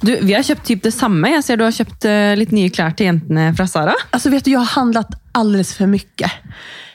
Du, 0.00 0.18
vi 0.22 0.34
har 0.34 0.42
köpt 0.42 0.66
typ 0.66 0.82
det 0.82 0.92
samma. 0.92 1.30
Jag 1.30 1.44
ser 1.44 1.56
du 1.56 1.64
har 1.64 1.70
köpt 1.70 2.04
uh, 2.04 2.36
lite 2.36 2.54
nya 2.54 2.70
kläder 2.70 2.90
till 2.90 3.06
jentene 3.06 3.54
från 3.54 3.68
Sara. 3.68 3.94
Alltså 4.10 4.30
vet 4.30 4.44
du, 4.44 4.50
jag 4.50 4.58
har 4.58 4.66
handlat 4.66 5.08
alldeles 5.32 5.74
för 5.74 5.86
mycket. 5.86 6.30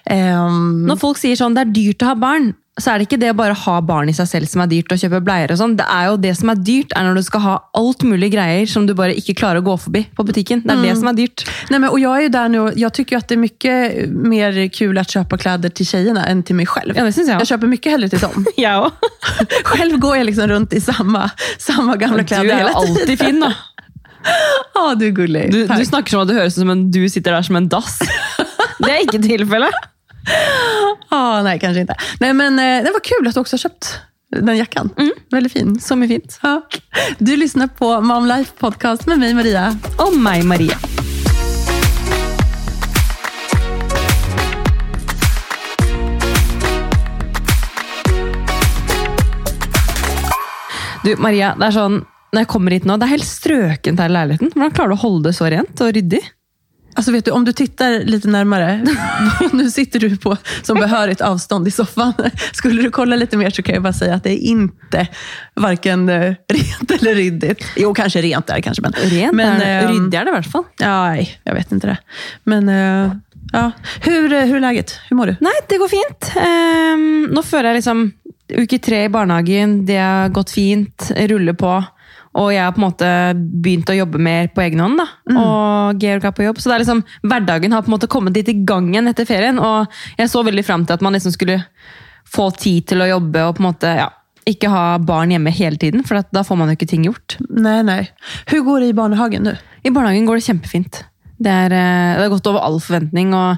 Um, 0.10 0.86
När 0.86 0.96
folk 0.96 1.18
säger 1.18 1.36
sån, 1.36 1.54
det 1.54 1.62
är 1.62 1.66
dyrt 1.66 2.02
att 2.02 2.08
ha 2.08 2.16
barn, 2.16 2.54
så 2.82 2.90
är 2.92 2.94
det 2.94 3.02
inte 3.02 3.18
det 3.18 3.30
att 3.30 3.36
bara 3.36 3.54
ha 3.54 3.82
barn 3.82 4.10
i 4.10 4.14
sig 4.14 4.28
själv 4.28 4.46
som 4.46 4.62
är 4.62 4.68
dyrt 4.68 4.92
att 4.92 5.02
köpa 5.02 5.20
blöjor 5.20 5.52
och 5.52 5.58
sånt. 5.58 5.78
Det 5.78 5.86
är 5.90 6.12
ju 6.12 6.18
det 6.18 6.36
som 6.36 6.50
är 6.50 6.56
dyrt 6.56 6.92
är 6.96 7.04
när 7.04 7.16
du 7.16 7.24
ska 7.24 7.38
ha 7.38 7.70
allt 7.74 8.04
möjligt 8.04 8.34
grejer 8.34 8.66
som 8.66 8.88
du 8.88 8.94
bara 8.94 9.12
inte 9.14 9.34
klarar 9.34 9.56
att 9.56 9.64
gå 9.64 9.78
förbi 9.78 10.08
på 10.16 10.24
butiken. 10.24 10.62
Det 10.66 10.74
är 10.74 10.78
det 10.78 10.96
som 10.96 11.08
är 11.08 11.14
dyrt. 11.14 11.50
nej 11.70 11.80
men, 11.80 11.90
och 11.90 12.00
jag 12.00 12.18
är 12.18 12.22
ju 12.22 12.30
där 12.30 12.50
nu 12.50 12.74
jag 12.76 12.94
tycker 12.94 13.18
att 13.18 13.28
det 13.28 13.36
är 13.36 13.38
mycket 13.38 14.10
mer 14.10 14.68
kul 14.68 14.98
att 14.98 15.10
köpa 15.10 15.38
kläder 15.38 15.70
till 15.70 15.86
tjejerna 15.86 16.26
än 16.26 16.44
till 16.44 16.56
mig 16.56 16.66
själv. 16.66 16.94
Ja, 16.98 17.04
det 17.04 17.14
syns 17.14 17.30
jag. 17.30 17.42
Jag 17.42 17.48
köper 17.48 17.68
mycket 17.68 17.92
hellre 17.92 18.10
till 18.10 18.20
dem. 18.20 18.46
Ja, 18.56 18.92
själv 19.64 19.98
går 19.98 20.18
jag 20.18 20.26
liksom 20.26 20.48
runt 20.48 20.74
i 20.74 20.82
samma, 20.82 21.30
samma 21.60 21.96
gamla 21.96 22.18
du 22.18 22.24
kläder 22.24 22.46
är 22.50 22.58
hela 22.58 22.70
tiden. 22.82 22.98
alltid 23.00 23.20
fin 23.20 23.40
då. 23.40 23.54
Ja, 24.74 24.96
du 24.96 25.08
är 25.08 25.12
gullig. 25.12 25.52
Du, 25.52 25.68
Tack. 25.68 25.80
du 25.80 25.86
snackar 25.86 26.10
som 26.10 26.20
att 26.20 26.28
det 26.28 26.34
hörs 26.34 26.54
som 26.54 26.70
en 26.70 26.92
du 26.92 27.10
sitter 27.10 27.32
där 27.32 27.42
som 27.42 27.56
en 27.56 27.70
dass. 27.70 28.00
Det 28.80 28.92
är 28.92 29.02
inte 29.02 29.20
tillfälle. 29.30 29.70
Ja, 31.10 31.42
nej, 31.42 31.60
kanske 31.60 31.82
inte. 31.82 31.96
Nej, 32.20 32.34
men 32.34 32.60
eh, 32.60 32.84
det 32.84 32.92
var 32.92 33.00
kul 33.00 33.28
att 33.28 33.34
du 33.34 33.40
också 33.40 33.54
har 33.54 33.60
köpt 33.60 34.00
den 34.42 34.58
jackan. 34.58 34.90
Väldigt 35.32 35.54
fin. 35.54 35.80
Som 35.80 36.04
är 36.04 36.08
fint. 36.08 36.40
Ja. 36.42 36.68
Du 37.18 37.36
lyssnar 37.36 37.68
på 37.68 38.02
Mom 38.02 38.26
Life 38.26 38.52
Podcast 38.60 39.08
med 39.08 39.20
mig, 39.20 39.34
Maria. 39.34 39.78
Och 39.98 40.18
mig, 40.18 40.44
Maria. 40.44 40.78
Du, 51.04 51.16
Maria, 51.16 51.56
det 51.60 51.66
är 51.66 51.72
sån, 51.72 52.06
när 52.32 52.42
jag 52.42 52.48
kommer 52.48 52.72
hit 52.72 52.84
nu, 52.84 52.98
det 52.98 53.06
är 53.06 53.08
helt 53.08 53.28
strökent 53.28 54.00
här 54.00 54.06
i 54.06 54.12
lägenheten. 54.12 54.52
Hur 54.56 54.70
klarar 54.70 54.90
du 54.90 54.94
att 54.94 55.02
hålla 55.02 55.24
det 55.24 55.34
så 55.34 55.46
rent 55.46 55.82
och 55.82 55.94
ryddigt? 55.94 56.26
Alltså 56.96 57.12
vet 57.12 57.26
du, 57.26 57.32
om 57.32 57.46
du 57.46 57.52
tittar 57.54 58.00
lite 58.00 58.28
närmare, 58.28 58.86
nu 59.52 59.70
sitter 59.72 60.00
du 60.00 60.18
på 60.18 60.38
som 60.64 60.78
behörigt 60.78 61.22
avstånd 61.22 61.68
i 61.68 61.72
soffan. 61.72 62.14
Skulle 62.54 62.82
du 62.82 62.92
kolla 62.92 63.16
lite 63.16 63.38
mer 63.38 63.50
så 63.50 63.64
kan 63.64 63.74
jag 63.74 63.84
bara 63.84 63.94
säga 63.94 64.16
att 64.16 64.24
det 64.24 64.32
är 64.32 64.38
inte 64.48 65.08
varken 65.56 66.10
eh, 66.10 66.34
rent 66.54 66.92
eller 67.02 67.16
ryddigt. 67.16 67.66
Jo, 67.76 67.94
kanske 67.94 68.22
rent 68.22 68.48
där 68.48 68.62
kanske. 68.62 68.82
Men, 68.82 68.94
Rent 68.94 69.34
men, 69.34 69.62
är 69.62 69.82
det. 69.82 69.88
ehm, 69.88 70.04
Ryddig 70.04 70.20
är 70.20 70.26
det 70.26 70.32
i 70.32 70.34
alla 70.34 70.44
fall. 70.44 70.64
Ja, 70.78 71.08
nej, 71.08 71.40
jag 71.44 71.54
vet 71.54 71.72
inte 71.72 71.88
det. 71.88 71.98
Men 72.44 72.70
eh, 72.70 73.12
ja. 73.54 73.72
hur, 74.02 74.34
eh, 74.34 74.46
hur 74.46 74.56
är 74.56 74.60
läget? 74.60 75.00
Hur 75.10 75.16
mår 75.16 75.26
du? 75.26 75.36
Nej, 75.40 75.54
det 75.70 75.78
går 75.78 75.88
fint. 75.88 76.32
Um, 76.36 77.24
nå 77.36 77.44
føler 77.44 77.70
jeg 77.70 77.76
liksom 77.76 78.12
Uke 78.54 78.78
tre 78.80 79.04
i 79.04 79.10
barnehagen, 79.10 79.86
det 79.86 79.98
har 79.98 80.30
gått 80.30 80.52
fint. 80.52 81.12
Ruller 81.18 81.54
på. 81.54 81.84
Og 82.40 82.50
jeg 82.54 82.64
har 82.64 82.74
på 82.74 82.82
en 82.82 82.88
måte 82.88 83.10
begynt 83.38 83.92
å 83.94 83.98
jobbe 83.98 84.22
mer 84.22 84.48
på 84.54 84.64
egen 84.66 84.82
hånd. 84.82 84.98
da. 84.98 85.06
Og 85.38 86.02
Georg 86.02 86.26
er 86.26 86.34
på 86.34 86.48
jobb. 86.48 86.58
Så 86.62 86.70
det 86.72 86.76
er 86.78 86.84
liksom, 86.86 87.04
hverdagen 87.30 87.76
har 87.76 87.86
på 87.86 87.92
en 87.92 87.96
måte 87.98 88.10
kommet 88.10 88.38
litt 88.40 88.50
i 88.50 88.58
gang 88.66 88.90
igjen 88.90 89.12
etter 89.12 89.28
ferien. 89.30 89.62
Og 89.62 89.86
jeg 90.18 90.32
så 90.32 90.42
veldig 90.46 90.66
fram 90.66 90.88
til 90.88 90.98
at 90.98 91.06
man 91.06 91.14
liksom 91.14 91.36
skulle 91.36 91.60
få 92.34 92.50
tid 92.58 92.88
til 92.90 93.04
å 93.06 93.10
jobbe 93.12 93.46
og 93.46 93.56
på 93.58 93.64
en 93.64 93.70
måte 93.70 93.94
ja, 94.00 94.10
ikke 94.50 94.72
ha 94.74 94.98
barn 94.98 95.32
hjemme 95.36 95.54
hele 95.54 95.78
tiden. 95.78 96.04
For 96.08 96.24
at 96.24 96.34
da 96.34 96.42
får 96.48 96.60
man 96.60 96.72
jo 96.72 96.80
ikke 96.80 96.90
ting 96.90 97.06
gjort. 97.06 97.38
Nej, 97.50 97.84
nej. 97.86 98.10
Hur 98.50 98.66
går 98.66 98.82
det 98.82 98.92
i 98.94 98.98
barnhagen 98.98 99.50
nu? 99.52 99.54
I 99.84 99.94
barnehagen 99.94 100.26
går 100.26 100.42
det 100.42 100.48
kjempefint. 100.50 101.04
Det 101.44 101.52
er, 101.52 101.74
eh, 101.76 102.16
det 102.18 102.24
har 102.26 102.32
gått 102.34 102.48
over 102.48 102.64
all 102.64 102.80
forventning. 102.80 103.34
og 103.36 103.58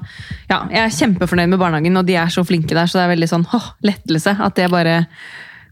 ja, 0.50 0.66
Jeg 0.72 0.82
er 0.84 0.98
kjempefornøyd 1.00 1.50
med 1.52 1.60
barnehagen, 1.60 1.98
og 1.98 2.06
de 2.08 2.16
er 2.16 2.28
så 2.34 2.44
flinke 2.44 2.76
der. 2.76 2.88
Så 2.90 3.00
det 3.00 3.06
er 3.06 3.16
veldig 3.16 3.30
sånn 3.30 3.48
åh, 3.54 3.72
lettelse 3.86 4.36
at 4.36 4.56
det 4.56 4.72
bare, 4.72 5.06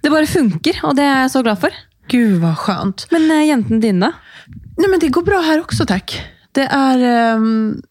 det 0.04 0.12
bare 0.14 0.30
funker. 0.30 0.84
Og 0.84 0.96
det 0.96 1.04
er 1.04 1.24
jeg 1.24 1.34
så 1.36 1.44
glad 1.44 1.60
for. 1.60 1.84
Gud 2.08 2.42
vad 2.42 2.58
skönt. 2.58 3.08
Men 3.12 3.32
eh, 3.32 3.48
jentene 3.48 3.80
dine, 3.80 4.06
da? 4.06 4.12
Nej, 4.78 4.90
men 4.90 5.00
det 5.00 5.10
går 5.10 5.24
bra 5.24 5.40
här 5.40 5.60
också, 5.60 5.86
tack. 5.86 6.22
Det 6.52 6.68
är 6.72 6.98
ehm, 7.00 7.82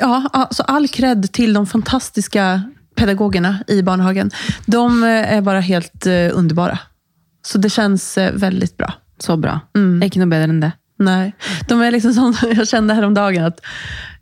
ja, 0.00 0.28
alltså 0.32 0.62
all 0.62 0.88
cred 0.88 1.32
till 1.32 1.52
de 1.52 1.66
fantastiska 1.66 2.62
pedagogerna 2.96 3.58
i 3.66 3.82
barnhagen. 3.82 4.30
De 4.66 5.02
eh, 5.02 5.32
är 5.32 5.40
bara 5.40 5.60
helt 5.60 6.06
eh, 6.06 6.30
underbara. 6.32 6.78
Så 7.46 7.58
det 7.58 7.70
känns 7.70 8.18
eh, 8.18 8.32
väldigt 8.32 8.76
bra. 8.76 8.92
Så 9.18 9.36
bra. 9.36 9.60
Det 9.74 10.04
er 10.04 10.10
ikke 10.10 10.20
noe 10.22 10.30
bedre 10.30 10.52
enn 10.52 10.60
det. 10.62 10.72
Nej, 10.98 11.32
de 11.68 11.80
är 11.82 11.90
liksom 11.90 12.12
som 12.14 12.34
jag 12.56 12.68
kände 12.68 12.94
häromdagen 12.94 13.44
att 13.44 13.60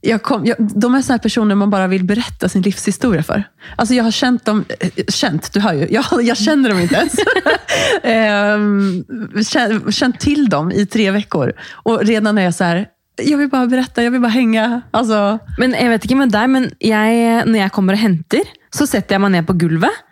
jag 0.06 0.22
kom, 0.22 0.47
jag, 0.47 0.56
de 0.59 0.94
är 0.94 1.09
här 1.09 1.19
personer 1.19 1.55
man 1.55 1.71
bara 1.71 1.87
vill 1.87 2.05
berätta 2.05 2.49
sin 2.49 2.62
livshistoria 2.62 3.22
för. 3.22 3.44
Alltså 3.77 3.94
jag 3.94 4.05
har 4.05 4.11
känt 4.11 4.44
dem, 4.44 4.65
eh, 4.81 4.91
känt, 5.09 5.53
du 5.53 5.61
hör 5.61 5.72
ju, 5.72 5.89
jag, 5.91 6.05
jag 6.22 6.37
känner 6.37 6.69
dem 6.69 6.78
inte 6.78 6.94
ens. 6.94 7.15
Ehm, 8.03 9.05
känt, 9.45 9.95
känt 9.95 10.21
till 10.21 10.49
dem 10.49 10.72
i 10.72 10.87
tre 10.87 11.11
veckor. 11.11 11.53
Och 11.72 12.05
redan 12.05 12.39
är 12.39 12.43
jag 12.43 12.55
så 12.55 12.65
här, 12.65 12.87
jag 13.22 13.39
vill 13.39 13.49
bara 13.49 13.66
berätta, 13.66 14.03
jag 14.03 14.11
vill 14.11 14.21
bara 14.21 14.28
hänga. 14.28 14.83
Alltså, 14.91 15.39
Men 15.59 15.72
jeg 15.72 15.89
vet 15.89 16.05
ikke 16.05 16.16
med 16.16 16.33
deg, 16.33 16.50
men 16.50 16.71
jeg, 16.81 17.47
når 17.47 17.59
jeg 17.59 17.72
kommer 17.72 17.97
og 17.97 18.03
henter, 18.03 18.45
så 18.75 18.87
setter 18.87 19.16
jeg 19.16 19.25
meg 19.25 19.33
ned 19.33 19.47
på 19.49 19.56
gulvet. 19.56 20.03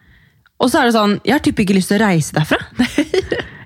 Og 0.59 0.71
så 0.71 0.81
er 0.81 0.89
det 0.89 0.97
sånn, 0.97 1.19
jeg 1.25 1.35
har 1.37 1.43
typ 1.45 1.61
ikke 1.61 1.77
lyst 1.77 1.93
til 1.93 2.01
å 2.01 2.07
reise 2.07 2.33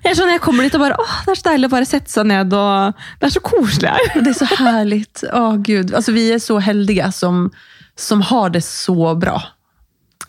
jag 0.03 0.15
Jeg, 0.15 0.23
er 0.25 0.31
jeg 0.33 0.41
kommer 0.41 0.63
dit 0.63 0.75
og 0.75 0.81
bare, 0.81 0.95
åh, 0.99 1.15
det 1.25 1.33
er 1.33 1.39
så 1.39 1.47
deilig 1.49 1.69
å 1.69 1.73
bare 1.73 1.87
sette 1.89 2.11
seg 2.11 2.27
ned, 2.29 2.53
og 2.55 3.01
det 3.19 3.27
er 3.27 3.33
så 3.35 3.41
koselig 3.43 3.89
her. 3.89 4.21
det 4.23 4.29
är 4.29 4.33
så 4.33 4.45
härligt. 4.45 5.23
Åh 5.33 5.55
gud, 5.55 5.93
alltså 5.93 6.11
vi 6.11 6.33
är 6.33 6.39
så 6.39 6.59
heldiga 6.59 7.11
som, 7.11 7.51
som 7.95 8.21
har 8.21 8.49
det 8.49 8.61
så 8.61 9.15
bra. 9.15 9.41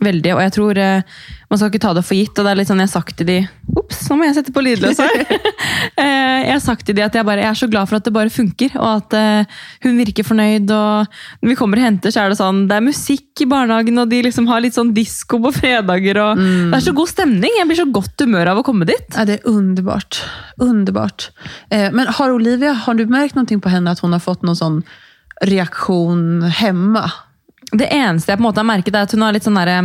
Veldig, 0.01 0.31
og 0.33 0.41
jeg 0.41 0.53
tror 0.57 0.79
eh, 0.81 1.03
man 1.51 1.59
skal 1.59 1.69
ikke 1.69 1.83
ta 1.83 1.91
det 1.97 2.03
for 2.09 2.17
gitt. 2.17 2.39
og 2.39 2.47
det 2.47 2.53
er 2.53 2.59
litt 2.61 2.69
sånn 2.71 2.81
jeg 2.81 2.89
har 2.89 2.95
sagt 2.95 3.19
til 3.19 3.27
de, 3.29 3.39
Ops, 3.77 3.99
nå 4.09 4.17
må 4.17 4.25
jeg 4.25 4.37
sette 4.39 4.55
på 4.55 4.65
lydløs 4.65 5.03
her. 5.03 5.25
Eh, 6.01 6.47
jeg 6.47 6.53
har 6.55 6.61
sagt 6.63 6.87
til 6.89 6.97
de 6.97 7.03
at 7.05 7.15
jeg, 7.17 7.25
bare, 7.27 7.43
jeg 7.43 7.51
er 7.51 7.59
så 7.59 7.67
glad 7.69 7.89
for 7.89 7.99
at 7.99 8.05
det 8.07 8.13
bare 8.15 8.33
funker, 8.33 8.73
og 8.81 8.89
at 9.03 9.15
eh, 9.17 9.59
hun 9.85 9.99
virker 10.01 10.25
fornøyd. 10.25 10.71
og 10.73 11.09
Når 11.43 11.51
vi 11.51 11.57
kommer 11.59 11.81
og 11.81 11.85
henter, 11.85 12.13
så 12.13 12.23
er 12.23 12.33
det 12.33 12.39
sånn, 12.39 12.63
det 12.71 12.77
er 12.79 12.85
musikk 12.85 13.43
i 13.45 13.49
barnehagen, 13.51 14.01
og 14.01 14.09
de 14.13 14.23
liksom 14.25 14.49
har 14.49 14.63
litt 14.65 14.77
sånn 14.77 14.93
disko 14.97 15.41
på 15.45 15.53
fredager. 15.57 16.21
og 16.23 16.41
Det 16.41 16.79
er 16.79 16.85
så 16.87 16.95
god 16.97 17.13
stemning. 17.13 17.53
Jeg 17.59 17.69
blir 17.69 17.81
så 17.81 17.89
godt 17.93 18.25
humør 18.25 18.53
av 18.55 18.63
å 18.63 18.65
komme 18.67 18.89
dit. 18.89 19.09
Ja, 19.17 19.27
det 19.29 19.41
är 19.41 19.49
underbart. 19.51 20.23
Underbart. 20.57 21.31
Eh, 21.71 21.89
men 21.93 22.09
har 22.09 22.33
Olivia, 22.33 22.73
har 22.73 22.95
du 22.95 23.07
märkt 23.07 23.35
någonting 23.35 23.61
på 23.61 23.69
henne 23.69 23.91
att 23.91 24.01
hon 24.01 24.13
har 24.13 24.21
fått 24.21 24.43
någon 24.43 24.57
sån 24.57 24.83
reaktion 25.45 26.43
hemma? 26.43 27.11
Det 27.71 27.87
eneste 27.95 28.33
jeg 28.33 28.41
på 28.41 28.43
en 28.43 28.49
måte 28.49 28.63
har 28.63 28.69
merket, 28.69 28.95
er 28.95 29.07
at 29.07 29.15
hun 29.15 29.23
har 29.23 29.35
litt 29.35 29.47
sånn 29.47 29.59
derre 29.59 29.79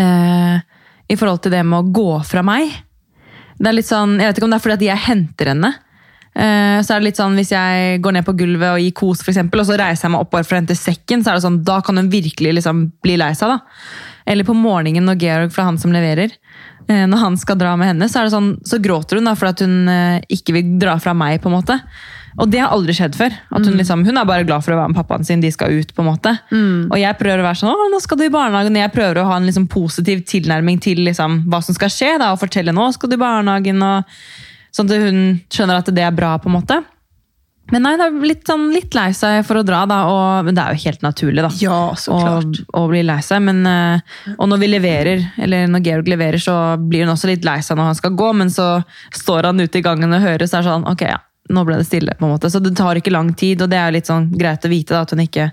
eh, 0.00 0.58
I 1.08 1.16
forhold 1.16 1.44
til 1.44 1.54
det 1.54 1.62
med 1.64 1.80
å 1.80 1.94
gå 1.96 2.10
fra 2.28 2.44
meg. 2.44 2.72
Det 3.58 3.70
er 3.70 3.76
litt 3.76 3.88
sånn, 3.88 4.18
Jeg 4.20 4.30
vet 4.30 4.40
ikke 4.40 4.48
om 4.48 4.54
det 4.54 4.58
er 4.58 4.64
fordi 4.66 4.78
at 4.78 4.86
jeg 4.88 5.06
henter 5.06 5.52
henne. 5.54 5.72
Eh, 6.34 6.80
så 6.82 6.96
er 6.96 6.98
det 6.98 7.10
litt 7.10 7.20
sånn, 7.20 7.36
Hvis 7.38 7.52
jeg 7.54 8.00
går 8.02 8.16
ned 8.16 8.26
på 8.26 8.34
gulvet 8.34 8.72
og 8.72 8.82
gir 8.82 8.96
kos, 8.96 9.22
for 9.22 9.30
eksempel, 9.30 9.62
og 9.62 9.68
så 9.68 9.78
reiser 9.78 10.08
jeg 10.08 10.14
meg 10.16 10.24
opp 10.24 10.32
bare 10.34 10.46
for 10.46 10.56
å 10.56 10.60
hente 10.62 10.78
sekken, 10.78 11.22
så 11.22 11.30
er 11.30 11.38
det 11.38 11.46
sånn, 11.46 11.62
da 11.66 11.78
kan 11.84 12.00
hun 12.00 12.10
virkelig 12.12 12.56
liksom 12.58 12.88
bli 13.04 13.18
lei 13.20 13.30
seg. 13.38 13.54
da. 13.54 13.60
Eller 14.26 14.46
på 14.46 14.56
morgenen 14.56 15.06
når 15.06 15.20
Georg, 15.20 15.54
fra 15.54 15.68
han 15.68 15.78
som 15.78 15.94
leverer, 15.94 16.34
eh, 16.88 17.06
når 17.06 17.22
han 17.22 17.38
skal 17.38 17.60
dra 17.60 17.76
med 17.76 17.92
henne, 17.92 18.10
så, 18.10 18.20
er 18.20 18.28
det 18.28 18.34
sånn, 18.34 18.52
så 18.66 18.80
gråter 18.82 19.20
hun 19.20 19.30
da, 19.30 19.36
for 19.38 19.52
at 19.52 19.62
hun 19.62 19.88
eh, 19.88 20.20
ikke 20.34 20.56
vil 20.58 20.76
dra 20.82 20.98
fra 20.98 21.14
meg. 21.14 21.40
på 21.42 21.52
en 21.52 21.58
måte. 21.58 21.78
Og 22.40 22.50
det 22.50 22.60
har 22.62 22.72
aldri 22.74 22.94
skjedd 22.96 23.14
før. 23.18 23.34
At 23.54 23.62
hun, 23.68 23.76
liksom, 23.78 24.02
hun 24.06 24.18
er 24.18 24.26
bare 24.26 24.46
glad 24.46 24.64
for 24.66 24.74
å 24.74 24.78
være 24.80 24.90
med 24.90 24.98
pappaen 24.98 25.26
sin, 25.26 25.42
de 25.44 25.52
skal 25.54 25.76
ut. 25.76 25.92
på 25.94 26.02
en 26.02 26.08
måte. 26.08 26.32
Og 26.90 26.96
jeg 26.98 27.18
prøver 27.20 27.42
å 27.42 27.46
være 27.46 27.60
sånn, 27.60 27.70
å, 27.70 27.90
nå 27.92 28.00
skal 28.02 28.18
du 28.18 28.24
i 28.26 28.32
barnehagen. 28.34 28.80
Jeg 28.80 28.94
prøver 28.94 29.22
å 29.22 29.28
ha 29.28 29.36
en 29.38 29.46
liksom, 29.46 29.68
positiv 29.70 30.24
tilnærming 30.30 30.80
til 30.82 31.04
liksom, 31.06 31.44
hva 31.52 31.62
som 31.62 31.76
skal 31.76 31.92
skje. 31.94 32.16
Da, 32.22 32.32
og 32.34 32.42
fortelle 32.42 32.74
nå 32.74 32.88
skal 32.96 33.12
du 33.12 33.18
i 33.18 33.22
barnehagen. 33.22 33.78
Og, 33.86 34.18
sånn 34.74 34.90
at 34.90 35.06
hun 35.06 35.22
skjønner 35.52 35.84
at 35.84 35.94
det 35.94 36.02
er 36.02 36.16
bra. 36.16 36.34
på 36.42 36.50
en 36.50 36.58
måte. 36.58 36.80
Men 37.72 37.86
nei, 37.86 37.94
det 37.96 38.04
er 38.04 38.24
litt, 38.28 38.42
sånn, 38.44 38.66
litt 38.74 38.92
lei 38.96 39.06
seg 39.16 39.38
for 39.48 39.56
å 39.60 39.64
dra, 39.64 39.84
da. 39.88 40.00
Og, 40.10 40.48
men 40.48 40.56
det 40.56 40.64
er 40.64 40.74
jo 40.74 40.84
helt 40.84 41.04
naturlig, 41.06 41.44
da. 41.46 41.50
Ja, 41.62 41.78
såklart. 41.96 42.58
Å, 42.66 42.82
å 42.82 42.88
bli 42.90 43.00
lei 43.06 43.20
seg. 43.24 43.40
Men, 43.46 43.62
eh, 43.70 44.34
og 44.34 44.50
når 44.50 44.60
vi 44.60 44.68
leverer, 44.74 45.22
eller 45.46 45.70
når 45.72 45.86
Georg 45.86 46.10
leverer, 46.12 46.42
så 46.42 46.56
blir 46.82 47.06
hun 47.06 47.14
også 47.14 47.30
litt 47.30 47.46
lei 47.46 47.60
seg 47.64 47.78
når 47.78 47.92
han 47.92 48.00
skal 48.02 48.18
gå, 48.18 48.32
men 48.36 48.52
så 48.52 48.68
står 49.16 49.48
han 49.48 49.64
ute 49.64 49.80
i 49.80 49.86
gangen 49.86 50.12
og 50.12 50.26
hører, 50.26 50.44
så 50.44 50.58
er 50.58 50.66
det 50.66 50.74
sånn 50.74 50.90
ok, 50.90 51.06
ja, 51.08 51.22
nå 51.50 51.64
ble 51.66 51.76
det 51.76 51.86
stille. 51.86 52.14
på 52.18 52.24
en 52.26 52.32
måte. 52.36 52.50
Så 52.50 52.60
det 52.62 52.76
tar 52.76 52.96
ikke 52.96 53.12
lang 53.12 53.34
tid, 53.34 53.62
og 53.62 53.68
det 53.70 53.76
er 53.78 53.92
litt 53.92 54.06
sånn 54.08 54.30
greit 54.38 54.64
å 54.64 54.68
vite 54.72 54.94
da, 54.94 55.02
at 55.04 55.10
hun 55.10 55.20
ikke 55.20 55.50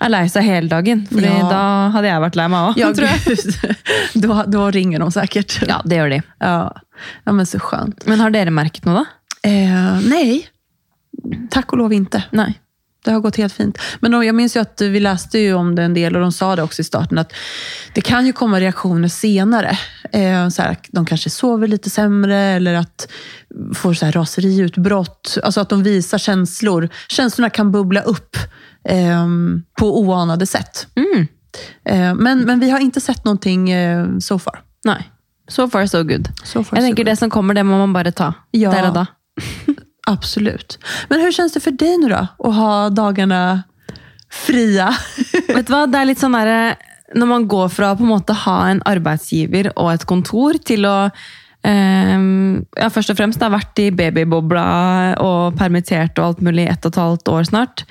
er 0.00 0.08
lei 0.12 0.22
seg 0.30 0.44
hele 0.46 0.68
dagen. 0.68 1.06
Fordi 1.10 1.26
Ja. 1.26 1.48
da 1.50 1.62
hadde 1.90 2.08
jeg 2.08 2.20
vært 2.22 2.36
lei 2.36 2.48
meg 2.48 2.68
òg, 2.70 2.76
Ja, 2.78 2.92
tror 2.92 3.08
jeg. 3.08 3.76
Då, 4.14 4.42
då 4.46 4.70
ringer 4.70 4.98
de 4.98 5.10
säkert. 5.12 5.58
Ja, 5.68 5.80
det 5.84 5.96
gjør 5.98 6.10
de. 6.10 6.22
Ja. 6.40 6.72
ja, 7.26 7.32
men 7.32 7.46
så 7.46 7.58
skönt. 7.58 8.06
Men 8.06 8.20
har 8.20 8.30
dere 8.30 8.50
merket 8.50 8.84
noe, 8.86 8.94
da? 9.04 9.04
Eh, 9.48 10.00
nej, 10.08 10.48
tack 11.50 11.72
och 11.72 11.78
lov 11.78 11.92
inte. 11.92 12.24
Nei. 12.32 12.54
Det 13.04 13.10
har 13.10 13.20
gått 13.20 13.36
helt 13.36 13.52
fint. 13.52 13.78
Men 14.00 14.12
jag 14.12 14.34
minns 14.34 14.56
ju 14.56 14.60
att 14.60 14.80
vi 14.80 15.00
läste 15.00 15.38
ju 15.38 15.54
om 15.54 15.74
det 15.74 15.82
en 15.82 15.94
del 15.94 16.14
och 16.16 16.22
de 16.22 16.32
sa 16.32 16.56
det 16.56 16.62
också 16.62 16.82
i 16.82 16.84
starten 16.84 17.18
att 17.18 17.32
det 17.94 18.00
kan 18.00 18.26
ju 18.26 18.32
komma 18.32 18.60
reaktioner 18.60 19.08
senare. 19.08 19.78
Eh, 20.12 20.48
så 20.48 20.62
här, 20.62 20.76
de 20.88 21.06
kanske 21.06 21.30
sover 21.30 21.66
lite 21.68 21.90
sämre 21.90 22.36
eller 22.36 22.74
att 22.74 23.08
får 23.74 23.94
så 23.94 24.04
här 24.04 24.12
raseriutbrott. 24.12 25.38
Alltså 25.42 25.60
att 25.60 25.68
de 25.68 25.82
visar 25.82 26.18
känslor. 26.18 26.88
Känslorna 27.08 27.50
kan 27.50 27.72
bubbla 27.72 28.00
upp 28.00 28.36
eh, 28.88 29.26
på 29.78 30.00
oanade 30.00 30.46
sätt. 30.46 30.86
Mm. 30.96 31.26
Eh, 31.84 32.14
men, 32.14 32.40
men 32.40 32.60
vi 32.60 32.70
har 32.70 32.80
inte 32.80 33.00
sett 33.00 33.24
någonting 33.24 33.70
eh, 33.70 34.06
so 34.18 34.38
far. 34.38 34.60
Nei. 34.84 35.02
So 35.48 35.68
far, 35.70 35.86
so 35.86 36.02
good. 36.02 36.28
So 36.44 36.64
far, 36.64 36.76
Jeg 36.76 36.82
so 36.82 36.86
tenker 36.86 37.04
good. 37.04 37.06
Det 37.12 37.16
som 37.16 37.30
kommer, 37.30 37.54
det 37.54 37.64
må 37.64 37.78
man 37.78 37.92
bare 37.92 38.12
ta 38.12 38.32
Ja. 38.50 38.70
der 38.70 38.88
og 38.88 38.94
da. 38.94 39.06
Absolut. 40.08 40.78
Men 41.08 41.20
hur 41.20 41.32
känns 41.32 41.52
det 41.52 41.60
för 41.60 41.70
dig 41.70 41.98
nu 41.98 42.08
då? 42.08 42.48
Att 42.48 42.54
ha 42.54 42.90
dagarna 42.90 43.62
fria? 44.30 44.94
Vet 45.48 45.66
du 45.66 45.72
vad, 45.72 45.92
det 45.92 45.98
är 45.98 46.04
lite 46.04 46.20
sån 46.20 46.32
där, 46.32 46.68
eh, 46.68 46.74
när 47.14 47.26
man 47.26 47.48
går 47.48 47.68
från 47.68 47.88
att 47.88 47.98
på 47.98 48.04
en 48.04 48.08
måte 48.08 48.32
ha 48.32 48.68
en 48.68 48.82
arbetsgivare 48.84 49.70
och 49.70 49.92
ett 49.92 50.04
kontor 50.04 50.54
till 50.64 50.84
att 50.84 51.14
Um, 51.62 52.64
ja, 52.76 52.90
först 52.90 53.10
och 53.10 53.16
främst 53.16 53.40
har 53.40 53.50
varit 53.50 53.78
i 53.78 53.90
babybobla 53.90 55.16
och 55.16 55.58
permitterat 55.58 56.18
och 56.18 56.24
allt 56.24 56.40
möjligt 56.40 56.68
i 56.68 56.72
ett 56.72 56.86
og 56.86 56.92
et 56.92 56.96
halvt 56.96 57.28
år 57.28 57.44
snart. 57.44 57.84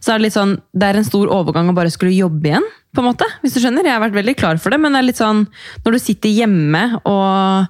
Så 0.00 0.12
är 0.12 0.18
det 0.18 0.22
litt 0.22 0.36
sånn 0.36 0.60
Det 0.72 0.86
är 0.86 0.94
en 0.94 1.04
stor 1.04 1.32
övergång 1.32 1.68
att 1.68 1.74
bara 1.74 1.90
skulle 1.90 2.12
jobba 2.12 2.48
igen, 2.48 2.62
på 2.94 3.00
en 3.00 3.04
måte. 3.04 3.24
Hvis 3.42 3.54
du 3.54 3.60
skjønner. 3.60 3.84
Jag 3.84 3.92
har 3.92 4.00
varit 4.00 4.14
väldigt 4.14 4.38
klar 4.38 4.56
för 4.56 4.70
det, 4.70 4.78
men 4.78 4.92
det 4.92 4.98
är 4.98 5.02
lite 5.02 5.18
sånn 5.18 5.46
när 5.84 5.92
du 5.92 5.98
sitter 5.98 6.28
hemma 6.28 7.00
och 7.04 7.66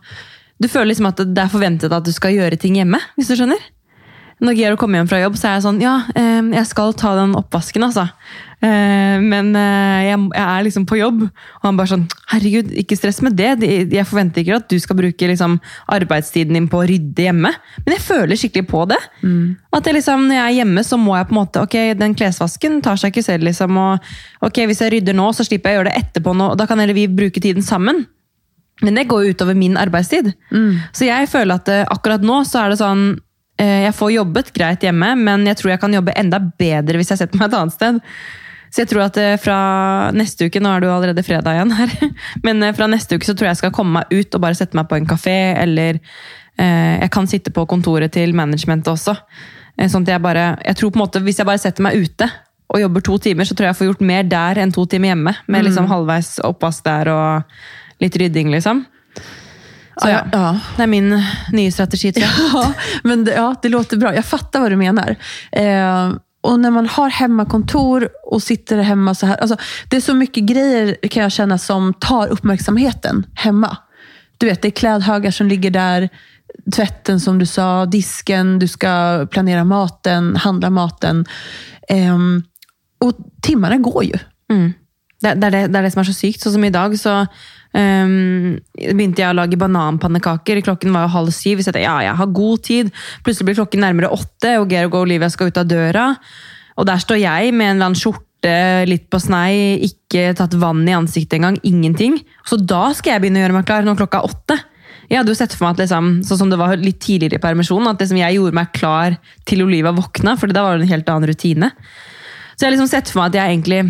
du 0.59 0.69
føler 0.69 0.87
liksom 0.87 1.06
att 1.06 1.17
det 1.17 1.43
är 1.43 1.49
förväntat 1.49 1.93
att 1.93 2.05
du 2.05 2.12
ska 2.12 2.31
göra 2.31 2.56
ting 2.56 2.75
hemma, 2.75 3.01
hvis 3.17 3.29
du 3.29 3.37
skjønner. 3.37 3.62
Når 4.44 4.56
Gero 4.58 4.76
kommer 4.76 5.00
hjem 5.00 5.08
fra 5.08 5.19
jobb, 5.23 5.37
så 5.41 5.46
er 5.49 5.55
jeg 5.56 5.62
sånn 5.64 5.79
Ja, 5.81 5.94
eh, 6.14 6.43
jeg 6.52 6.67
skal 6.69 6.93
ta 7.00 7.14
den 7.17 7.32
oppvasken, 7.38 7.82
altså. 7.87 8.02
Eh, 8.64 9.17
Men 9.25 9.50
eh, 9.56 10.02
jeg, 10.11 10.19
jeg 10.35 10.44
er 10.44 10.64
liksom 10.67 10.85
på 10.88 10.99
jobb. 10.99 11.23
Og 11.25 11.64
han 11.64 11.76
bare 11.79 11.91
sånn 11.94 12.05
Herregud, 12.32 12.70
ikke 12.82 12.96
stress 12.99 13.23
med 13.25 13.37
det. 13.37 13.55
De- 13.62 13.88
Jeg 13.96 14.06
forventer 14.08 14.43
ikke 14.44 14.56
at 14.61 14.69
du 14.69 14.76
skal 14.81 14.96
bruke 15.00 15.29
liksom 15.31 15.56
arbeidstiden 15.93 16.52
din 16.58 16.69
på 16.69 16.81
å 16.82 16.87
rydde 16.88 17.25
hjemme. 17.29 17.52
Men 17.87 17.96
jeg 17.96 18.05
føler 18.05 18.37
skikkelig 18.41 18.67
på 18.69 18.85
det. 18.93 19.00
At 19.73 19.85
jeg 19.88 19.94
liksom, 19.99 20.26
når 20.29 20.38
jeg 20.38 20.44
er 20.50 20.56
hjemme, 20.61 20.85
så 20.85 20.99
må 21.00 21.17
jeg 21.17 21.29
på 21.29 21.35
en 21.37 21.41
måte 21.41 21.62
Ok, 21.64 21.76
den 21.99 22.14
klesvasken 22.14 22.82
tar 22.85 22.96
seg 23.00 23.12
ikke 23.14 23.25
selv, 23.25 23.44
liksom. 23.49 23.76
Og 23.76 23.99
ok, 24.49 24.64
hvis 24.69 24.81
jeg 24.85 24.93
rydder 24.99 25.17
nå, 25.17 25.31
så 25.32 25.44
slipper 25.46 25.70
jeg 25.73 25.79
å 25.79 25.82
gjøre 25.82 25.93
det 25.93 26.02
etterpå. 26.05 26.37
Nå, 26.37 26.52
da 26.61 26.67
kan 26.69 26.79
heller 26.85 26.94
vi 26.96 27.06
bruke 27.08 27.41
tiden 27.41 27.62
sammen. 27.64 28.05
Men 28.82 28.96
det 28.99 29.06
går 29.08 29.25
jo 29.25 29.35
utover 29.37 29.55
min 29.56 29.76
arbeidstid. 29.79 30.32
Så 30.93 31.06
jeg 31.06 31.29
føler 31.31 31.55
at 31.61 31.69
akkurat 31.94 32.20
nå 32.26 32.41
så 32.44 32.64
er 32.64 32.73
det 32.75 32.81
sånn 32.81 33.05
Jeg 33.55 33.95
får 33.95 34.11
jobbet 34.11 34.49
greit 34.56 34.83
hjemme, 34.83 35.12
men 35.15 35.45
jeg 35.47 35.61
tror 35.61 35.71
jeg 35.71 35.81
kan 35.85 35.93
jobbe 35.95 36.15
enda 36.19 36.41
bedre 36.43 36.99
hvis 36.99 37.12
jeg 37.12 37.21
setter 37.21 37.39
meg 37.39 37.53
et 37.53 37.59
annet 37.61 37.77
sted. 37.77 38.01
Så 38.75 38.83
jeg 38.83 38.91
tror 38.91 39.05
at 39.05 39.19
eh, 39.23 39.37
fra 39.39 39.56
neste 40.17 40.49
uke, 40.49 40.59
nå 40.59 40.71
er 40.73 40.83
det 40.83 40.89
jo 40.89 40.95
allerede 40.97 41.23
fredag 41.23 41.55
igjen 41.55 41.75
her, 41.79 41.93
men 42.47 42.62
eh, 42.67 42.75
fra 42.75 42.89
neste 42.91 43.15
uke 43.15 43.29
så 43.29 43.37
tror 43.37 43.47
jeg 43.47 43.55
jeg 43.55 43.62
skal 43.62 43.75
komme 43.77 44.01
meg 44.01 44.11
ut 44.11 44.35
og 44.35 44.43
bare 44.43 44.59
sette 44.59 44.75
meg 44.75 44.89
på 44.91 44.99
en 44.99 45.06
kafé, 45.06 45.37
eller 45.62 46.01
eh, 46.01 46.97
jeg 47.05 47.12
kan 47.15 47.31
sitte 47.31 47.53
på 47.55 47.67
kontoret 47.71 48.11
til 48.17 48.35
managementet 48.35 48.91
også. 48.91 49.15
Eh, 49.79 49.87
sånn 49.91 50.03
at 50.09 50.17
jeg 50.17 50.25
bare, 50.25 50.49
jeg 50.67 50.81
tror 50.81 50.91
på 50.91 50.99
en 50.99 51.05
måte, 51.05 51.23
Hvis 51.23 51.39
jeg 51.39 51.47
bare 51.47 51.62
setter 51.62 51.87
meg 51.87 52.03
ute 52.03 52.29
og 52.75 52.81
jobber 52.83 53.06
to 53.06 53.21
timer, 53.23 53.47
så 53.47 53.55
tror 53.55 53.69
jeg 53.69 53.75
jeg 53.75 53.81
får 53.83 53.91
gjort 53.93 54.05
mer 54.11 54.27
der 54.27 54.59
enn 54.65 54.75
to 54.75 54.83
timer 54.91 55.12
hjemme. 55.12 55.37
Med 55.47 55.67
liksom 55.69 55.87
halvveis 55.87 56.33
oppvask 56.43 56.83
der 56.83 57.11
og 57.12 58.03
litt 58.03 58.17
rydding, 58.19 58.51
liksom. 58.51 58.83
Så 59.96 60.08
ja, 60.08 60.25
ja. 60.32 60.61
det 60.76 60.82
er 60.82 60.87
min 60.87 61.23
nye 61.52 61.73
strategi. 61.73 62.12
Ja, 62.52 62.73
men 63.02 63.25
det, 63.25 63.35
ja, 63.35 63.55
det 63.62 63.69
låter 63.69 63.96
bra. 63.96 64.14
Jag 64.14 64.25
fattar 64.25 64.61
vad 64.61 64.73
du 64.73 64.76
menar. 64.76 65.17
Eh, 65.52 66.12
och 66.41 66.61
när 66.61 66.70
man 66.70 66.87
har 66.87 67.11
hemmakontor 67.11 68.08
och 68.25 68.43
sitter 68.43 68.79
hemma 68.79 69.14
så 69.14 69.26
här. 69.26 69.37
Alltså, 69.37 69.56
det 69.88 69.96
är 69.96 70.00
så 70.00 70.14
mycket 70.14 70.44
grejer 70.44 70.96
kan 71.11 71.23
jag 71.23 71.32
känna 71.32 71.58
som 71.58 71.94
tar 71.94 72.29
uppmärksamheten 72.29 73.26
hemma. 73.35 73.76
Du 74.38 74.46
vet, 74.46 74.62
det 74.62 74.69
är 74.69 74.70
klädhögar 74.70 75.31
som 75.31 75.46
ligger 75.46 75.70
där. 75.70 76.08
Tvätten 76.75 77.20
som 77.20 77.38
du 77.38 77.46
sa, 77.46 77.87
disken, 77.87 78.58
du 78.58 78.69
ska 78.69 79.26
planera 79.31 79.64
maten, 79.64 80.37
handla 80.37 80.70
maten. 80.70 81.26
Ehm, 81.88 82.43
och 83.00 83.17
timmarna 83.43 83.76
går 83.76 84.05
ju. 84.05 84.19
Mm. 84.52 84.73
Det, 85.20 85.35
det, 85.35 85.46
er 85.46 85.50
det, 85.50 85.79
er 85.79 85.82
det 85.82 85.91
som 85.91 86.00
er 86.00 86.08
så 86.08 86.12
sykt. 86.12 86.43
Sånn 86.43 86.52
som 86.58 86.64
i 86.64 86.70
dag, 86.75 86.99
så 87.00 87.26
um, 87.75 88.56
begynte 88.79 89.25
jeg 89.25 89.31
å 89.32 89.37
lage 89.37 89.59
bananpannekaker. 89.61 90.62
Klokken 90.67 90.94
var 90.94 91.06
jo 91.06 91.15
halv 91.17 91.35
syv. 91.35 91.61
Så 91.61 91.71
jeg 91.71 91.76
tenkte, 91.76 91.87
ja, 91.87 91.97
jeg 92.09 92.19
har 92.21 92.37
god 92.41 92.67
tid. 92.67 92.93
Plutselig 93.26 93.50
blir 93.50 93.59
klokken 93.62 93.85
nærmere 93.85 94.12
åtte, 94.15 94.56
og 94.61 94.71
Georg 94.73 94.94
og 94.94 95.06
Olivia 95.06 95.31
skal 95.32 95.50
ut 95.50 95.61
av 95.61 95.71
døra. 95.71 96.11
Og 96.79 96.87
der 96.88 97.03
står 97.03 97.21
jeg 97.23 97.55
med 97.55 97.69
en 97.69 97.76
eller 97.76 97.91
annen 97.91 97.99
skjorte, 98.00 98.55
litt 98.91 99.06
på 99.09 99.19
snei, 99.23 99.81
ikke 99.87 100.35
tatt 100.37 100.53
vann 100.61 100.82
i 100.88 100.97
ansiktet 100.97 101.38
engang. 101.38 101.59
Ingenting. 101.65 102.19
Så 102.49 102.59
da 102.61 102.91
skal 102.97 103.15
jeg 103.17 103.25
begynne 103.25 103.41
å 103.41 103.47
gjøre 103.47 103.59
meg 103.59 103.69
klar, 103.69 103.87
når 103.87 104.00
klokka 104.03 104.20
er 104.20 104.31
åtte. 104.31 104.61
Jeg 105.11 105.20
hadde 105.20 105.32
jo 105.32 105.37
sett 105.37 105.55
for 105.55 105.67
meg 105.67 105.77
at 105.77 105.85
liksom, 105.85 106.11
sånn 106.25 106.41
som 106.41 106.53
det 106.53 106.59
var 106.61 106.81
litt 106.81 107.00
tidligere 107.05 107.38
i 107.38 107.43
permisjonen, 107.43 107.91
at 107.91 108.00
liksom 108.00 108.20
jeg 108.20 108.38
gjorde 108.38 108.56
meg 108.56 108.73
klar 108.77 109.19
til 109.49 109.65
Olivia 109.67 109.93
våkna, 109.97 110.37
for 110.41 110.53
da 110.53 110.65
var 110.65 110.79
det 110.79 110.87
en 110.87 110.94
helt 110.94 111.11
annen 111.12 111.29
rutine. 111.29 111.70
Så 112.55 112.65
jeg 112.65 112.69
har 112.69 112.77
liksom 112.77 112.91
sett 112.91 113.11
for 113.12 113.20
meg 113.20 113.32
at 113.32 113.38
jeg 113.41 113.56
egentlig 113.56 113.81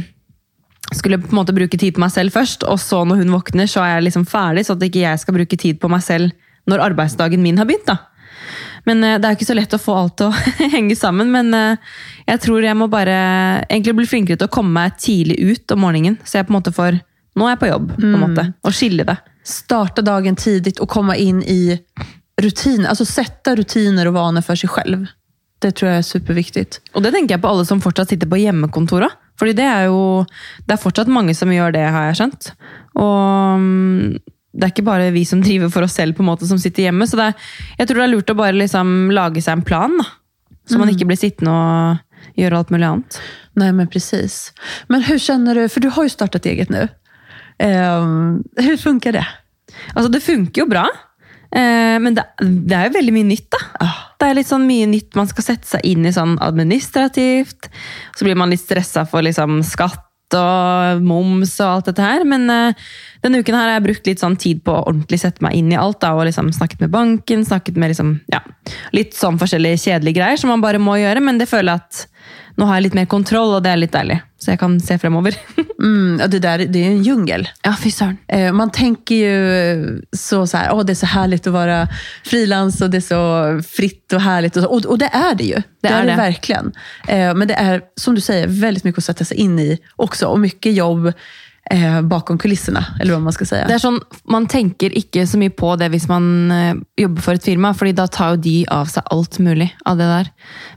skulle 0.93 1.19
på 1.19 1.31
en 1.33 1.39
måte 1.41 1.55
bruke 1.57 1.79
tid 1.81 1.95
på 1.97 2.03
meg 2.03 2.13
selv 2.13 2.35
først, 2.35 2.65
og 2.69 2.81
så 2.83 3.05
når 3.09 3.23
hun 3.23 3.33
våkner, 3.35 3.69
så 3.71 3.85
er 3.85 3.97
jeg 3.97 4.09
liksom 4.09 4.27
ferdig, 4.29 4.67
så 4.67 4.77
at 4.77 4.83
ikke 4.85 5.05
jeg 5.05 5.23
skal 5.23 5.39
bruke 5.39 5.57
tid 5.61 5.81
på 5.81 5.89
meg 5.93 6.05
selv 6.05 6.35
når 6.71 6.83
arbeidsdagen 6.91 7.43
min 7.43 7.59
har 7.61 7.69
begynt. 7.69 7.87
da. 7.89 7.97
Men 8.85 9.05
eh, 9.05 9.19
Det 9.19 9.29
er 9.29 9.37
ikke 9.39 9.49
så 9.49 9.57
lett 9.57 9.75
å 9.77 9.81
få 9.81 9.97
alt 9.97 10.17
til 10.21 10.31
å 10.31 10.69
henge 10.77 10.97
sammen, 10.97 11.33
men 11.33 11.55
eh, 11.57 11.77
jeg 12.29 12.45
tror 12.45 12.65
jeg 12.65 12.77
må 12.79 12.89
bare 12.93 13.17
egentlig 13.69 13.97
bli 14.01 14.09
flinkere 14.11 14.41
til 14.41 14.49
å 14.51 14.55
komme 14.55 14.77
meg 14.77 14.99
tidlig 15.01 15.39
ut 15.41 15.75
om 15.77 15.85
morgenen. 15.87 16.19
Så 16.25 16.39
jeg 16.39 16.49
på 16.49 16.55
en 16.55 16.61
måte 16.61 16.75
får 16.75 17.01
Nå 17.35 17.49
er 17.49 17.57
jeg 17.57 17.59
på 17.65 17.67
jobb, 17.67 17.87
på 17.99 18.07
en 18.07 18.21
måte. 18.23 18.43
Og 18.63 18.75
skille 18.79 19.03
det. 19.03 19.17
Starta 19.43 20.03
dagen 20.07 20.37
tidigt 20.39 20.79
och 20.79 20.89
komma 20.89 21.17
in 21.17 21.43
i 21.43 21.81
rutiner. 22.41 22.89
Alltså 22.89 23.05
sätta 23.05 23.57
rutiner 23.57 24.07
och 24.07 24.15
vanor 24.15 24.41
för 24.41 24.55
sig 24.57 24.69
själv. 24.69 25.07
Det 25.59 25.73
tror 25.73 25.91
jag 25.91 25.99
är 25.99 26.03
superviktigt. 26.03 26.81
Og 26.95 27.03
det 27.03 27.11
tenker 27.11 27.35
jeg 27.35 27.43
på 27.43 27.49
alle 27.49 27.67
som 27.67 27.81
fortsatt 27.83 28.09
sitter 28.09 28.31
på 28.31 28.39
hjemmekontor 28.39 29.09
òg. 29.09 29.17
Fordi 29.41 29.55
det 29.59 29.65
er 29.67 29.89
jo 29.89 30.25
Det 30.67 30.77
er 30.77 30.83
fortsatt 30.83 31.11
mange 31.11 31.35
som 31.35 31.51
gjør 31.53 31.75
det, 31.75 31.85
har 31.91 32.09
jeg 32.09 32.21
skjønt. 32.21 32.51
Og 32.95 33.61
mm, 33.61 34.19
det 34.55 34.67
er 34.67 34.73
ikke 34.73 34.87
bare 34.87 35.13
vi 35.15 35.25
som 35.27 35.43
driver 35.43 35.71
for 35.73 35.87
oss 35.87 35.97
selv, 35.99 36.15
på 36.15 36.23
en 36.23 36.31
måte, 36.31 36.47
som 36.47 36.61
sitter 36.63 36.87
hjemme. 36.87 37.07
Så 37.11 37.19
er, 37.19 37.35
jeg 37.79 37.89
tror 37.89 38.01
det 38.01 38.07
er 38.07 38.13
lurt 38.15 38.31
å 38.31 38.39
bare 38.39 38.57
liksom 38.57 39.11
lage 39.15 39.43
seg 39.43 39.59
en 39.59 39.67
plan, 39.67 39.97
da. 39.99 40.07
Så 40.65 40.79
man 40.81 40.89
ikke 40.89 41.05
blir 41.11 41.19
sittende 41.21 41.53
og 41.53 42.39
gjøre 42.41 42.61
alt 42.63 42.71
mulig 42.73 42.87
annet. 42.89 43.19
Nej, 43.61 43.73
men 43.77 43.89
precis. 43.91 44.55
Men 44.89 45.03
hur 45.05 45.19
känner 45.19 45.55
du, 45.55 45.69
för 45.69 45.81
du 45.81 45.91
har 45.93 46.03
ju 46.03 46.09
startat 46.09 46.47
eget 46.47 46.71
nu. 46.71 46.89
Ehm, 47.59 48.43
hur 48.57 48.77
funkar 48.77 49.13
det? 49.13 49.27
Altså, 49.95 50.09
det 50.09 50.21
funker 50.21 50.63
jo 50.63 50.69
bra. 50.71 50.87
Eh, 51.53 51.99
men 52.01 52.15
det, 52.15 52.25
det 52.41 52.81
jo 52.89 52.97
veldig 52.97 53.15
mye 53.15 53.29
nytt, 53.29 53.51
da. 53.53 53.61
Ah, 53.85 54.01
det 54.25 54.31
är 54.31 54.35
liksom 54.35 54.67
mycket 54.67 54.77
mye 54.77 54.87
nytt 54.87 55.15
man 55.15 55.29
ska 55.29 55.43
sätta 55.43 55.67
sig 55.67 55.81
in 55.85 56.07
i 56.07 56.13
sånn 56.13 56.39
administrativt. 56.41 57.69
Så 58.17 58.25
blir 58.25 58.35
man 58.35 58.51
lite 58.51 58.65
stressad 58.65 59.11
för 59.11 59.23
liksom 59.23 59.63
skatt 59.63 60.35
och 60.35 61.03
moms 61.03 61.61
och 61.61 61.67
allt 61.67 61.97
det 61.97 62.03
här. 62.03 62.25
Men 62.25 62.51
eh, 62.51 62.75
denne 63.25 63.41
uken 63.41 63.57
her 63.57 63.67
har 63.69 63.79
jeg 63.79 63.87
brukt 63.89 64.07
litt 64.11 64.23
sånn 64.23 64.37
tid 64.41 64.63
på 64.67 64.75
å 64.77 64.85
ordentlig 64.87 65.21
sette 65.23 65.45
meg 65.45 65.57
inn 65.59 65.73
i 65.73 65.79
alt. 65.81 66.01
da, 66.05 66.13
og 66.15 66.27
liksom 66.29 66.53
Snakket 66.55 66.85
med 66.85 66.93
banken, 66.95 67.45
snakket 67.45 67.79
med 67.81 67.95
liksom, 67.95 68.19
ja, 68.33 68.43
litt 68.93 69.17
sånn 69.17 69.41
forskjellige 69.41 69.81
kjedelige 69.87 70.21
greier 70.21 70.41
som 70.41 70.53
man 70.53 70.65
bare 70.65 70.79
må 70.83 70.99
gjøre. 71.01 71.25
Men 71.25 71.41
det 71.41 71.49
føler 71.51 71.73
jeg 71.75 71.87
at 71.89 72.07
nå 72.55 72.69
har 72.69 72.79
jeg 72.79 72.85
litt 72.87 72.95
mer 73.01 73.07
kontroll, 73.11 73.57
og 73.57 73.65
det 73.65 73.73
er 73.73 73.81
litt 73.81 73.95
deilig. 73.95 74.21
Så 74.39 74.53
jeg 74.53 74.61
kan 74.61 74.77
se 74.81 74.95
fremover. 75.03 75.35
mm, 75.83 76.21
ja, 76.21 76.27
det 76.27 76.39
där 76.39 76.59
det 76.59 76.79
är 76.85 76.87
en 76.87 77.03
djungel. 77.03 77.49
ja, 77.63 77.75
fy. 77.83 77.91
Eh, 78.29 78.53
Man 78.53 78.71
tänker 78.71 79.15
ju 79.15 80.03
så, 80.13 80.47
så 80.47 80.57
här, 80.57 80.85
det 80.85 80.93
är 80.93 80.95
så 80.95 81.07
härligt 81.07 81.47
att 81.47 81.53
vara 81.53 81.89
frilans 82.25 82.81
och 82.81 82.91
det 82.91 82.97
är 82.97 83.01
så 83.01 83.63
fritt 83.69 84.13
och 84.13 84.21
härligt. 84.21 84.57
Och, 84.57 84.65
och, 84.65 84.85
och 84.87 84.99
det 84.99 85.11
är 85.13 85.35
det 85.35 85.45
ju. 85.45 85.63
Det, 85.83 85.89
är 85.89 86.03
är 86.03 86.05
det, 86.05 86.11
det. 86.11 86.17
verkligen. 86.17 86.73
Eh, 87.09 87.35
Men 87.35 87.49
det 87.49 87.55
är, 87.55 87.83
som 87.97 88.15
du 88.15 88.21
säger, 88.21 88.47
väldigt 88.47 88.85
mycket 88.85 88.99
att 88.99 89.05
sätta 89.05 89.25
sig 89.25 89.37
in 89.37 89.59
i 89.59 89.79
också. 89.97 90.27
Och 90.27 90.41
mycket 90.41 90.75
jobb 90.75 91.13
eh, 91.71 92.03
bakom 92.03 92.39
kulisserna, 92.39 92.85
eller 93.01 93.13
vad 93.13 93.23
man 93.23 93.33
ska 93.33 93.45
säga. 93.45 93.67
Det 93.67 93.75
er 93.75 93.83
sånn, 93.83 94.01
Man 94.25 94.47
tenker 94.47 94.93
ikke 94.97 95.27
så 95.27 95.39
mye 95.41 95.51
på 95.51 95.75
det 95.81 95.89
hvis 95.93 96.07
man 96.09 96.51
eh, 96.53 96.75
jobber 97.01 97.23
for 97.25 97.39
et 97.39 97.45
firma, 97.45 97.73
fordi 97.75 97.95
da 97.97 98.07
tar 98.07 98.37
de 98.37 98.57
av 98.73 98.91
seg 98.93 99.07
alt 99.15 99.39
mulig 99.39 99.71
av 99.85 99.99
det 99.99 100.09
der. 100.11 100.31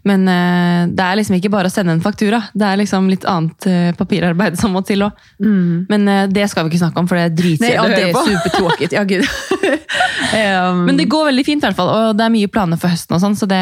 Men 0.08 0.28
eh, 0.32 0.88
det 0.94 1.04
er 1.04 1.20
liksom 1.20 1.38
ikke 1.40 1.52
bare 1.54 1.72
å 1.72 1.74
sende 1.74 1.96
en 1.96 2.04
faktura. 2.04 2.44
Det 2.54 2.68
er 2.68 2.82
liksom 2.82 3.10
litt 3.12 3.28
annet 3.28 3.70
eh, 3.70 3.90
papirarbeid 3.98 4.60
som 4.60 4.76
må 4.76 4.84
til 4.88 5.08
òg. 5.08 5.28
Men 5.40 6.08
eh, 6.08 6.28
det 6.32 6.48
skal 6.52 6.66
vi 6.66 6.74
ikke 6.76 6.86
snakke 6.86 7.04
om, 7.04 7.10
for 7.10 7.20
det 7.20 7.30
Nej, 7.30 7.38
dritkjedelig 7.42 7.76
ja, 7.76 7.88
det 7.88 8.10
är 8.10 8.32
supertråkigt. 8.32 8.94
Ja, 8.94 9.04
gud. 9.04 9.26
Ehm, 10.34 10.86
Men 10.86 10.98
det 10.98 11.06
går 11.06 11.26
veldig 11.30 11.44
fint, 11.46 11.64
i 11.64 11.68
hvert 11.68 11.78
fall, 11.78 11.88
og 11.88 12.18
det 12.18 12.26
er 12.26 12.32
mye 12.34 12.50
planer 12.52 12.80
for 12.80 12.92
høsten. 12.92 13.16
Og 13.16 13.22
sånn, 13.24 13.38
så 13.38 13.48
det... 13.50 13.62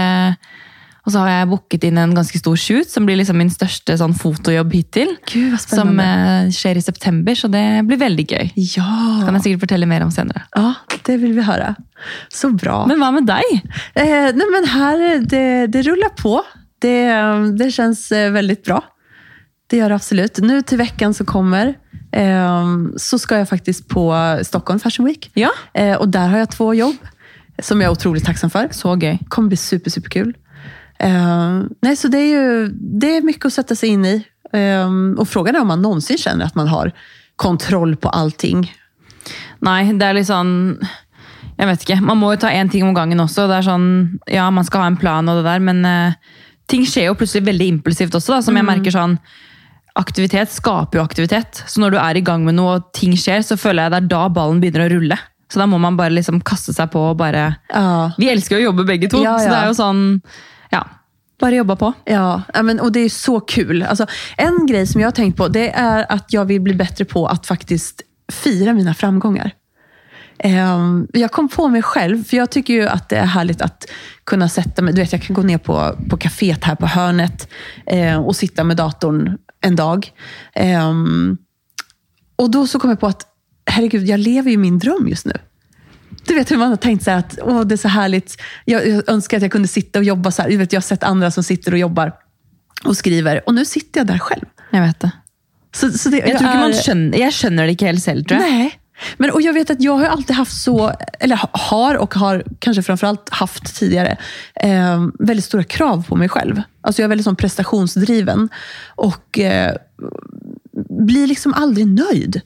Og 1.06 1.14
så 1.14 1.22
har 1.22 1.30
jeg 1.30 1.50
booket 1.52 1.84
inn 1.86 2.00
en 2.02 2.16
ganske 2.18 2.40
stor 2.42 2.58
shoot, 2.58 2.90
som 2.90 3.06
blir 3.06 3.20
liksom 3.20 3.38
min 3.38 3.52
største 3.54 3.94
sånn 4.00 4.16
fotojobb 4.18 4.74
hittil. 4.74 5.12
Gud, 5.30 5.52
vad 5.54 5.62
Som 5.62 6.00
eh, 6.02 6.50
skjer 6.56 6.80
i 6.80 6.82
september, 6.82 7.38
så 7.38 7.50
det 7.54 7.64
blir 7.86 8.02
veldig 8.02 8.26
gøy. 8.26 8.50
Ja. 8.74 8.88
kan 9.26 9.38
jeg 9.38 9.46
sikkert 9.46 9.68
fortelle 9.68 9.90
mer 9.90 10.06
om 10.06 10.12
senere. 10.14 10.48
ja, 10.56 10.74
det 11.06 11.18
vill 11.22 11.34
vi 11.38 11.46
höra. 11.46 11.76
Så 12.34 12.50
bra. 12.50 12.86
Men 12.90 13.00
hva 13.00 13.12
med 13.14 13.30
deg? 13.30 13.62
Eh, 13.94 14.32
nej, 14.34 14.48
men 14.52 14.66
här, 14.74 15.06
det, 15.22 15.68
det 15.68 15.82
rullar 15.86 16.10
på. 16.18 16.42
Det, 16.82 17.06
det 17.58 17.72
känns 17.72 18.12
eh, 18.12 18.32
väldigt 18.32 18.64
bra. 18.66 18.84
Det 19.70 19.78
gör 19.78 19.90
det 19.90 19.96
absolut. 19.96 20.38
Nu 20.42 20.62
till 20.62 20.78
veckan 20.78 21.14
som 21.14 21.26
kommer 21.26 21.74
eh, 22.12 22.66
så 22.98 23.20
ska 23.20 23.38
jag 23.38 23.50
faktiskt 23.50 23.88
på 23.88 24.40
Stockholm 24.44 24.80
Fashion 24.80 25.06
Week. 25.06 25.32
Ja, 25.34 25.52
Eh, 25.74 25.96
och 25.96 26.10
där 26.10 26.28
har 26.28 26.38
jag 26.38 26.52
två 26.52 26.74
jobb 26.74 26.96
som 27.62 27.82
jag 27.82 27.88
är 27.88 27.92
otroligt 27.92 28.26
tacksam 28.26 28.50
för. 28.50 28.68
så 28.72 28.96
gøy. 28.96 29.20
kommer 29.30 29.48
bli 29.48 29.58
super, 29.58 29.92
super 29.92 30.10
kul. 31.00 31.10
Eh, 31.10 31.64
nej, 31.82 31.96
så 31.96 32.08
det 32.08 32.18
är 32.18 32.28
ju 32.28 32.68
det 32.74 33.18
är 33.18 33.22
mycket 33.22 33.46
att 33.46 33.54
sätta 33.54 33.76
sig 33.76 33.90
in 33.90 34.06
i. 34.06 34.26
Eh, 34.54 34.90
och 35.18 35.28
frågan 35.30 35.56
är 35.56 35.62
om 35.62 35.68
man 35.68 35.82
någonsin 35.82 36.18
känner 36.18 36.46
att 36.46 36.56
man 36.56 36.68
har 36.68 36.92
kontroll 37.36 37.96
på 37.96 38.10
allting. 38.10 38.74
Nei, 39.60 39.94
det 39.94 40.14
litt 40.14 40.28
sånn 40.28 40.78
Jeg 41.58 41.68
vet 41.68 41.84
ikke. 41.86 42.02
Man 42.04 42.20
må 42.20 42.34
jo 42.34 42.40
ta 42.44 42.50
én 42.52 42.70
ting 42.70 42.84
om 42.84 42.94
gangen 42.94 43.20
også. 43.24 43.48
Det 43.48 43.56
er 43.56 43.64
sånn, 43.64 43.86
ja, 44.28 44.50
Man 44.52 44.66
skal 44.68 44.82
ha 44.82 44.88
en 44.88 44.98
plan, 45.00 45.30
og 45.30 45.38
det 45.40 45.46
der, 45.48 45.60
men 45.64 45.86
eh, 45.86 46.14
ting 46.68 46.84
skjer 46.86 47.08
jo 47.08 47.16
plutselig 47.16 47.46
veldig 47.48 47.68
impulsivt 47.78 48.16
også. 48.16 48.34
da, 48.36 48.42
Som 48.42 48.56
jeg 48.60 48.66
merker 48.68 48.92
sånn 48.92 49.18
Aktivitet 49.96 50.52
skaper 50.52 51.00
jo 51.00 51.04
aktivitet. 51.06 51.64
Så 51.72 51.80
når 51.80 51.92
du 51.94 51.98
er 52.02 52.18
i 52.20 52.22
gang 52.22 52.44
med 52.44 52.58
noe 52.58 52.74
og 52.82 52.90
ting 52.94 53.14
skjer, 53.16 53.40
så 53.48 53.56
føler 53.56 53.86
jeg 53.86 53.92
det 53.94 54.00
er 54.02 54.10
da 54.12 54.26
ballen 54.28 54.60
begynner 54.60 54.90
å 54.90 54.92
rulle. 54.92 55.18
Så 55.48 55.62
da 55.62 55.66
må 55.72 55.78
man 55.80 55.96
bare 55.96 56.12
liksom 56.12 56.42
kaste 56.44 56.74
seg 56.76 56.90
på 56.92 57.00
og 57.14 57.18
bare 57.22 57.46
Ja. 57.72 58.12
Vi 58.20 58.28
elsker 58.30 58.58
jo 58.60 58.66
å 58.66 58.74
jobbe 58.74 58.84
begge 58.90 59.08
to, 59.08 59.22
Ja, 59.24 59.38
så 59.40 59.48
det 59.48 59.56
ja. 59.56 59.62
er 59.64 59.68
jo 59.72 59.78
sånn 59.80 60.02
Ja. 60.76 60.88
Bare 61.40 61.56
jobba 61.56 61.76
på. 61.76 61.94
Ja, 62.06 62.42
men, 62.64 62.80
och 62.80 62.92
det 62.92 63.00
är 63.00 63.10
så 63.10 63.40
kul. 63.40 63.84
Alltså, 63.84 64.06
en 64.38 64.66
grej 64.66 64.88
som 64.88 65.02
jag 65.02 65.08
har 65.08 65.12
tänkt 65.12 65.38
på 65.38 65.48
det 65.48 65.70
är 65.72 66.06
att 66.10 66.34
jag 66.34 66.46
vill 66.46 66.62
bli 66.62 66.74
bättre 66.74 67.06
på 67.06 67.28
att 67.28 67.48
faktiskt 67.48 68.02
fira 68.32 68.74
mina 68.74 68.94
framgångar. 68.94 69.52
Ehm, 70.40 71.08
jag 71.14 71.32
kom 71.32 71.50
på 71.50 71.68
mig 71.68 71.82
själv, 71.82 72.24
för 72.24 72.38
jag 72.38 72.50
tycker 72.50 72.74
ju 72.74 72.88
att 72.88 73.10
det 73.10 73.16
är 73.16 73.26
härligt 73.26 73.62
att 73.62 73.86
kunna 74.24 74.50
sätta 74.50 74.82
mig, 74.82 74.94
du 74.94 75.02
vet 75.02 75.12
jag 75.12 75.22
kan 75.22 75.34
gå 75.34 75.42
ner 75.42 75.58
på, 75.58 75.96
på 76.10 76.18
kaféet 76.18 76.64
här 76.64 76.76
på 76.76 76.86
hörnet 76.86 77.50
eh, 77.86 78.18
och 78.18 78.36
sitta 78.36 78.64
med 78.64 78.78
datorn 78.78 79.38
en 79.62 79.76
dag. 79.76 80.12
Ehm, 80.54 81.38
och 82.36 82.52
då 82.52 82.68
så 82.68 82.80
kom 82.80 82.90
jag 82.90 83.00
på 83.00 83.08
att, 83.08 83.22
herregud, 83.66 84.08
jag 84.08 84.20
lever 84.20 84.52
ju 84.52 84.58
min 84.58 84.80
dröm 84.80 85.08
just 85.08 85.26
nu. 85.26 85.34
Du 86.28 86.34
vet 86.36 86.52
hur 86.52 86.58
man 86.58 86.70
har 86.70 86.76
tänkt 86.78 87.04
sig 87.04 87.14
att 87.14 87.40
åh, 87.42 87.62
det 87.62 87.76
är 87.76 87.78
så 87.78 87.88
härligt. 87.88 88.42
Jag, 88.66 88.88
jag 88.88 89.10
önskar 89.10 89.38
att 89.38 89.44
jag 89.44 89.52
kunde 89.52 89.68
sitta 89.68 90.00
och 90.00 90.06
jobba 90.06 90.32
så 90.32 90.42
här. 90.42 90.50
Jag, 90.50 90.58
vet, 90.58 90.74
jag 90.74 90.78
har 90.78 90.84
sett 90.84 91.04
andra 91.04 91.32
som 91.32 91.44
sitter 91.44 91.72
och 91.72 91.78
jobbar 91.78 92.14
och 92.84 92.98
skriver. 92.98 93.42
Och 93.46 93.54
nu 93.54 93.66
sitter 93.66 94.00
jag 94.00 94.08
där 94.08 94.18
själv. 94.18 94.46
Jeg 94.72 94.82
vet 94.82 95.00
det. 95.00 95.12
Så, 95.76 95.92
så 95.92 96.10
det, 96.10 96.18
Jeg 96.18 96.38
tror 96.40 96.50
ikke 96.50 96.60
man 96.60 96.72
är- 96.74 96.82
skjønner, 96.84 97.18
jeg 97.20 97.34
skjønner 97.34 97.66
det 97.68 97.72
ikke 97.76 97.86
helt 97.86 98.04
selv, 98.04 98.26
tror 98.26 98.40
jeg. 98.42 98.52
Nej. 98.52 98.80
Men, 99.18 99.32
och 99.32 99.42
jag 99.42 99.54
vet 99.54 99.70
att 99.70 99.82
jag 99.84 99.98
har 99.98 100.06
alltid 100.06 100.36
haft 100.36 100.62
så, 100.62 100.92
eller 101.20 101.36
ha- 101.36 101.50
har 101.54 101.96
och 101.98 102.14
har 102.16 102.44
kanske 102.60 102.84
framförallt 102.84 103.30
haft 103.30 103.76
tidigare, 103.76 104.18
eh, 104.56 105.06
väldigt 105.20 105.46
stora 105.46 105.64
krav 105.64 106.06
på 106.08 106.16
mig 106.16 106.30
själv. 106.30 106.62
Alltså 106.82 107.02
jag 107.02 107.04
är 107.08 107.10
väldigt 107.10 107.26
sån 107.26 107.36
prestationsdriven 107.36 108.50
och 108.96 109.40
eh, 109.40 109.76
blir 110.90 111.28
liksom 111.28 111.54
aldrig 111.54 111.88
nöjd. 111.88 112.42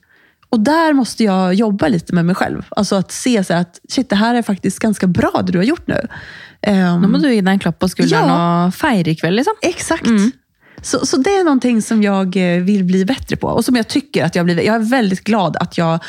Och 0.51 0.60
där 0.60 0.94
måste 0.94 1.24
jag 1.24 1.53
jobba 1.53 1.88
lite 1.88 2.15
med 2.15 2.25
mig 2.25 2.36
själv. 2.36 2.65
Alltså 2.70 2.96
att 2.96 3.12
se 3.12 3.44
så 3.44 3.53
att 3.53 3.79
shit, 3.89 4.10
det 4.10 4.15
här 4.15 4.36
är 4.36 4.41
faktiskt 4.41 4.79
ganska 4.79 5.08
bra 5.08 5.41
det 5.46 5.51
du 5.51 5.58
har 5.58 5.65
gjort 5.65 5.88
nu. 5.88 6.08
Ehm, 6.62 7.01
Nå 7.01 7.08
må 7.08 7.18
du 7.18 7.29
gi 7.34 7.41
deg 7.41 7.48
en 7.53 7.60
klapp 7.60 7.79
på 7.79 7.89
skulderen 7.89 8.27
Ja. 8.27 8.65
og 8.65 8.74
feire 8.74 9.12
i 9.12 9.15
kveld, 9.15 9.36
liksom. 9.36 9.53
Exakt. 9.62 10.06
Så, 10.82 11.06
så 11.06 11.18
det 11.18 11.29
är 11.36 11.44
någonting 11.44 11.82
som 11.82 12.03
jag 12.03 12.36
eh, 12.38 12.62
vill 12.63 12.84
bli 12.84 13.06
bättre 13.06 13.36
på 13.36 13.48
och 13.48 13.65
som 13.65 13.75
jag 13.75 13.88
tycker 13.88 14.25
att 14.25 14.36
jag 14.36 14.46
blir. 14.46 14.60
Jag 14.62 14.75
är 14.75 14.79
väldigt 14.89 15.24
glad 15.24 15.58
att 15.58 15.77
jag 15.77 16.00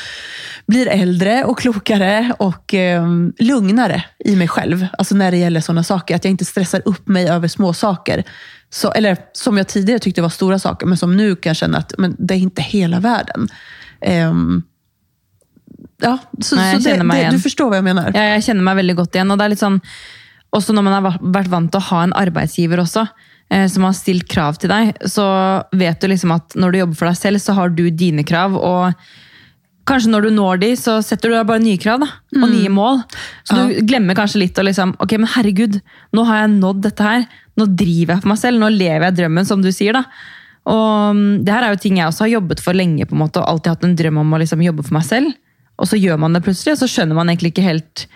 blir 0.66 0.86
äldre 0.88 1.44
och 1.44 1.58
klokare 1.58 2.32
och 2.38 2.74
eh, 2.74 3.06
lugnare 3.38 4.04
i 4.24 4.36
mig 4.36 4.48
själv. 4.48 4.86
Alltså 4.98 5.14
när 5.14 5.30
det 5.30 5.36
gäller 5.36 5.60
sådana 5.60 5.82
saker. 5.84 6.16
Att 6.16 6.24
jag 6.24 6.30
inte 6.30 6.44
stressar 6.44 6.82
upp 6.84 7.08
mig 7.08 7.28
över 7.28 7.48
små 7.48 7.72
saker. 7.72 8.24
Så, 8.70 8.92
eller 8.92 9.16
som 9.32 9.56
jag 9.56 9.68
tidigare 9.68 9.98
tyckte 9.98 10.22
var 10.22 10.28
stora 10.28 10.58
saker, 10.58 10.86
men 10.86 10.98
som 10.98 11.16
nu 11.16 11.36
kan 11.36 11.54
känna 11.54 11.78
att 11.78 11.94
men 11.98 12.16
det 12.18 12.34
är 12.34 12.38
inte 12.38 12.62
hela 12.62 13.00
världen. 13.00 13.48
Ehm, 14.02 14.62
ja, 16.02 16.18
så, 16.40 16.56
Nej, 16.56 16.72
jag 16.72 16.82
så 16.82 16.88
det, 16.88 16.92
känner 16.94 17.04
mig 17.04 17.16
det, 17.16 17.20
igen. 17.22 17.34
du 17.34 17.40
förstår 17.40 17.68
vad 17.68 17.76
jag 17.76 17.84
menar? 17.84 18.12
Ja, 18.14 18.22
jeg 18.34 18.44
kjenner 18.44 18.64
meg 18.64 18.76
veldig 18.80 18.96
godt 18.96 19.14
igjen. 19.14 19.30
og 19.30 19.38
det 19.38 19.44
er 19.44 19.52
litt 19.54 19.62
sånn, 19.62 19.80
Også 20.56 20.72
når 20.74 20.82
man 20.82 20.94
har 20.96 21.18
vært 21.20 21.50
vant 21.52 21.70
til 21.70 21.78
å 21.78 21.88
ha 21.92 21.98
en 22.02 22.12
arbeidsgiver 22.18 22.80
også, 22.82 23.04
eh, 23.54 23.68
som 23.70 23.84
har 23.86 23.92
stilt 23.94 24.26
krav 24.28 24.56
til 24.58 24.72
deg, 24.72 24.96
så 25.06 25.26
vet 25.70 26.00
du 26.00 26.08
liksom 26.10 26.32
at 26.34 26.56
når 26.58 26.72
du 26.72 26.78
jobber 26.80 26.98
for 26.98 27.06
deg 27.06 27.18
selv, 27.20 27.38
så 27.38 27.54
har 27.54 27.68
du 27.70 27.84
dine 27.90 28.24
krav. 28.26 28.56
og 28.56 28.92
Kanskje 29.86 30.10
når 30.10 30.22
du 30.26 30.30
når 30.34 30.58
de, 30.60 30.72
så 30.76 30.96
setter 31.02 31.30
du 31.30 31.34
deg 31.36 31.46
bare 31.46 31.62
nye 31.62 31.78
krav 31.78 32.00
da, 32.02 32.08
og 32.42 32.48
nye 32.50 32.68
mål. 32.68 33.00
Så 33.46 33.56
du 33.56 33.78
glemmer 33.86 34.14
kanskje 34.18 34.42
litt 34.42 34.58
å 34.58 34.62
liksom, 34.66 34.96
ok, 34.98 35.14
men 35.18 35.30
herregud, 35.36 35.80
nå 36.12 36.24
har 36.26 36.42
jeg 36.42 36.50
nådd 36.58 36.82
dette 36.82 37.06
her. 37.06 37.24
Nå 37.56 37.66
driver 37.66 38.14
jeg 38.16 38.22
for 38.22 38.32
meg 38.32 38.38
selv, 38.42 38.58
nå 38.58 38.68
lever 38.74 39.06
jeg 39.08 39.16
drømmen, 39.22 39.46
som 39.46 39.62
du 39.62 39.70
sier. 39.72 39.92
da. 39.92 40.04
Og 40.68 41.16
mm, 41.16 41.44
det 41.44 41.54
her 41.54 41.66
er 41.66 41.74
jo 41.74 41.80
ting 41.82 41.98
jeg 41.98 42.06
også 42.10 42.26
har 42.26 42.34
jobbet 42.36 42.60
for 42.60 42.76
lenge, 42.76 43.06
på 43.08 43.16
en 43.16 43.22
måte, 43.22 43.40
og 43.40 43.48
alltid 43.48 43.72
hatt 43.72 43.84
en 43.88 43.96
drøm 43.96 44.18
om 44.22 44.34
å 44.36 44.40
liksom 44.42 44.62
jobbe 44.64 44.84
for 44.86 44.96
meg 44.98 45.06
selv. 45.08 45.32
Og 45.80 45.88
så 45.88 45.96
gjør 45.96 46.18
man 46.20 46.36
det 46.36 46.42
plutselig, 46.44 46.74
og 46.76 46.82
så 46.82 46.90
skjønner 46.90 47.16
man 47.16 47.30
egentlig 47.32 47.54
ikke 47.54 47.64
helt 47.64 48.06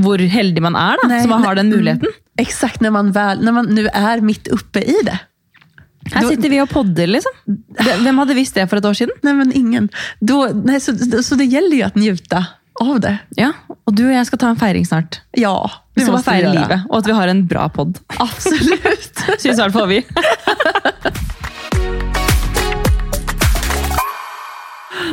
hvor 0.00 0.22
heldig 0.22 0.62
man 0.62 0.76
er, 0.78 1.00
da, 1.02 1.08
Nej, 1.10 1.24
som 1.24 1.32
man 1.34 1.44
har 1.44 1.54
den 1.58 1.68
muligheten. 1.68 2.08
Exakt, 2.38 2.80
när 2.80 2.90
man, 2.90 3.12
väl, 3.12 3.44
när 3.44 3.52
man 3.52 3.66
nu 3.66 3.88
är 3.92 4.20
mitt 4.20 4.48
uppe 4.48 4.80
i 4.80 4.96
det. 5.04 5.18
Her 6.14 6.28
sitter 6.28 6.48
vi 6.48 6.60
og 6.62 6.70
podder, 6.70 7.06
liksom. 7.06 7.32
Hvem 8.00 8.18
hadde 8.22 8.34
visst 8.38 8.54
det 8.56 8.64
for 8.70 8.80
et 8.80 8.86
år 8.88 8.94
siden? 8.96 9.12
Nej, 9.22 9.34
men 9.34 9.52
ingen. 9.52 9.88
Då, 10.20 10.48
nej, 10.64 10.80
så, 10.80 10.94
så 11.22 11.34
det 11.34 11.44
gäller 11.44 11.76
ju 11.76 11.82
att 11.82 11.94
njuta 11.94 12.46
av 12.80 13.00
det. 13.00 13.18
Ja, 13.36 13.52
Og 13.84 13.94
du 13.94 14.06
og 14.06 14.12
jeg 14.14 14.26
skal 14.26 14.38
ta 14.40 14.48
en 14.54 14.56
feiring 14.56 14.86
snart. 14.86 15.20
Ja, 15.36 15.70
Vi 15.94 16.04
vi 16.04 16.22
feire 16.22 16.46
göra. 16.48 16.52
livet, 16.54 16.84
og 16.88 16.98
at 16.98 17.06
vi 17.06 17.12
har 17.12 17.28
en 17.28 17.46
bra 17.46 17.68
pod. 17.68 17.98
Absolut. 18.16 19.20
Syns 19.38 19.58
i 19.58 19.60
hvert 19.60 19.72
fall 19.74 19.88
vi. 19.90 19.98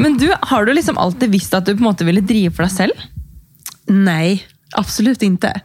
Men 0.08 0.18
du, 0.18 0.34
har 0.40 0.66
du 0.66 0.74
liksom 0.74 0.98
alltid 0.98 1.32
visst 1.32 1.54
att 1.54 1.66
du 1.66 1.74
på 1.74 1.78
en 1.78 1.84
måte 1.84 2.06
ville 2.06 2.22
driva 2.22 2.56
för 2.56 2.64
dig 2.64 2.72
själv? 2.72 2.94
Nej, 3.86 4.48
absolut 4.76 5.22
inte. 5.22 5.62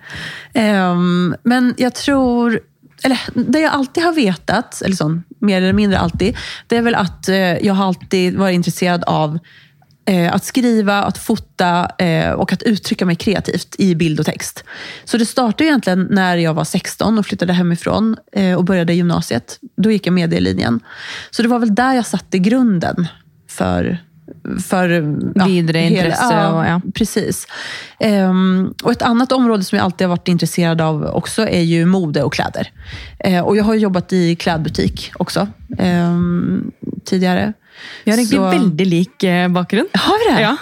Um, 0.55 1.37
men 1.43 1.75
jag 1.79 1.95
tror, 1.95 2.61
eller 3.03 3.19
det 3.35 3.61
jag 3.61 3.73
alltid 3.73 4.05
har 4.05 4.13
vetat, 4.13 4.83
eller 4.83 4.97
sån, 4.97 5.23
mer 5.39 5.63
eller 5.63 5.73
mindre 5.73 5.99
alltid, 5.99 6.37
det 6.67 6.77
är 6.77 6.83
väl 6.83 6.95
att 6.95 7.29
uh, 7.29 7.37
jag 7.37 7.75
har 7.75 7.87
alltid 7.87 8.37
varit 8.37 8.55
intresserad 8.55 9.05
av 9.05 9.39
eh, 10.09 10.35
att 10.35 10.45
skriva, 10.45 11.03
att 11.03 11.19
fota 11.19 11.91
eh, 11.99 12.31
och 12.31 12.53
att 12.53 12.63
uttrycka 12.63 13.07
mig 13.07 13.17
kreativt 13.17 13.75
i 13.79 13.95
bild 13.95 14.21
och 14.21 14.27
text. 14.27 14.65
Så 15.05 15.17
det 15.17 15.27
startade 15.27 15.65
egentligen 15.65 16.09
när 16.11 16.37
jag 16.37 16.55
var 16.55 16.65
16 16.65 17.19
och 17.19 17.27
flyttade 17.27 17.53
hemifrån 17.53 18.17
och 18.57 18.65
började 18.65 18.95
gymnasiet. 18.95 19.59
Då 19.77 19.91
gick 19.91 20.07
jag 20.07 20.13
medielinjen. 20.13 20.81
Så 21.31 21.43
det 21.43 21.49
var 21.49 21.59
väl 21.59 21.75
där 21.75 21.95
jag 21.95 22.07
satte 22.07 22.39
grunden 22.39 23.07
för 23.49 23.99
för 24.69 24.89
Vidare 25.47 25.81
intresse 25.83 26.47
och- 26.49 26.67
ja. 26.67 26.81
Precis. 26.95 27.47
Ehm, 28.01 28.75
och 28.83 28.93
ett 28.93 29.03
annat 29.03 29.33
område 29.33 29.65
som 29.65 29.77
jag 29.79 29.85
alltid 29.85 30.07
har 30.07 30.17
varit 30.17 30.29
intresserad 30.29 30.81
av 30.81 31.05
också 31.05 31.49
är 31.49 31.61
ju 31.63 31.87
mode 31.87 32.23
och 32.23 32.33
kläder. 32.33 32.71
Eh, 33.19 33.41
och 33.41 33.57
jag 33.57 33.65
har 33.65 33.75
jobbat 33.75 34.13
i 34.13 34.37
klädbutik 34.37 35.13
också 35.19 35.49
ehm, 35.79 36.71
tidigare. 37.05 37.53
Vi 38.05 38.11
har 38.11 38.19
egentlig 38.19 38.39
Så- 38.39 38.51
veldig 38.51 38.87
lik 38.87 39.23
eh, 39.23 39.49
bakgrunn. 39.49 39.87
Har 39.95 40.29
vi 40.31 40.35
det? 40.37 40.43
Ja. 40.43 40.57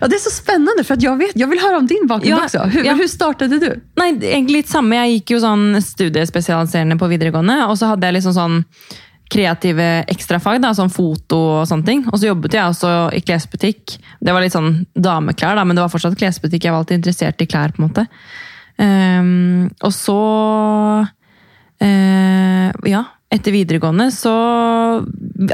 Ja, 0.00 0.06
det 0.08 0.14
är 0.16 0.18
så 0.18 0.30
spännande 0.30 0.84
för 0.84 0.94
att 0.94 1.02
jag, 1.02 1.16
vet, 1.16 1.30
jag 1.34 1.48
vill 1.48 1.58
höra 1.58 1.78
om 1.78 1.86
din 1.86 2.06
bakgrund 2.06 2.38
Ja, 2.40 2.44
också. 2.44 2.58
Hur, 2.58 2.84
ja. 2.84 2.92
hur 2.94 3.08
startade 3.08 3.58
du? 3.58 3.80
Nei, 3.96 4.08
egentlig 4.22 4.56
litt 4.56 4.68
samme. 4.68 4.96
Jeg 4.96 5.12
gikk 5.12 5.30
jo 5.36 5.38
sånn 5.44 5.78
studiespesialiserende 5.82 6.96
på 6.98 7.06
videregående, 7.06 7.60
og 7.70 7.78
så 7.78 7.92
hadde 7.92 8.06
jeg 8.10 8.16
liksom 8.18 8.34
sånn 8.34 8.56
kreative 9.32 9.86
ekstrafag, 10.08 10.60
da, 10.62 10.72
foto 10.92 11.38
og 11.60 11.68
sånne 11.68 11.86
ting. 11.86 12.04
Og 12.08 12.18
så 12.18 12.30
jobbet 12.30 12.56
jeg 12.56 12.72
også 12.72 12.92
i 13.16 13.20
klesbutikk. 13.24 13.98
Det 14.20 14.34
var 14.34 14.44
litt 14.44 14.56
sånn 14.56 14.86
dameklær, 14.94 15.58
da, 15.58 15.64
men 15.68 15.76
det 15.76 15.84
var 15.84 15.92
fortsatt 15.92 16.18
klesbutikk. 16.18 16.64
Jeg 16.64 16.74
var 16.74 16.82
alltid 16.82 17.00
interessert 17.00 17.44
i 17.44 17.48
klær, 17.50 17.74
på 17.74 17.82
en 17.82 17.88
måte. 17.90 18.06
Um, 18.78 19.70
og 19.82 19.90
så 19.90 20.18
uh, 21.82 22.68
Ja, 22.86 23.02
etter 23.30 23.52
videregående 23.52 24.06
så 24.14 24.32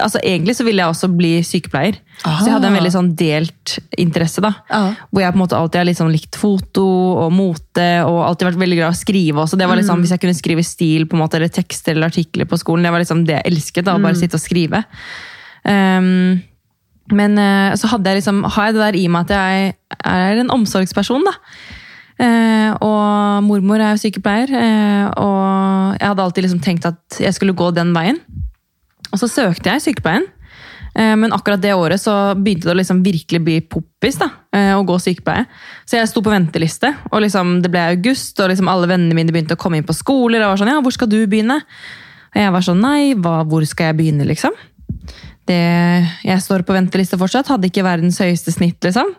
altså 0.00 0.20
Egentlig 0.22 0.54
så 0.56 0.64
ville 0.64 0.80
jeg 0.80 0.88
også 0.92 1.08
bli 1.12 1.30
sykepleier. 1.44 1.96
Så 2.22 2.46
jeg 2.46 2.54
hadde 2.54 2.68
en 2.68 2.72
Ah. 2.72 2.78
veldig 2.78 2.92
sånn 2.94 3.08
delt 3.18 3.74
interesse. 3.98 4.40
da. 4.40 4.52
Ja. 4.70 4.94
Hvor 5.12 5.20
jeg 5.20 5.32
på 5.34 5.36
en 5.36 5.42
måte 5.42 5.56
alltid 5.58 5.80
har 5.80 5.88
liksom 5.90 6.10
likt 6.12 6.36
foto 6.38 6.84
og 7.26 7.32
mote, 7.34 7.88
og 8.06 8.22
alltid 8.24 8.48
vært 8.48 8.62
veldig 8.62 8.78
glad 8.78 8.88
i 8.88 8.96
å 8.96 9.02
skrive 9.02 9.42
også. 9.42 9.58
Det 9.58 9.68
var 9.68 9.76
liksom, 9.76 10.00
Hvis 10.00 10.10
jeg 10.14 10.20
kunne 10.20 10.38
skrive 10.38 10.64
stil 10.64 11.04
på 11.06 11.14
en 11.18 11.22
måte, 11.26 11.34
eller 11.36 11.48
tekster 11.52 11.92
eller 11.92 12.06
artikler 12.08 12.46
på 12.46 12.56
skolen, 12.56 12.82
det 12.84 12.92
var 12.92 13.00
liksom 13.02 13.26
det 13.26 13.42
jeg 13.42 13.52
elsket. 13.52 13.84
da, 13.84 13.96
å 13.98 14.02
bare 14.02 14.14
sitte 14.16 14.34
og 14.38 14.40
skrive. 14.40 14.84
Ehm, 15.66 16.42
men 17.12 17.38
eh, 17.38 17.74
så 17.76 17.88
hadde 17.90 18.04
jeg 18.08 18.22
liksom, 18.22 18.44
har 18.54 18.66
jeg 18.70 18.74
det 18.74 18.84
der 18.86 18.98
i 19.00 19.08
meg 19.08 19.26
at 19.30 19.34
jeg 19.36 19.74
er 20.04 20.40
en 20.40 20.50
omsorgsperson. 20.50 21.24
da. 21.24 21.32
Eh, 22.20 22.70
og 22.78 23.42
mormor 23.42 23.82
er 23.82 23.96
jo 23.96 24.04
sykepleier, 24.04 24.52
eh, 24.54 25.06
og 25.18 25.98
jeg 25.98 26.06
hadde 26.06 26.22
alltid 26.22 26.46
liksom 26.46 26.62
tenkt 26.62 26.86
at 26.86 27.18
jeg 27.18 27.34
skulle 27.34 27.56
gå 27.58 27.72
den 27.74 27.90
veien. 27.96 28.20
Og 29.10 29.18
så 29.18 29.30
søkte 29.30 29.72
jeg 29.72 29.82
sykepleien. 29.82 30.26
Eh, 30.94 31.16
Men 31.18 31.32
akkurat 31.34 31.60
det 31.60 31.74
året 31.74 31.98
så 31.98 32.34
begynte 32.38 32.68
det 32.68 32.74
å 32.74 32.78
liksom 32.78 33.02
virkelig 33.02 33.40
bli 33.42 33.56
poppis 33.66 34.18
da, 34.20 34.30
eh, 34.54 34.72
å 34.78 34.86
gå 34.86 34.94
sykepleie. 35.02 35.46
Så 35.86 35.98
jeg 35.98 36.08
sto 36.08 36.22
på 36.22 36.30
venteliste, 36.30 36.94
og 37.10 37.22
liksom 37.22 37.62
det 37.62 37.70
ble 37.70 37.82
august, 37.96 38.38
og 38.40 38.50
liksom 38.50 38.70
alle 38.70 38.86
vennene 38.86 39.14
mine 39.14 39.34
begynte 39.34 39.56
å 39.56 39.60
komme 39.60 39.76
inn 39.78 39.88
på 39.88 39.96
skoler. 39.96 40.42
og 40.42 40.54
var 40.54 40.62
sånn, 40.62 40.70
ja, 40.70 40.80
hvor 40.80 40.92
skal 40.92 41.08
du 41.08 41.26
begynne? 41.26 41.62
Og 42.34 42.38
jeg 42.42 42.52
var 42.52 42.60
sånn, 42.60 42.80
nei, 42.80 43.14
hva, 43.14 43.44
hvor 43.46 43.66
skal 43.66 43.90
jeg 43.90 43.96
begynne, 43.96 44.26
liksom? 44.26 44.52
Det, 45.46 46.06
jeg 46.24 46.40
står 46.40 46.62
på 46.64 46.72
venteliste 46.72 47.18
fortsatt, 47.18 47.48
hadde 47.48 47.68
ikke 47.68 47.84
verdens 47.84 48.18
høyeste 48.18 48.50
snitt, 48.50 48.80
liksom. 48.80 49.14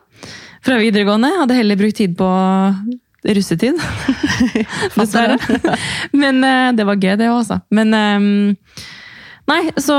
Fra 0.66 0.80
videregående, 0.82 1.30
hadde 1.40 1.58
heller 1.60 1.78
brukt 1.78 2.00
tid 2.00 2.16
på 2.18 2.28
russetid. 3.26 3.78
Dessverre. 4.98 5.38
Men 6.24 6.44
eh, 6.46 6.74
det 6.78 6.86
var 6.88 7.02
gøy, 7.02 7.16
det 7.22 7.32
også. 7.32 7.62
Men 7.76 7.94
ehm, 7.98 8.30
Nei, 9.46 9.60
så 9.78 9.96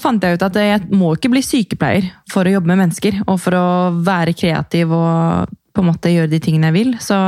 fant 0.00 0.22
jeg 0.24 0.38
ut 0.38 0.44
at 0.46 0.54
jeg 0.56 0.86
må 0.96 1.10
ikke 1.12 1.28
bli 1.28 1.42
sykepleier 1.44 2.06
for 2.32 2.48
å 2.48 2.54
jobbe 2.54 2.70
med 2.70 2.80
mennesker, 2.80 3.18
og 3.28 3.36
for 3.42 3.52
å 3.52 3.66
være 4.00 4.32
kreativ 4.32 4.94
og 4.96 5.52
på 5.76 5.82
en 5.84 5.90
måte 5.90 6.08
gjøre 6.08 6.32
de 6.32 6.40
tingene 6.40 6.70
jeg 6.70 6.76
vil, 6.78 6.94
så 7.04 7.18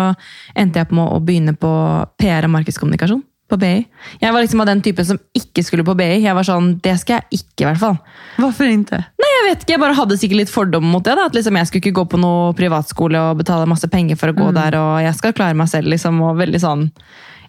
endte 0.57 0.81
jeg 0.81 0.89
på 0.89 0.97
med 0.97 1.13
å 1.13 1.21
begynne 1.21 1.53
på 1.61 1.73
PR 2.17 2.49
og 2.49 2.55
markedskommunikasjon 2.55 3.21
på 3.49 3.57
BI. 3.61 3.87
Jeg 4.21 4.33
var 4.35 4.45
liksom 4.45 4.61
av 4.61 4.69
den 4.69 4.83
typen 4.85 5.07
som 5.09 5.19
ikke 5.37 5.65
skulle 5.65 5.85
på 5.87 5.95
BI. 5.97 6.21
Jeg 6.23 6.35
var 6.37 6.45
sånn, 6.47 6.75
Det 6.85 6.95
skal 7.01 7.21
jeg 7.21 7.41
ikke, 7.41 7.65
i 7.65 7.69
hvert 7.69 7.81
fall. 7.81 7.97
Varför 8.37 8.69
inte? 8.69 9.01
Nei, 9.19 9.31
jeg 9.35 9.47
vet 9.49 9.63
ikke, 9.63 9.73
jeg 9.73 9.81
bare 9.81 9.97
hadde 9.97 10.19
sikkert 10.21 10.43
litt 10.43 10.53
fordom 10.53 10.85
mot 10.85 11.05
det. 11.05 11.17
da, 11.17 11.27
at 11.27 11.35
liksom 11.35 11.57
Jeg 11.57 11.67
skulle 11.67 11.83
ikke 11.87 11.99
gå 12.01 12.05
på 12.13 12.21
noe 12.21 12.53
privatskole 12.59 13.19
og 13.31 13.39
betale 13.41 13.67
masse 13.67 13.89
penger 13.89 14.17
for 14.17 14.29
å 14.29 14.37
gå 14.37 14.53
der, 14.53 14.77
og 14.77 15.01
jeg 15.03 15.15
skal 15.17 15.33
klare 15.33 15.57
meg 15.57 15.69
selv. 15.69 15.89
liksom, 15.89 16.21
og 16.23 16.37
veldig 16.37 16.61
sånn, 16.61 16.91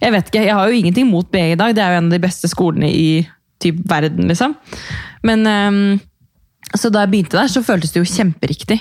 Jeg 0.02 0.12
vet 0.12 0.28
ikke, 0.28 0.46
jeg 0.46 0.56
har 0.56 0.70
jo 0.70 0.80
ingenting 0.80 1.08
mot 1.12 1.30
BI 1.30 1.52
i 1.52 1.56
dag, 1.60 1.76
det 1.76 1.84
er 1.84 1.92
jo 1.92 1.98
en 1.98 2.06
av 2.06 2.12
de 2.12 2.20
beste 2.28 2.48
skolene 2.48 2.88
i 2.88 3.28
typ 3.60 3.76
verden, 3.84 4.28
liksom. 4.30 4.56
Men 5.24 5.44
ehm, 5.46 6.00
Så 6.76 6.92
da 6.92 7.02
jeg 7.02 7.12
begynte 7.12 7.36
der, 7.36 7.48
så 7.48 7.64
føltes 7.66 7.92
det 7.92 8.00
jo 8.00 8.06
kjemperiktig. 8.06 8.80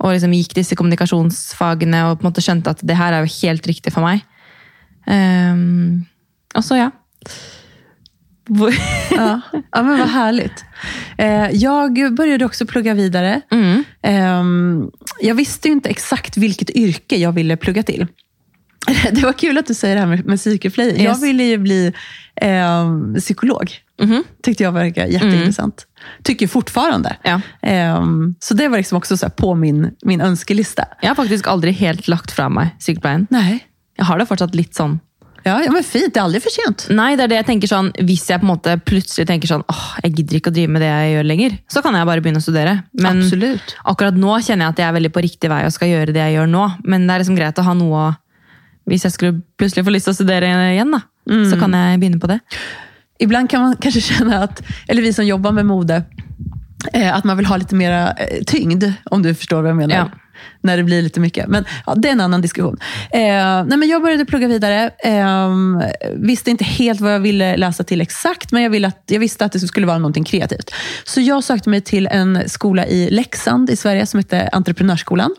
Og 0.00 0.12
liksom 0.12 0.30
gikk 0.32 0.54
disse 0.54 0.76
kommunikasjonsfagene 0.76 2.04
og 2.10 2.18
på 2.20 2.24
en 2.26 2.30
måte 2.30 2.42
skjønte 2.44 2.68
at 2.70 2.80
det 2.84 2.96
er 2.96 3.16
jo 3.24 3.32
helt 3.42 3.66
riktig 3.66 3.92
for 3.92 4.02
meg. 4.04 4.22
Ehm, 5.08 6.06
og 6.54 6.64
så, 6.64 6.76
ja. 6.76 6.90
Ja, 9.10 9.40
ja 9.72 9.82
men 9.82 9.98
vad 9.98 10.08
härligt. 10.08 10.64
Eh, 11.18 11.50
jag 11.50 12.14
började 12.16 12.44
också 12.44 12.66
plugga 12.66 12.94
vidare. 12.94 13.40
mm. 13.50 13.84
Ehm, 14.02 14.90
jag 15.20 15.34
visste 15.34 15.68
inte 15.68 15.88
exakt 15.88 16.36
vilket 16.36 16.70
yrke 16.70 17.16
jag 17.16 17.32
ville 17.32 17.56
plugga 17.56 17.82
till. 17.82 18.06
Det 19.12 19.22
var 19.22 19.32
kul 19.32 19.58
att 19.58 19.66
du 19.66 19.74
säger 19.74 19.94
det 19.94 20.00
här 20.00 20.08
med, 20.08 20.26
med 20.26 20.38
psykeflöjd. 20.38 20.94
Jag 20.96 21.02
Yes. 21.02 21.22
ville 21.22 21.42
ju 21.44 21.58
bli 21.58 21.92
ehm, 22.36 23.14
psykolog. 23.14 23.70
Mhm. 24.02 24.24
Tyckte 24.42 24.62
jag 24.62 24.72
verkar 24.72 25.06
jätteintressant. 25.06 25.86
Tycker 26.22 26.46
fortfarande. 26.48 27.16
Ja. 27.22 27.40
Ehm, 27.62 28.34
så 28.40 28.54
det 28.54 28.68
var 28.68 28.76
liksom 28.78 28.98
också 28.98 29.16
så 29.16 29.30
på 29.30 29.54
min, 29.54 29.90
min 30.02 30.20
önskelista. 30.20 30.84
Jeg 31.02 31.10
har 31.10 31.14
faktisk 31.14 31.46
aldri 31.46 31.70
helt 31.72 32.08
lagt 32.08 32.30
fra 32.32 32.48
meg 32.48 32.68
sykepleien. 32.78 33.26
Nej. 33.30 33.66
Jeg 33.98 34.04
har 34.06 34.18
det 34.18 34.26
fortsatt 34.26 34.54
litt 34.54 34.74
sånn. 34.74 35.00
Ja, 35.42 35.62
ja, 35.64 35.72
men 35.72 35.84
fint. 35.84 36.14
Det 36.14 36.20
är 36.20 36.24
aldrig 36.24 36.42
för 36.42 36.50
sent. 36.50 36.86
Nei, 36.90 37.16
det 37.16 37.24
er 37.24 37.32
det 37.32 37.38
jeg 37.38 37.46
tenker 37.48 37.70
sånn, 37.70 37.90
Hvis 38.04 38.26
jeg 38.28 38.40
på 38.42 38.44
en 38.44 38.50
måte 38.52 38.74
plutselig 38.84 39.26
tenker 39.28 39.48
sånn, 39.48 39.64
åh, 39.72 39.86
jeg 40.04 40.18
gidder 40.18 40.36
ikke 40.40 40.52
å 40.52 40.56
drive 40.56 40.72
med 40.74 40.84
det 40.84 40.90
jeg 40.90 41.14
gjør 41.14 41.28
lenger, 41.30 41.56
så 41.72 41.82
kan 41.84 41.96
jeg 41.96 42.08
bare 42.10 42.24
begynne 42.24 42.42
å 42.42 42.44
studere. 42.44 42.74
Men 42.92 43.22
Absolut. 43.24 43.76
akkurat 43.84 44.18
nå 44.20 44.34
kjenner 44.44 44.66
jeg 44.68 44.74
at 44.74 44.82
jeg 44.82 44.88
er 44.88 44.96
veldig 44.98 45.12
på 45.16 45.24
riktig 45.24 45.52
vei 45.52 45.62
og 45.64 45.72
skal 45.72 45.88
gjøre 45.92 46.12
det 46.16 46.20
jeg 46.26 46.36
gjør 46.36 46.50
nå. 46.52 46.66
Men 46.84 47.06
det 47.06 47.14
er 47.14 47.24
liksom 47.24 47.38
greit 47.40 47.60
å 47.62 47.66
ha 47.66 47.74
noe 47.74 48.10
Hvis 48.90 49.04
jeg 49.04 49.12
skulle 49.12 49.42
plutselig 49.60 49.84
få 49.86 49.92
lyst 49.94 50.08
til 50.08 50.14
å 50.14 50.18
studere 50.18 50.48
igjen, 50.74 50.90
da, 50.90 51.00
så 51.46 51.58
kan 51.60 51.72
jeg 51.76 52.00
begynne 52.00 52.18
på 52.18 52.26
det. 52.26 52.40
Ibland 53.20 53.50
kan 53.50 53.60
man 53.62 53.76
kanske 53.76 54.00
känna 54.00 54.42
att, 54.42 54.62
eller 54.88 55.02
vi 55.02 55.12
som 55.12 55.26
jobbar 55.26 55.52
med 55.52 55.66
mode, 55.66 56.02
eh, 56.92 57.14
att 57.16 57.24
man 57.24 57.36
vill 57.36 57.46
ha 57.46 57.56
lite 57.56 57.74
mera 57.74 58.12
eh, 58.12 58.42
tyngd, 58.46 58.92
om 59.04 59.22
du 59.22 59.34
förstår 59.34 59.62
vad 59.62 59.70
jag 59.70 59.76
menar. 59.76 59.94
Ja. 59.94 60.10
När 60.60 60.76
det 60.76 60.82
blir 60.82 61.02
lite 61.02 61.20
mycket. 61.20 61.48
Men 61.48 61.64
ja, 61.86 61.94
det 61.94 62.08
är 62.08 62.12
en 62.12 62.20
annan 62.20 62.40
diskussion. 62.40 62.76
Eh, 63.10 63.20
nej, 63.66 63.76
men 63.78 63.88
jag 63.88 64.02
började 64.02 64.24
plugga 64.24 64.48
vidare. 64.48 64.90
Eh, 64.98 65.48
visste 66.16 66.50
inte 66.50 66.64
helt 66.64 67.00
vad 67.00 67.14
jag 67.14 67.20
ville 67.20 67.56
läsa 67.56 67.84
till 67.84 68.00
exakt, 68.00 68.52
men 68.52 68.62
jag, 68.62 68.70
ville 68.70 68.88
att, 68.88 69.02
jag 69.06 69.20
visste 69.20 69.44
att 69.44 69.52
det 69.52 69.60
skulle 69.60 69.86
vara 69.86 69.98
någonting 69.98 70.24
kreativt. 70.24 70.70
Så 71.04 71.20
jag 71.20 71.44
sökte 71.44 71.68
mig 71.70 71.80
till 71.80 72.06
en 72.06 72.48
skola 72.48 72.86
i 72.86 73.10
Leksand 73.10 73.70
i 73.70 73.76
Sverige 73.76 74.06
som 74.06 74.18
hette 74.18 74.48
Entreprenörsskolan. 74.52 75.34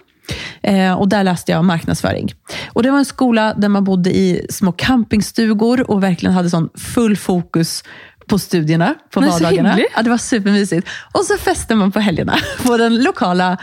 Eh, 0.64 0.94
och 0.94 1.10
där 1.10 1.24
läste 1.24 1.52
jag 1.52 1.66
marknadsföring. 1.66 2.34
Och 2.74 2.84
Det 2.84 2.92
var 2.92 2.98
en 2.98 3.06
skola 3.06 3.54
där 3.54 3.70
man 3.70 3.84
bodde 3.84 4.18
i 4.18 4.46
små 4.50 4.72
campingstugor 4.72 5.92
och 5.92 6.04
verkligen 6.04 6.34
hade 6.34 6.50
sån 6.50 6.70
full 6.76 7.18
fokus 7.18 7.84
på 8.28 8.40
studierna 8.40 8.96
på 9.14 9.22
Men 9.22 9.32
så 9.32 9.44
vardagarna. 9.44 9.70
hyggligt. 9.70 9.94
Ja, 9.96 10.02
det 10.02 10.10
var 10.10 10.18
supermysigt. 10.18 10.88
Och 11.12 11.26
så 11.26 11.38
festade 11.38 11.80
man 11.80 11.92
på 11.92 12.00
helgerna 12.00 12.38
på 12.66 12.78
den 12.78 13.04
lokala 13.04 13.58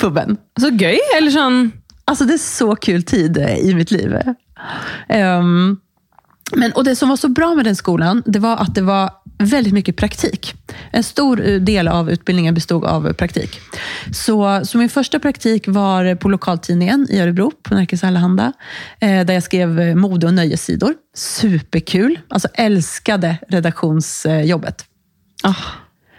puben. 0.00 0.36
Så 0.60 0.68
gøy! 0.68 0.98
Eller 1.16 1.30
sånn 1.30 1.72
Alltså 2.08 2.24
det 2.24 2.34
är 2.34 2.38
så 2.38 2.76
kul 2.76 3.02
tid 3.02 3.36
i 3.38 3.74
mitt 3.74 3.90
liv. 3.90 4.16
Ehm, 5.08 5.76
men, 6.56 6.72
och 6.72 6.84
Det 6.84 6.96
som 6.96 7.08
var 7.08 7.16
så 7.16 7.28
bra 7.28 7.54
med 7.54 7.64
den 7.64 7.76
skolan, 7.76 8.22
det 8.26 8.38
var 8.38 8.56
att 8.56 8.74
det 8.74 8.82
var 8.82 9.10
väldigt 9.38 9.72
mycket 9.72 9.96
praktik. 9.96 10.54
En 10.90 11.02
stor 11.02 11.48
eh, 11.48 11.60
del 11.60 11.88
av 11.88 12.10
utbildningen 12.10 12.54
bestod 12.54 12.84
av 12.84 13.12
praktik. 13.12 13.60
Så, 14.12 14.60
så 14.64 14.78
min 14.78 14.88
första 14.88 15.18
praktik 15.18 15.64
var 15.68 16.14
på 16.14 16.28
lokaltidningen 16.28 17.06
i 17.10 17.20
Örebro, 17.20 17.52
på 17.62 17.74
Närkes 17.74 18.04
Allehanda, 18.04 18.52
eh, 19.00 19.24
där 19.24 19.34
jag 19.34 19.42
skrev 19.42 19.80
eh, 19.80 19.94
mode 19.94 20.26
och 20.26 20.34
nöjessidor. 20.34 20.94
Superkul. 21.16 22.18
Alltså 22.28 22.48
älskade 22.54 23.36
redaktionsjobbet. 23.48 24.84
åh, 25.44 25.64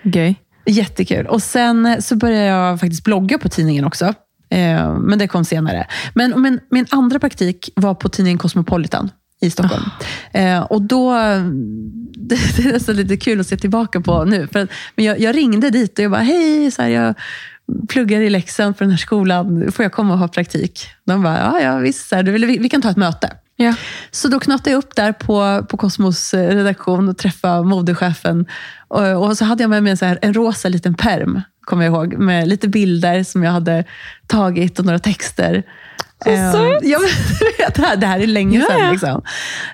Gøy. 0.03 0.35
Jättekul. 0.65 1.27
Och 1.27 1.43
sen 1.43 1.85
eh, 1.85 1.99
så 1.99 2.15
började 2.15 2.45
jag 2.45 2.79
faktiskt 2.79 3.03
blogga 3.03 3.37
på 3.37 3.49
tidningen 3.49 3.85
också. 3.85 4.13
Eh, 4.49 4.97
men 4.97 5.19
det 5.19 5.27
kom 5.27 5.45
senare. 5.45 5.87
Men, 6.13 6.41
men 6.41 6.59
min 6.71 6.85
andra 6.89 7.19
praktik 7.19 7.69
var 7.75 7.95
på 7.95 8.09
tidningen 8.09 8.37
Cosmopolitan 8.37 9.11
i 9.41 9.49
Stockholm. 9.49 9.83
Eh, 10.31 10.59
och 10.59 10.81
då, 10.81 11.13
det, 12.13 12.35
det 12.57 12.65
är 12.65 12.73
nästan 12.73 12.95
lite 12.95 13.17
kul 13.17 13.39
att 13.39 13.47
se 13.47 13.57
tillbaka 13.57 14.01
på 14.01 14.25
nu. 14.25 14.47
För 14.47 14.67
men 14.95 15.05
jag, 15.05 15.19
jag 15.19 15.35
ringde 15.35 15.69
dit 15.69 15.99
och 15.99 16.03
jag 16.03 16.11
bara, 16.11 16.21
hej, 16.21 16.71
så 16.71 16.81
här, 16.81 16.89
jag 16.89 17.15
pluggar 17.89 18.21
i 18.21 18.29
Leksand 18.29 18.77
på 18.77 18.83
den 18.83 18.91
här 18.91 18.97
skolan. 18.97 19.71
Får 19.71 19.83
jag 19.83 19.91
komma 19.91 20.13
och 20.13 20.19
ha 20.19 20.27
praktik? 20.27 20.87
De 21.03 21.23
bara, 21.23 21.37
ja, 21.37 21.59
ja 21.59 21.77
visst, 21.77 22.09
så 22.09 22.15
här, 22.15 22.23
du, 22.23 22.31
vi, 22.31 22.57
vi 22.57 22.69
kan 22.69 22.81
ta 22.81 22.89
ett 22.89 22.97
möte. 22.97 23.31
Ja. 23.55 23.73
Så 24.11 24.27
då 24.27 24.39
knatade 24.39 24.69
jag 24.69 24.77
upp 24.77 24.95
där 24.95 25.11
på, 25.11 25.65
på 25.69 25.77
Cosmos 25.77 26.33
eh, 26.33 26.55
redaktion 26.55 27.09
och 27.09 27.17
träffade 27.17 27.63
modechefen. 27.63 28.45
Och, 28.87 29.27
och 29.27 29.37
så 29.37 29.45
hade 29.45 29.63
jag 29.63 29.69
med 29.69 29.83
mig 29.83 29.91
en, 29.91 29.97
så 29.97 30.05
här, 30.05 30.19
en 30.21 30.33
rosa 30.33 30.69
liten 30.69 30.93
perm, 30.93 31.41
kommer 31.69 31.85
jag 31.85 31.93
ihåg, 31.93 32.17
med 32.17 32.47
lite 32.47 32.67
bilder 32.67 33.23
som 33.23 33.43
jag 33.43 33.51
hade 33.51 33.83
tagit 34.27 34.79
och 34.79 34.85
några 34.85 34.99
texter. 34.99 35.63
Så 36.23 36.29
Eh, 36.29 36.51
söt! 36.51 36.79
ja, 36.83 36.99
det, 37.75 37.81
här, 37.81 37.95
det 37.95 38.07
här 38.07 38.19
är 38.19 38.27
länge 38.27 38.61
sedan. 38.61 38.79
ja. 38.79 38.91
Liksom. 38.91 39.21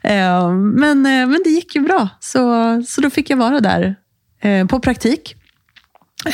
Eh, 0.03 0.51
men, 0.53 1.05
eh, 1.05 1.27
men 1.27 1.39
det 1.43 1.49
gick 1.49 1.75
ju 1.75 1.81
bra, 1.81 2.10
så, 2.19 2.84
så 2.88 3.01
då 3.01 3.10
fick 3.10 3.29
jag 3.29 3.38
vara 3.38 3.60
där 3.60 3.95
eh, 4.43 4.67
på 4.67 4.79
praktik. 4.79 5.36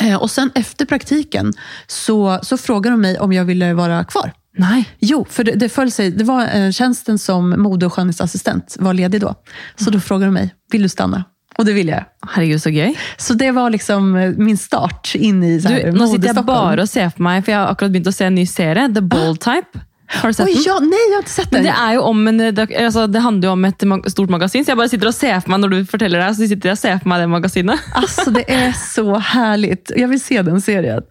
Eh, 0.00 0.16
och 0.16 0.30
sen 0.30 0.50
efter 0.54 0.86
praktiken 0.86 1.52
så, 1.86 2.38
så 2.42 2.56
frågade 2.56 2.94
de 2.94 3.00
mig 3.00 3.18
om 3.18 3.32
jag 3.32 3.44
ville 3.44 3.74
vara 3.74 4.04
kvar. 4.04 4.32
Nei. 4.58 4.84
Jo, 4.98 5.26
för 5.30 5.44
det, 5.44 5.52
det 5.52 5.68
föll 5.68 5.90
sig. 5.90 6.10
Det 6.10 6.24
var 6.24 6.72
tjänsten 6.72 7.18
som 7.18 7.50
mode 7.50 7.86
och 7.86 7.92
skönhetsassistent 7.92 8.76
var 8.80 8.94
ledig 8.94 9.20
då. 9.20 9.34
Så 9.76 9.90
då 9.90 10.00
frågade 10.00 10.26
de 10.26 10.34
mig, 10.34 10.54
vill 10.72 10.82
du 10.82 10.88
stanna? 10.88 11.24
Och 11.58 11.64
det 11.64 11.72
ville 11.72 11.92
jag. 11.92 12.04
Herregud, 12.34 12.62
så 12.62 12.70
gøy. 12.70 12.94
Så 13.16 13.34
det 13.34 13.50
var 13.50 13.70
liksom 13.70 14.16
eh, 14.16 14.30
min 14.36 14.56
start 14.56 15.12
in 15.14 15.42
i 15.44 15.60
så 15.60 15.68
Du, 15.68 15.74
här, 15.74 15.92
nå 15.92 16.06
sitter 16.06 16.08
mode-Stockholm. 16.08 16.46
bare 16.46 16.82
og 16.82 16.88
ser 16.88 17.10
for 17.10 17.22
meg, 17.22 17.44
for 17.44 17.52
jeg 17.52 17.60
har 17.60 17.72
akkurat 17.74 17.92
begynt 17.92 18.08
å 18.08 18.12
se 18.12 18.24
en 18.24 18.34
ny 18.34 18.46
serie, 18.46 18.88
The 18.94 19.02
Bold 19.02 19.40
Type. 19.40 19.82
Har 20.12 20.28
du 20.28 20.34
sett 20.34 20.46
Oj, 20.46 20.54
den? 20.54 20.62
ja, 20.66 20.78
nej, 20.80 20.98
jag 21.08 21.14
har 21.14 21.22
inte 21.22 21.30
sett 21.30 21.52
Men 21.52 21.62
den. 21.62 21.72
det 21.72 21.78
er 21.80 21.94
jo 21.94 22.00
om 22.02 22.28
en 22.28 22.40
redak 22.40 22.72
altså, 22.72 23.06
Det 23.06 23.20
handler 23.20 23.48
jo 23.48 23.52
om 23.52 23.64
et 23.64 23.84
mag 23.88 24.10
stort 24.10 24.30
magasin, 24.30 24.64
så 24.64 24.72
jeg 24.72 24.76
bare 24.80 24.88
sitter 24.92 25.08
og 25.08 25.14
ser 25.14 25.40
for 25.40 25.54
meg 25.54 25.62
når 25.62 25.72
du 25.74 25.78
forteller 25.88 26.20
det, 26.22 26.30
så 26.36 26.48
sitter 26.50 26.68
jeg 26.70 26.76
og 26.76 26.80
ser 26.82 26.98
for 27.02 27.12
meg 27.12 27.22
det 27.22 27.28
magasinet. 27.32 27.80
Alltså 28.02 28.30
det 28.30 28.44
är 28.52 28.72
så 28.72 29.18
härligt. 29.18 29.92
Jag 29.96 30.08
vill 30.08 30.20
se 30.20 30.42
den 30.42 30.60
serien. 30.60 31.02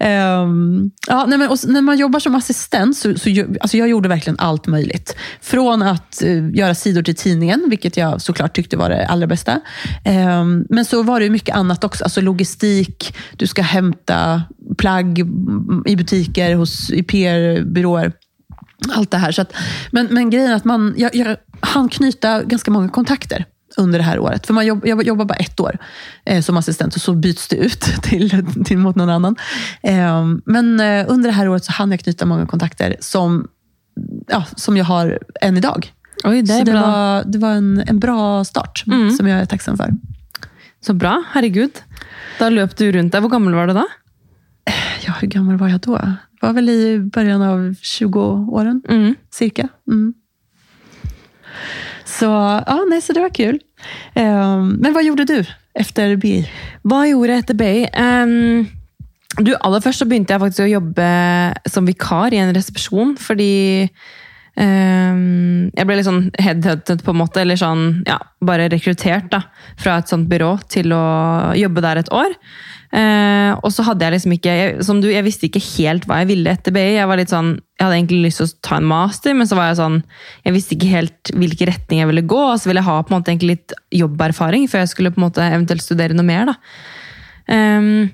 Ehm, 0.00 0.90
ja, 1.08 1.24
nej, 1.28 1.38
men, 1.38 1.48
och 1.48 1.58
när 1.66 1.82
man 1.82 1.98
jobbar 1.98 2.20
som 2.20 2.34
assistent, 2.34 2.96
så, 2.96 3.14
så 3.18 3.28
alltså 3.60 3.76
jag 3.76 3.88
gjorde 3.88 4.08
verkligen 4.08 4.38
allt 4.38 4.66
möjligt. 4.66 5.16
Från 5.40 5.82
att 5.82 6.22
eh, 6.22 6.50
göra 6.54 6.74
sidor 6.74 7.02
till 7.02 7.16
tidningen, 7.16 7.64
vilket 7.68 7.96
jag 7.96 8.22
såklart 8.22 8.56
tyckte 8.56 8.76
var 8.76 8.88
det 8.90 9.06
allra 9.06 9.26
bästa. 9.26 9.60
Ehm, 10.04 10.64
men 10.68 10.84
så 10.84 11.02
var 11.02 11.20
det 11.20 11.24
ju 11.24 11.30
mycket 11.30 11.54
annat 11.56 11.84
också. 11.84 12.04
Alltså 12.04 12.20
logistik, 12.20 13.14
du 13.36 13.46
ska 13.46 13.62
hämta 13.62 14.42
plagg 14.78 15.18
mm, 15.18 15.82
i 15.86 15.96
butiker, 15.96 16.54
hos, 16.54 16.90
i 16.90 17.02
PR-byråer. 17.02 18.12
Allt 18.94 19.10
det 19.10 19.16
här. 19.18 19.32
Så 19.32 19.42
att, 19.42 19.52
men, 19.90 20.06
men 20.10 20.30
grejen 20.30 20.50
är 20.50 20.54
att 20.56 20.64
man, 20.64 20.94
jag, 20.96 21.14
jag 21.14 21.36
hann 21.60 21.88
knyta 21.88 22.42
ganska 22.42 22.70
många 22.70 22.88
kontakter 22.88 23.44
under 23.76 23.98
det 23.98 24.04
här 24.04 24.18
året. 24.18 24.46
För 24.46 24.54
man 24.54 24.66
jobb, 24.66 24.86
jag 24.86 25.02
jobbar 25.06 25.24
bara 25.24 25.34
ett 25.34 25.60
år 25.60 25.78
eh, 26.24 26.40
som 26.42 26.56
assistent 26.56 26.94
och 26.94 27.00
så 27.00 27.14
byts 27.14 27.48
det 27.48 27.56
ut 27.56 27.80
till, 28.02 28.46
till 28.64 28.78
mot 28.78 28.96
någon 28.96 29.10
annan. 29.10 29.36
Eh, 29.82 30.24
men 30.46 30.80
eh, 30.80 31.04
under 31.08 31.28
det 31.30 31.34
här 31.36 31.48
året 31.48 31.64
så 31.64 31.72
hann 31.72 31.90
jag 31.90 32.00
knyta 32.00 32.26
många 32.26 32.46
kontakter 32.46 32.96
som, 33.00 33.48
ja, 34.28 34.44
som 34.56 34.76
jag 34.76 34.84
har 34.84 35.18
än 35.40 35.56
idag. 35.56 35.92
Oi, 36.24 36.42
det 36.42 36.58
så 36.58 36.64
det 36.64 36.72
bra. 36.72 36.80
var, 36.80 37.24
det 37.26 37.38
var 37.38 37.50
en, 37.50 37.82
en 37.86 37.98
bra 37.98 38.44
start 38.44 38.84
Mm. 38.86 39.10
som 39.10 39.28
jag 39.28 39.40
är 39.40 39.44
tacksam 39.46 39.76
för. 39.76 39.90
Så 40.86 40.94
bra. 40.94 41.24
Herregud. 41.32 41.70
Da 42.38 42.48
løp 42.48 42.76
du 42.76 42.92
rundt 42.92 43.12
der. 43.12 43.20
Hvor 43.20 43.30
gammel 43.30 43.54
var 43.54 43.66
du 43.66 43.72
da? 43.74 43.86
Ja, 45.06 45.12
hur 45.20 45.28
gammal 45.28 45.56
var 45.56 45.68
jag 45.68 45.80
då? 45.80 46.00
Var 46.42 46.52
väl 46.52 46.70
i 46.70 46.98
början 46.98 47.42
av 47.42 47.58
20-åren. 47.72 48.82
Mm. 48.88 49.14
cirka. 49.30 49.68
Mm. 49.88 50.14
Så, 52.04 52.26
ja, 52.66 52.84
nej, 52.90 53.00
så 53.00 53.12
det 53.12 53.20
var 53.20 53.34
kul. 53.34 53.60
Ehm, 54.14 54.68
men 54.68 54.92
vad 54.92 55.04
gjorde 55.04 55.24
du 55.24 55.44
efter 55.74 56.16
BI? 56.16 56.42
Hva 56.82 57.04
gjorde 57.06 57.36
jeg 57.36 57.44
etter 57.44 57.58
BI? 57.58 57.86
Ehm, 57.92 58.66
du, 59.38 59.54
aller 59.54 59.80
først 59.84 60.02
så 60.02 60.08
begynte 60.08 60.34
jeg 60.34 60.42
faktisk 60.42 60.64
å 60.66 60.72
jobbe 60.72 61.06
som 61.70 61.86
vikar 61.88 62.34
i 62.34 62.42
en 62.42 62.52
resepsjon, 62.56 63.14
fordi 63.22 63.54
ehm, 64.60 65.41
jeg 65.82 65.88
ble 65.90 65.98
litt 65.98 66.08
sånn 66.08 66.26
headhunted, 66.38 67.02
på 67.04 67.12
en 67.12 67.20
måte, 67.20 67.42
eller 67.42 67.58
sånn, 67.58 68.02
ja, 68.08 68.20
bare 68.44 68.68
rekruttert 68.72 69.30
da, 69.32 69.42
fra 69.80 69.98
et 70.00 70.12
sånt 70.12 70.28
byrå 70.30 70.54
til 70.72 70.94
å 70.94 71.02
jobbe 71.58 71.82
der 71.84 72.02
et 72.02 72.12
år. 72.14 72.36
Eh, 72.92 73.50
og 73.64 73.72
så 73.72 73.86
hadde 73.86 74.04
jeg 74.04 74.12
liksom 74.12 74.32
ikke 74.34 74.52
jeg, 74.52 74.72
Som 74.84 74.98
du, 75.00 75.06
jeg 75.08 75.24
visste 75.24 75.46
ikke 75.46 75.62
helt 75.64 76.04
hva 76.04 76.18
jeg 76.20 76.28
ville 76.28 76.52
etter 76.52 76.74
BI. 76.76 76.98
Jeg 76.98 77.08
var 77.08 77.16
litt 77.16 77.32
sånn, 77.32 77.54
jeg 77.78 77.86
hadde 77.86 77.96
egentlig 77.96 78.18
lyst 78.26 78.42
til 78.42 78.50
å 78.50 78.56
ta 78.68 78.78
en 78.78 78.88
master, 78.90 79.36
men 79.38 79.48
så 79.48 79.56
var 79.56 79.70
jeg 79.70 79.78
sånn 79.80 79.96
Jeg 80.44 80.56
visste 80.58 80.76
ikke 80.76 80.90
helt 80.92 81.32
hvilken 81.32 81.70
retning 81.72 82.02
jeg 82.02 82.10
ville 82.10 82.26
gå, 82.34 82.42
og 82.50 82.58
så 82.60 82.68
ville 82.68 82.82
jeg 82.82 82.90
ha 82.90 82.98
på 83.00 83.14
en 83.14 83.16
måte 83.16 83.32
egentlig 83.32 83.54
litt 83.54 83.76
jobberfaring 84.02 84.68
før 84.68 84.84
jeg 84.84 84.92
skulle 84.92 85.14
på 85.14 85.22
en 85.22 85.26
måte 85.30 85.46
eventuelt 85.46 85.84
studere 85.84 86.18
noe 86.18 86.28
mer. 86.28 86.52
da. 86.52 86.58
Ehm, 87.56 88.12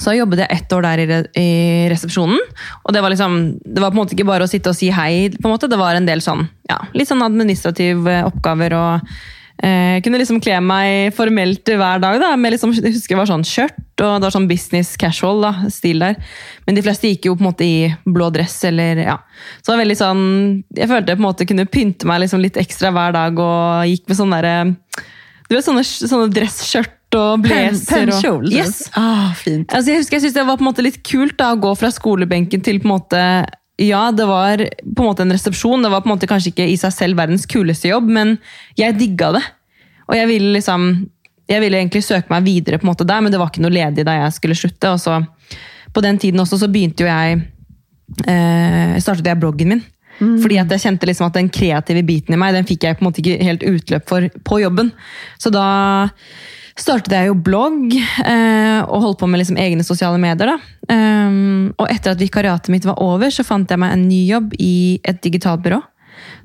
så 0.00 0.12
jobbet 0.16 0.42
jeg 0.44 0.58
ett 0.58 0.74
år 0.76 0.84
der 0.84 1.02
i, 1.02 1.06
re 1.10 1.20
i 1.40 1.46
resepsjonen. 1.92 2.42
Og 2.84 2.92
det 2.94 3.02
var 3.04 3.12
liksom, 3.12 3.38
det 3.64 3.82
var 3.82 3.92
på 3.92 3.98
en 3.98 4.02
måte 4.02 4.16
ikke 4.16 4.28
bare 4.28 4.44
å 4.46 4.50
sitte 4.50 4.72
og 4.72 4.78
si 4.78 4.90
hei. 4.92 5.30
på 5.30 5.48
en 5.48 5.54
måte, 5.54 5.70
Det 5.70 5.78
var 5.80 5.96
en 5.96 6.06
del 6.08 6.20
sånn, 6.24 6.46
ja, 6.68 6.82
litt 6.94 7.08
sånn 7.08 7.24
administrative 7.24 8.20
oppgaver. 8.28 8.76
og 8.76 9.00
eh, 9.62 9.96
eh 9.96 10.02
kunne 10.04 10.18
liksom 10.20 10.40
kle 10.40 10.60
meg 10.60 11.14
formelt 11.16 11.64
hver 11.64 12.00
dag. 12.00 12.20
da, 12.20 12.36
med 12.36 12.52
liksom, 12.52 12.74
Jeg 12.74 12.92
husker 12.92 13.14
det 13.14 13.22
var 13.22 13.32
sånn 13.32 13.44
skjørt 13.44 13.82
og 14.04 14.20
det 14.20 14.26
var 14.26 14.30
sånn 14.34 14.48
business 14.48 14.96
casual 14.96 15.40
da, 15.40 15.70
stil 15.72 15.98
der. 15.98 16.16
Men 16.66 16.74
de 16.74 16.82
fleste 16.82 17.08
gikk 17.08 17.26
jo 17.26 17.36
på 17.36 17.44
en 17.44 17.50
måte 17.50 17.64
i 17.64 17.94
blå 18.04 18.30
dress. 18.30 18.64
eller 18.64 18.96
ja. 18.96 19.16
Så 19.62 19.72
det 19.72 19.76
var 19.76 19.84
veldig 19.84 19.96
sånn, 19.96 20.64
Jeg 20.76 20.88
følte 20.88 21.08
jeg 21.08 21.16
på 21.16 21.24
en 21.24 21.30
måte 21.30 21.48
kunne 21.48 21.64
pynte 21.64 22.06
meg 22.06 22.20
liksom 22.20 22.40
litt 22.40 22.56
ekstra 22.56 22.92
hver 22.92 23.12
dag 23.12 23.38
og 23.38 23.86
gikk 23.88 24.08
med 24.08 24.16
sånn 24.16 24.34
derre 24.36 24.60
eh, 24.60 24.74
du 25.46 25.54
vet, 25.54 25.64
sånne, 25.66 25.84
sånne 25.86 26.32
dresskjørt 26.34 26.95
og 27.14 27.44
blazer. 27.44 28.10
Pennkjol? 28.10 28.48
og, 28.48 28.52
yes. 28.52 28.88
Ah, 28.98 29.30
fint. 29.38 29.70
Altså, 29.70 29.92
jeg 29.92 30.02
husker 30.02 30.18
jeg 30.18 30.26
syntes 30.26 30.38
det 30.38 30.46
var 30.48 30.58
på 30.58 30.64
en 30.64 30.70
måte 30.70 30.84
litt 30.86 30.98
kult 31.06 31.36
da, 31.38 31.52
å 31.54 31.60
gå 31.60 31.72
fra 31.78 31.92
skolebenken 31.94 32.64
til 32.66 32.80
på 32.82 32.88
en 32.88 32.94
måte 32.96 33.22
Ja, 33.82 34.08
det 34.10 34.24
var 34.24 34.62
på 34.64 35.04
en 35.04 35.10
måte 35.10 35.26
en 35.26 35.34
resepsjon. 35.34 35.84
Det 35.84 35.92
var 35.92 36.02
på 36.02 36.10
en 36.10 36.14
måte 36.14 36.28
kanskje 36.30 36.54
ikke 36.54 36.68
i 36.72 36.78
seg 36.80 36.94
selv 36.96 37.20
verdens 37.20 37.46
kuleste 37.46 37.90
jobb, 37.92 38.08
men 38.08 38.38
jeg 38.80 38.96
digga 38.98 39.34
det. 39.36 39.44
Og 40.08 40.16
jeg 40.16 40.30
ville 40.32 40.54
liksom 40.56 40.88
jeg 41.46 41.62
ville 41.62 41.78
egentlig 41.78 42.02
søke 42.02 42.32
meg 42.32 42.42
videre 42.42 42.80
på 42.80 42.86
en 42.86 42.90
måte 42.90 43.06
der, 43.06 43.20
men 43.22 43.30
det 43.30 43.38
var 43.38 43.52
ikke 43.52 43.62
noe 43.62 43.74
ledig 43.74 44.02
da 44.06 44.16
jeg 44.16 44.32
skulle 44.34 44.56
slutte. 44.58 44.96
Og 44.96 44.98
så, 44.98 45.20
på 45.94 46.02
den 46.02 46.18
tiden 46.18 46.42
også 46.42 46.58
så 46.58 46.68
begynte 46.72 47.04
jo 47.04 47.10
jeg 47.10 47.36
eh, 48.26 48.96
startet 48.98 49.30
jeg 49.30 49.38
bloggen 49.38 49.70
min. 49.70 49.84
Fordi 50.16 50.56
at 50.56 50.70
jeg 50.72 50.80
kjente 50.86 51.08
liksom 51.08 51.26
at 51.28 51.36
den 51.36 51.50
kreative 51.52 52.02
biten 52.06 52.34
i 52.34 52.40
meg 52.40 52.54
den 52.56 52.66
fikk 52.68 52.86
jeg 52.86 52.96
på 52.96 53.04
en 53.04 53.10
måte 53.10 53.20
ikke 53.20 53.36
helt 53.44 53.64
utløp 53.68 54.06
for 54.08 54.28
på 54.48 54.60
jobben. 54.62 54.90
Så 55.38 55.52
da 55.52 55.66
startade 56.76 57.22
jeg 57.22 57.30
jo 57.30 57.36
blogg 57.40 57.94
eh, 57.96 58.80
og 58.84 59.02
holdt 59.04 59.20
på 59.22 59.28
med 59.30 59.40
liksom 59.40 59.58
egne 59.60 59.84
sosiale 59.86 60.20
medier. 60.20 60.52
da. 60.52 60.56
Um, 60.90 60.96
eh, 60.96 61.76
og 61.82 61.92
etter 61.92 62.12
at 62.12 62.20
vikariatet 62.20 62.72
mitt 62.72 62.88
var 62.88 63.00
over, 63.02 63.32
så 63.32 63.46
fant 63.46 63.70
jeg 63.70 63.80
meg 63.80 63.94
en 63.94 64.08
ny 64.08 64.22
jobb 64.28 64.52
i 64.60 65.00
et 65.04 65.22
digitalt 65.24 65.64
byrå. 65.64 65.80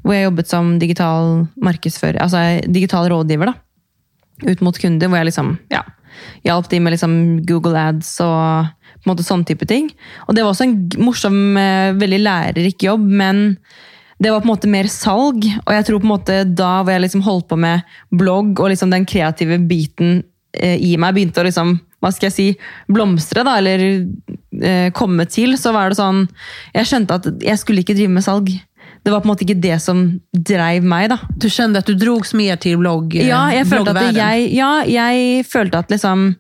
Hvor 0.02 0.16
jeg 0.16 0.26
jobbet 0.28 0.50
som 0.50 0.72
digital 0.82 1.46
markedsfører, 1.62 2.22
altså 2.24 2.62
digital 2.68 3.12
rådgiver. 3.12 3.52
da 3.52 3.60
ut 4.48 4.64
mot 4.66 4.78
kunder, 4.82 5.10
hvor 5.10 5.22
jeg 5.22 5.30
liksom, 5.30 5.56
ja, 5.74 5.84
hjalp 6.48 6.70
de 6.72 6.80
med 6.82 6.96
liksom 6.96 7.16
Google 7.50 7.78
ads 7.78 8.16
og 8.24 8.72
på 9.02 9.08
en 9.08 9.14
måte 9.14 9.26
sånne 9.26 9.48
type 9.50 9.66
ting. 9.70 9.90
Og 10.28 10.38
det 10.38 10.44
var 10.46 10.54
også 10.54 10.68
en 10.68 10.76
morsom, 11.02 11.58
eh, 11.58 11.94
veldig 11.98 12.20
lærerik 12.22 12.84
jobb, 12.86 13.02
men 13.02 13.58
det 14.22 14.32
var 14.32 14.42
på 14.44 14.46
en 14.46 14.54
måte 14.54 14.70
mer 14.70 14.90
salg. 14.92 15.48
Og 15.66 15.72
jeg 15.74 15.86
tror 15.88 16.02
på 16.02 16.06
en 16.06 16.14
måte 16.14 16.40
da 16.46 16.74
hvor 16.84 16.94
jeg 16.94 17.06
liksom 17.08 17.24
holdt 17.26 17.48
på 17.50 17.58
med 17.58 17.82
blogg 18.14 18.60
og 18.62 18.70
liksom 18.70 18.92
den 18.94 19.08
kreative 19.10 19.58
biten 19.70 20.20
eh, 20.54 20.78
i 20.78 20.94
meg 21.02 21.16
begynte 21.18 21.42
å 21.42 21.48
liksom, 21.48 21.80
hva 22.02 22.12
skal 22.14 22.30
jeg 22.30 22.36
si, 22.36 22.48
blomstre, 22.92 23.44
da, 23.48 23.58
eller 23.62 23.86
eh, 24.62 24.92
komme 24.98 25.26
til, 25.30 25.58
så 25.58 25.74
var 25.74 25.90
det 25.90 25.98
sånn 26.02 26.28
Jeg 26.76 26.90
skjønte 26.90 27.18
at 27.18 27.32
jeg 27.46 27.62
skulle 27.62 27.82
ikke 27.86 27.98
drive 27.98 28.14
med 28.14 28.26
salg. 28.26 28.52
Det 29.02 29.10
var 29.10 29.24
på 29.24 29.26
en 29.26 29.32
måte 29.34 29.46
ikke 29.48 29.58
det 29.64 29.80
som 29.82 30.04
dreiv 30.30 30.86
meg, 30.86 31.08
da. 31.10 31.18
Du 31.36 31.50
kände 31.50 31.80
att 31.80 31.86
du 31.90 31.96
drogs 31.98 32.34
mer 32.34 32.56
till 32.56 32.78
blogg, 32.78 33.16
Ja, 33.16 33.48
jeg 33.50 33.66
følte 33.66 33.90
at 33.90 33.98
bloggvärlden. 33.98 34.22
jeg, 34.22 34.54
ja, 34.54 34.84
jeg 34.86 35.46
følte 35.50 35.80
at 35.82 35.90
liksom 35.90 36.36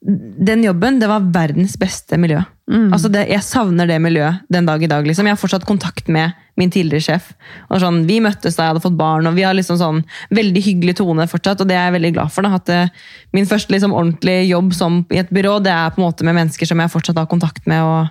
Den 0.00 0.64
jobben, 0.64 1.00
det 1.00 1.08
var 1.10 1.26
verdens 1.32 1.74
beste 1.78 2.16
miljø. 2.16 2.40
Altså 2.70 3.10
det, 3.10 3.24
jeg 3.28 3.42
savner 3.42 3.88
det 3.90 3.98
miljøet 4.00 4.44
den 4.48 4.68
dag 4.68 4.82
i 4.82 4.88
dag. 4.88 5.04
Liksom. 5.06 5.26
Jeg 5.26 5.34
har 5.34 5.40
fortsatt 5.40 5.66
kontakt 5.66 6.06
med 6.08 6.36
min 6.60 6.70
tidligere 6.70 7.02
sjef. 7.02 7.32
Og 7.68 7.82
sånn, 7.82 8.04
vi 8.08 8.20
møttes 8.22 8.56
da 8.56 8.66
jeg 8.66 8.74
hadde 8.74 8.84
fått 8.84 8.98
barn, 9.00 9.26
og 9.26 9.34
vi 9.36 9.44
har 9.44 9.56
liksom 9.56 9.76
sånn 9.80 10.04
veldig 10.36 10.62
hyggelig 10.64 10.94
tone 11.00 11.26
fortsatt. 11.30 11.64
Og 11.64 11.68
det 11.68 11.76
er 11.76 11.88
jeg 11.88 11.96
veldig 11.98 12.12
glad 12.14 12.32
for. 12.32 12.46
Da, 12.46 12.60
at 12.60 12.72
eh, 12.72 13.10
Min 13.36 13.48
første 13.50 13.74
liksom, 13.74 13.96
ordentlige 13.96 14.46
jobb 14.48 14.72
som, 14.76 15.02
i 15.10 15.20
et 15.20 15.34
byrå, 15.34 15.58
det 15.66 15.74
er 15.74 15.92
på 15.92 16.00
en 16.00 16.06
måte 16.06 16.26
med 16.26 16.38
mennesker 16.38 16.70
som 16.70 16.80
jeg 16.80 16.94
fortsatt 16.94 17.20
har 17.20 17.28
kontakt 17.30 17.68
med. 17.70 17.82
og 17.82 18.08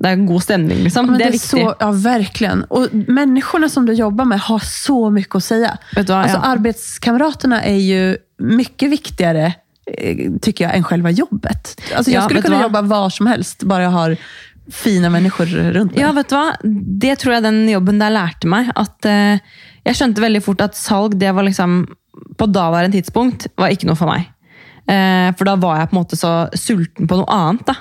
det 0.00 0.08
er 0.14 0.20
god 0.24 0.40
stemning, 0.40 0.78
liksom. 0.86 1.10
Men 1.10 1.20
det 1.20 1.26
er 1.26 1.34
viktig. 1.34 1.60
Så, 1.60 1.74
ja, 1.80 1.90
verkligen. 1.92 2.64
Och 2.64 2.88
människorna 2.92 3.68
som 3.68 3.86
du 3.86 3.92
jobbar 3.92 4.24
med 4.24 4.40
har 4.40 4.58
så 4.58 5.10
mycket 5.10 5.34
att 5.34 5.44
säga. 5.44 5.78
Vet 5.94 6.06
du 6.06 6.12
vad, 6.12 6.22
alltså, 6.22 6.38
ja. 6.38 6.42
Arbetskamraterna 6.42 7.62
är 7.62 7.76
ju 7.76 8.16
mycket 8.38 8.90
viktigare, 8.90 9.54
tycker 10.42 10.64
jag, 10.64 10.76
än 10.76 10.84
själva 10.84 11.10
jobbet. 11.10 11.80
Alltså, 11.96 12.10
jag 12.12 12.20
Ja, 12.20 12.24
skulle 12.24 12.42
kunna 12.42 12.56
vad? 12.56 12.62
jobba 12.64 12.82
var 12.82 13.10
som 13.10 13.26
helst, 13.26 13.62
bara 13.62 13.82
jag 13.82 13.90
har 13.90 14.16
fina 14.72 15.10
människor 15.10 15.46
runt 15.46 15.92
mig. 15.94 16.00
Ja, 16.02 16.12
vet 16.12 16.28
du 16.28 16.34
hva? 16.36 16.52
Det 17.00 17.16
tror 17.18 17.34
jeg 17.34 17.42
den 17.42 17.68
jobben 17.68 17.98
der 17.98 18.10
lærte 18.14 18.46
meg. 18.46 18.70
At 18.76 19.04
eh, 19.04 19.38
Jeg 19.84 19.96
skjønte 19.96 20.20
veldig 20.22 20.42
fort 20.44 20.60
at 20.60 20.76
salg 20.76 21.14
det 21.18 21.30
var 21.34 21.42
liksom, 21.42 21.86
på 22.38 22.46
daværende 22.46 22.92
tidspunkt 22.98 23.46
var 23.56 23.72
ikke 23.72 23.88
noe 23.88 23.96
for 23.96 24.10
meg. 24.12 24.26
Eh, 24.86 25.30
for 25.38 25.48
da 25.48 25.54
var 25.56 25.78
jeg 25.80 25.90
på 25.90 25.96
måte 25.96 26.18
så 26.20 26.32
sulten 26.54 27.08
på 27.08 27.16
noe 27.16 27.32
annet. 27.32 27.64
da. 27.66 27.74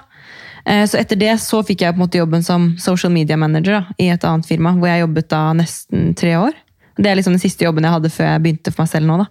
Eh, 0.66 0.86
så 0.88 0.98
etter 1.02 1.20
det 1.20 1.34
så 1.44 1.60
fikk 1.68 1.82
jeg 1.82 1.98
på 2.00 2.08
jobben 2.18 2.44
som 2.44 2.72
social 2.80 3.12
media 3.12 3.38
manager 3.38 3.82
da, 3.82 3.84
i 4.00 4.10
et 4.14 4.24
annet 4.24 4.48
firma, 4.48 4.72
hvor 4.80 4.88
jeg 4.88 5.04
jobbet 5.04 5.30
da 5.30 5.44
nesten 5.54 6.14
tre 6.16 6.38
år. 6.40 6.56
Det 7.00 7.08
er 7.08 7.16
liksom 7.16 7.32
den 7.38 7.40
siste 7.42 7.64
jobben 7.64 7.86
jeg 7.88 7.94
hadde 7.96 8.10
før 8.12 8.28
jeg 8.34 8.44
begynte 8.44 8.72
for 8.76 8.84
meg 8.84 8.90
selv 8.92 9.08
nå. 9.08 9.18
da. 9.22 9.26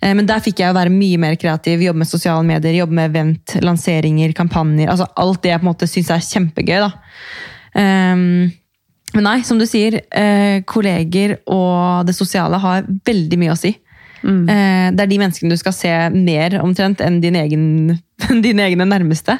Eh, 0.00 0.14
Men 0.16 0.26
der 0.30 0.40
fikk 0.44 0.62
jeg 0.62 0.70
jo 0.72 0.78
være 0.78 0.92
mye 0.94 1.18
mer 1.20 1.36
kreativ, 1.36 1.82
jobbe 1.84 2.00
med 2.00 2.08
sosiale 2.08 2.44
medier, 2.48 2.78
jobbe 2.80 2.96
med 2.96 3.10
event, 3.12 3.56
lanseringer, 3.60 4.32
kampanjer. 4.32 4.88
altså 4.88 5.06
Alt 5.20 5.42
det 5.42 5.52
jeg 5.52 5.60
på 5.60 5.66
en 5.66 5.72
måte 5.72 5.90
syns 5.90 6.10
er 6.14 6.24
kjempegøy. 6.24 6.78
da. 6.80 6.92
Ehm, 7.76 8.52
men 9.14 9.22
nei, 9.28 9.36
som 9.46 9.58
du 9.60 9.66
sier, 9.68 10.00
eh, 10.10 10.62
kolleger 10.66 11.36
og 11.46 12.06
det 12.08 12.14
sosiale 12.16 12.58
har 12.58 12.82
veldig 13.06 13.38
mye 13.38 13.52
å 13.52 13.58
si. 13.58 13.76
Eh, 14.48 14.90
det 14.90 15.00
er 15.04 15.06
de 15.06 15.18
menneskene 15.20 15.50
du 15.52 15.56
skal 15.60 15.72
se 15.76 15.92
mer 16.10 16.56
omtrent 16.62 17.00
enn 17.04 17.20
din 17.20 17.36
egen, 17.36 18.00
dine 18.42 18.64
egne 18.64 18.86
nærmeste. 18.88 19.36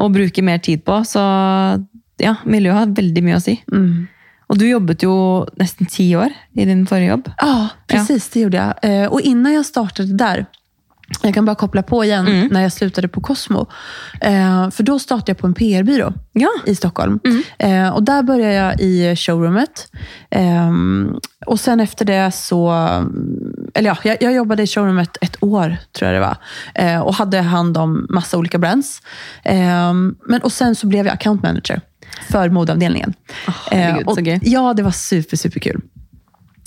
Og 0.00 0.12
bruke 0.14 0.42
mer 0.42 0.58
tid 0.58 0.82
på. 0.88 1.02
Så 1.04 1.20
ja, 2.22 2.36
miljøet 2.46 2.78
har 2.78 2.86
veldig 2.96 3.22
mye 3.22 3.36
å 3.36 3.42
si. 3.44 3.58
Og 4.46 4.58
du 4.58 4.66
jobbet 4.68 5.02
jo 5.02 5.46
nesten 5.56 5.86
ti 5.86 6.16
år 6.16 6.28
i 6.52 6.64
din 6.64 6.86
forrige 6.86 7.08
jobb. 7.10 7.30
Ja, 7.38 7.68
precis. 7.86 8.28
Det 8.28 8.40
gjorde 8.40 8.56
jag. 8.56 9.02
Eh, 9.02 9.08
Och 9.12 9.20
innan 9.20 9.52
jag 9.52 9.66
startade 9.66 10.12
där, 10.12 10.46
jag 11.22 11.34
kan 11.34 11.44
bara 11.44 11.54
koppla 11.56 11.82
på 11.82 12.04
igen 12.04 12.26
Mm. 12.26 12.48
när 12.50 12.62
jag 12.62 12.72
slutade 12.72 13.08
på 13.08 13.20
Cosmo. 13.20 13.66
Eh, 14.20 14.70
för 14.70 14.82
då 14.82 14.98
startade 14.98 15.30
jag 15.30 15.38
på 15.38 15.46
en 15.46 15.54
PR-byrå 15.54 16.12
Ja. 16.32 16.48
i 16.66 16.74
Stockholm. 16.74 17.20
Mm. 17.24 17.42
Eh, 17.58 17.90
och 17.94 18.02
där 18.02 18.22
började 18.22 18.54
jag 18.54 18.80
i 18.80 19.16
showroomet. 19.16 19.88
Ehm, 20.30 21.14
och 21.46 21.60
sen 21.60 21.80
efter 21.80 22.04
det 22.04 22.30
så... 22.34 22.70
Eller 23.74 23.90
ja, 23.90 23.96
jag, 24.04 24.16
jag 24.22 24.32
jobbade 24.32 24.62
i 24.62 24.66
showroomet 24.66 25.16
ett 25.20 25.36
år, 25.42 25.76
tror 25.92 26.10
jag 26.12 26.22
det 26.22 26.26
var. 26.26 26.36
Eh, 26.74 27.00
och 27.00 27.14
hade 27.14 27.40
hand 27.40 27.76
om 27.78 28.06
massa 28.10 28.38
olika 28.38 28.58
brands. 28.58 29.02
Ehm, 29.44 30.14
men, 30.26 30.40
och 30.42 30.52
sen 30.52 30.74
så 30.74 30.86
blev 30.86 31.06
jag 31.06 31.14
account 31.14 31.42
manager 31.42 31.80
för 32.30 32.50
modeavdelningen. 32.50 33.14
och, 34.06 34.14
så 34.14 34.20
gøy. 34.20 34.38
Ja, 34.42 34.74
det 34.74 34.82
var 34.82 34.90
super, 34.90 35.36
super 35.36 35.60
kul. 35.60 35.80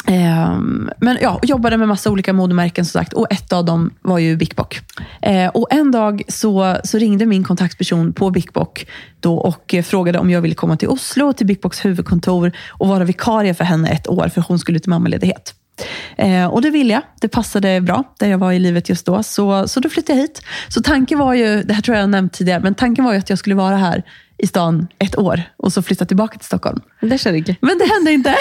Ehm, 0.08 0.90
men 1.00 1.18
ja, 1.22 1.40
jobbade 1.44 1.78
med 1.78 1.88
massa 1.88 2.12
olika 2.12 2.34
modemärken 2.34 2.86
som 2.86 3.00
sagt. 3.00 3.14
Och 3.14 3.32
ett 3.32 3.54
av 3.54 3.66
dem 3.66 3.94
var 4.02 4.20
ju 4.20 4.36
Big 4.36 4.56
Bock. 4.56 4.82
Eh, 5.22 5.48
och 5.48 5.68
en 5.74 5.92
dag 5.92 6.22
så, 6.28 6.78
så 6.84 6.98
ringde 6.98 7.26
min 7.26 7.44
kontaktperson 7.44 8.14
på 8.14 8.30
Big 8.30 8.54
Bock 8.54 8.88
då 9.20 9.38
och 9.38 9.74
eh, 9.74 9.84
frågade 9.84 10.20
om 10.20 10.30
jag 10.30 10.42
ville 10.42 10.56
komma 10.56 10.78
till 10.78 10.88
Oslo, 10.88 11.34
till 11.34 11.48
Big 11.48 11.62
Bocks 11.62 11.86
huvudkontor 11.86 12.52
och 12.70 12.88
vara 12.88 13.04
vikarie 13.04 13.54
för 13.54 13.64
henne 13.64 13.90
ett 13.90 14.08
år, 14.08 14.30
för 14.34 14.42
hon 14.42 14.60
skulle 14.60 14.80
till 14.80 14.90
mammaledighet. 14.90 15.54
Eh, 16.18 16.46
och 16.46 16.62
det 16.62 16.70
ville 16.70 16.94
jag. 16.94 17.02
Det 17.22 17.28
passade 17.28 17.82
bra 17.82 18.04
där 18.20 18.30
jag 18.30 18.38
var 18.38 18.52
i 18.52 18.60
livet 18.60 18.90
just 18.90 19.06
då. 19.06 19.24
Så, 19.24 19.68
så 19.68 19.80
då 19.80 19.90
flyttade 19.90 20.20
jag 20.20 20.28
hit. 20.28 20.42
Så 20.68 20.82
tanken 20.82 21.20
var 21.20 21.34
ju, 21.34 21.64
det 21.64 21.74
här 21.74 21.82
tror 21.82 21.96
jag 21.96 22.04
jag 22.04 22.10
nämnt 22.10 22.34
tidigare, 22.34 22.60
men 22.60 22.76
tanken 22.76 23.06
var 23.06 23.14
ju 23.14 23.20
att 23.20 23.30
jag 23.30 23.40
skulle 23.40 23.56
vara 23.56 23.78
här 23.78 24.04
i 24.38 24.48
stan 24.48 24.88
ett 25.00 25.18
år 25.18 25.42
och 25.58 25.74
så 25.74 25.82
flytta 25.82 26.06
tillbaka 26.06 26.38
till 26.38 26.46
Stockholm. 26.46 26.82
Det 27.02 27.18
skjedde 27.18 27.38
ikke. 27.38 27.56
Men 27.62 27.78
det 27.78 27.86
hände 27.86 28.12
inte. 28.12 28.36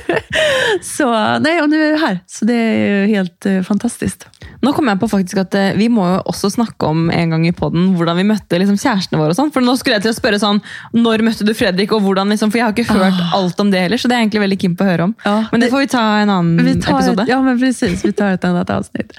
så 0.82 1.38
nej, 1.38 1.62
och 1.62 1.70
nu 1.70 1.82
är 1.84 1.90
jag 1.90 1.98
här. 1.98 2.18
Så 2.26 2.44
det 2.44 2.54
är 2.54 3.00
ju 3.00 3.06
helt 3.06 3.46
eh, 3.46 3.62
fantastiskt. 3.62 4.26
Nå 4.62 4.72
kom 4.72 4.88
jeg 4.88 5.00
på 5.00 5.08
faktisk 5.08 5.36
at 5.42 5.54
eh, 5.54 5.74
Vi 5.76 5.88
må 5.92 6.06
jo 6.08 6.20
også 6.32 6.48
snakke 6.50 6.86
om 6.88 7.10
en 7.12 7.30
gang 7.34 7.44
i 7.46 7.52
podden 7.52 7.90
hvordan 7.98 8.16
vi 8.16 8.24
møtte 8.24 8.58
liksom 8.58 8.78
kjærestene 8.80 9.20
våre. 9.20 9.34
og 9.34 9.38
sånn. 9.38 9.52
For 9.52 9.60
Nå 9.64 9.76
skulle 9.76 9.98
jeg 9.98 10.06
til 10.06 10.14
å 10.14 10.18
spørre 10.18 10.40
sånn, 10.42 10.62
når 10.96 11.24
møtte 11.26 11.44
du 11.46 11.52
Fredrik, 11.54 11.92
og 11.92 12.02
hvordan, 12.06 12.32
liksom, 12.32 12.50
for 12.50 12.58
jeg 12.62 12.66
har 12.66 12.74
ikke 12.76 12.96
hørt 12.96 13.20
alt 13.36 13.60
om 13.60 13.70
det 13.70 13.84
heller. 13.86 14.00
så 14.00 14.08
det 14.08 14.16
er 14.16 14.22
jeg 14.24 14.28
egentlig 14.30 14.44
veldig 14.46 14.60
keen 14.64 14.76
på 14.76 14.86
å 14.86 14.90
høre 14.90 15.08
om. 15.10 15.14
Ja, 15.24 15.36
Men 15.52 15.60
det 15.60 15.66
det- 15.68 15.72
får 15.74 15.84
vi 15.84 15.92
ta 15.92 16.04
en 16.22 16.56
Vi 16.64 16.74
tar 16.80 16.98
episode. 16.98 17.22
ett, 17.22 17.28
ja, 17.28 17.40
men 17.42 17.58
precis. 17.60 18.04
Vi 18.04 18.12
tar 18.12 18.30
ett 18.32 18.44
annat 18.44 18.70
avsnitt. 18.70 19.12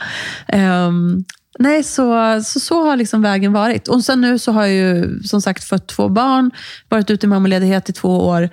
Ehm, 0.49 1.25
nej, 1.59 1.83
så, 1.83 2.39
så 2.43 2.59
så 2.59 2.83
har 2.83 2.95
liksom 2.95 3.21
vägen 3.21 3.53
varit. 3.53 3.87
Och 3.87 4.03
sen 4.03 4.21
nu 4.21 4.39
så 4.39 4.51
har 4.51 4.65
jag 4.65 4.71
ju 4.71 5.23
som 5.23 5.41
sagt 5.41 5.63
fått 5.63 5.87
två 5.87 6.09
barn, 6.09 6.51
varit 6.89 7.09
ute 7.09 7.25
i 7.25 7.29
mammaledighet 7.29 7.89
i 7.89 7.93
två 7.93 8.27
år. 8.27 8.49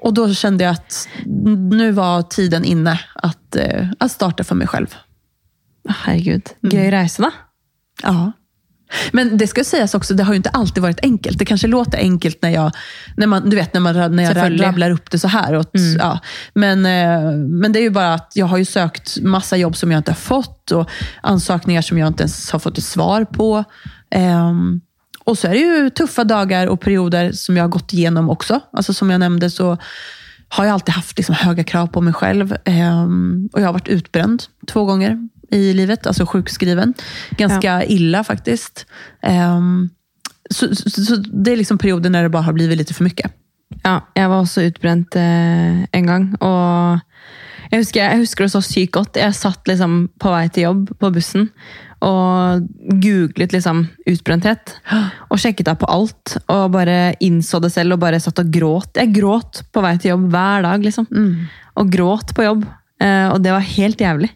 Och 0.00 0.14
då 0.14 0.34
kände 0.34 0.64
jag 0.64 0.70
att 0.70 1.08
nu 1.70 1.92
var 1.92 2.22
tiden 2.22 2.64
inne 2.64 3.00
att, 3.14 3.56
eh, 3.56 3.88
att 3.98 4.10
starta 4.10 4.44
för 4.44 4.54
mig 4.54 4.66
själv. 4.66 4.94
Herregud, 5.88 6.48
gøy 6.62 6.90
reise, 6.90 7.22
da. 7.22 7.30
Ja, 8.02 8.32
Men 9.12 9.38
det 9.38 9.46
ska 9.46 9.64
sägas 9.64 9.94
också, 9.94 10.14
det 10.14 10.22
har 10.22 10.32
ju 10.32 10.36
inte 10.36 10.50
alltid 10.50 10.82
varit 10.82 11.00
enkelt. 11.02 11.38
Det 11.38 11.44
kanske 11.44 11.66
låter 11.66 11.98
enkelt 11.98 12.42
när 12.42 12.50
jag, 12.50 12.72
när 13.16 13.26
man, 13.26 13.50
du 13.50 13.56
vet, 13.56 13.74
när 13.74 13.80
man, 13.80 14.16
när 14.16 14.22
jag 14.22 14.62
rabblar 14.62 14.90
upp 14.90 15.10
det 15.10 15.18
så 15.18 15.28
här. 15.28 15.52
Och, 15.52 15.66
ja. 15.98 16.18
men, 16.54 16.86
eh, 16.86 17.32
men 17.36 17.72
det 17.72 17.78
är 17.78 17.82
ju 17.82 17.90
bara 17.90 18.14
att 18.14 18.32
jag 18.34 18.46
har 18.46 18.58
ju 18.58 18.64
sökt 18.64 19.20
massa 19.20 19.56
jobb 19.56 19.76
som 19.76 19.92
jag 19.92 19.98
inte 19.98 20.10
har 20.10 20.16
fått 20.16 20.70
och 20.70 20.90
ansökningar 21.22 21.82
som 21.82 21.98
jag 21.98 22.06
inte 22.06 22.22
ens 22.22 22.50
har 22.50 22.58
fått 22.58 22.78
ett 22.78 22.84
svar 22.84 23.24
på. 23.24 23.64
Ehm, 24.10 24.80
och 25.24 25.38
så 25.38 25.46
är 25.46 25.50
det 25.50 25.58
ju 25.58 25.90
tuffa 25.90 26.24
dagar 26.24 26.66
och 26.66 26.80
perioder 26.80 27.32
som 27.32 27.56
jag 27.56 27.64
har 27.64 27.68
gått 27.68 27.92
igenom 27.92 28.30
också. 28.30 28.60
Alltså 28.72 28.94
som 28.94 29.10
jag 29.10 29.20
nämnde 29.20 29.50
så 29.50 29.78
har 30.48 30.64
jag 30.64 30.74
alltid 30.74 30.94
haft 30.94 31.16
liksom 31.16 31.34
höga 31.34 31.64
krav 31.64 31.86
på 31.86 32.00
mig 32.00 32.14
själv. 32.14 32.56
Ehm, 32.64 33.48
och 33.52 33.60
jag 33.60 33.66
har 33.66 33.72
varit 33.72 33.88
utbränd 33.88 34.42
två 34.66 34.84
gånger 34.84 35.28
i 35.50 35.72
livet, 35.72 36.06
alltså 36.06 36.26
sjukskriven. 36.26 36.94
Ganska 37.30 37.84
illa 37.84 38.24
faktiskt. 38.24 38.86
Ehm, 39.22 39.90
så, 40.50 40.74
så, 40.74 40.90
så 40.90 41.16
det 41.16 41.52
är 41.52 41.56
liksom 41.56 41.78
perioder 41.78 42.10
när 42.10 42.22
det 42.22 42.28
bara 42.28 42.42
har 42.42 42.52
blivit 42.52 42.78
lite 42.78 42.94
för 42.94 43.04
mycket. 43.04 43.32
Ja, 43.84 44.00
jeg 44.16 44.30
var 44.30 44.40
også 44.42 44.64
utbrent 44.68 45.16
eh, 45.16 45.84
en 45.92 46.08
gang. 46.08 46.30
Og 46.40 47.00
jeg 47.68 47.82
husker, 47.82 48.00
jeg 48.00 48.22
husker 48.22 48.46
det 48.46 48.54
så 48.54 48.62
sykt 48.64 48.94
godt. 48.96 49.20
Jeg 49.20 49.36
satt 49.36 49.68
liksom 49.68 50.00
på 50.20 50.32
vei 50.32 50.46
til 50.48 50.68
jobb 50.68 50.88
på 51.00 51.10
bussen 51.12 51.50
og 52.04 52.64
googlet 53.02 53.52
liksom. 53.52 53.84
Og 54.08 55.40
sjekket 55.42 55.68
av 55.72 55.80
på 55.82 55.90
alt. 55.92 56.38
Og 56.46 56.72
bare 56.74 57.14
innså 57.24 57.60
det 57.60 57.72
selv 57.74 57.96
og 57.96 58.02
bare 58.04 58.20
satt 58.22 58.40
og 58.40 58.52
gråt. 58.54 58.96
Jeg 58.96 59.12
gråt 59.16 59.62
på 59.72 59.84
vei 59.84 59.96
til 59.98 60.14
jobb 60.14 60.28
hver 60.32 60.64
dag. 60.64 60.84
liksom. 60.84 61.08
Og 61.76 61.92
gråt 61.92 62.34
på 62.34 62.46
jobb. 62.46 62.64
Eh, 63.02 63.28
og 63.28 63.42
det 63.44 63.52
var 63.54 63.72
helt 63.76 64.00
jævlig. 64.00 64.32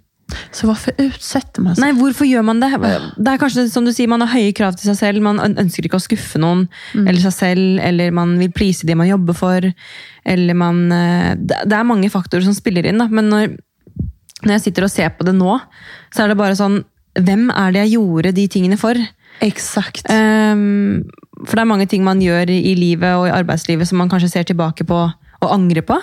Så 0.51 0.67
varför 0.67 0.93
utsätter 0.99 1.63
man 1.63 1.77
sig? 1.77 1.85
Nei, 1.85 1.93
hvorfor 2.01 2.27
gjør 2.29 2.43
man 2.45 2.61
det? 2.61 2.71
Det 3.17 3.33
er 3.33 3.39
kanskje 3.41 3.69
som 3.71 3.85
du 3.85 3.93
sier, 3.93 4.09
Man 4.09 4.21
har 4.21 4.29
høye 4.33 4.53
krav 4.57 4.77
til 4.77 4.91
seg 4.91 4.99
selv. 4.99 5.23
Man 5.23 5.41
øn- 5.41 5.59
ønsker 5.59 5.85
ikke 5.89 5.99
å 6.01 6.05
skuffe 6.05 6.39
noen 6.41 6.69
eller 6.95 7.21
seg 7.21 7.33
selv. 7.33 7.81
Eller 7.83 8.11
man 8.11 8.39
vil 8.39 8.53
please 8.53 8.87
de 8.87 8.95
man 8.95 9.09
jobber 9.09 9.35
for. 9.35 9.61
Eller 10.25 10.55
man, 10.55 10.93
eh, 10.93 11.35
det 11.37 11.63
det 11.69 11.79
er 11.79 11.85
mange 11.85 12.11
faktorer 12.11 12.45
som 12.45 12.55
spiller 12.55 12.87
inn. 12.87 12.99
Da. 12.99 13.09
Men 13.09 13.29
når, 13.31 13.57
når 14.45 14.53
jeg 14.59 14.61
sitter 14.69 14.85
og 14.85 14.91
ser 14.91 15.11
på 15.11 15.25
det 15.25 15.35
nå, 15.35 15.61
så 16.15 16.25
er 16.25 16.29
det 16.29 16.39
bare 16.41 16.57
sånn 16.59 16.85
Hvem 17.13 17.51
er 17.53 17.73
det 17.73 17.81
jeg 17.83 17.99
gjorde 17.99 18.31
de 18.33 18.47
tingene 18.49 18.79
for? 18.81 18.95
Exakt. 19.45 20.07
Ehm, 20.09 21.03
for 21.45 21.57
det 21.57 21.61
er 21.61 21.69
mange 21.69 21.87
ting 21.87 22.03
man 22.05 22.23
gjør 22.25 22.49
i 22.49 22.75
livet 22.75 23.13
og 23.19 23.27
i 23.29 23.35
arbeidslivet 23.37 23.87
som 23.87 23.99
man 23.99 24.09
kanskje 24.09 24.31
ser 24.31 24.45
tilbake 24.49 24.87
på 24.89 25.13
og 25.43 25.51
angrer 25.53 25.83
på. 25.85 25.99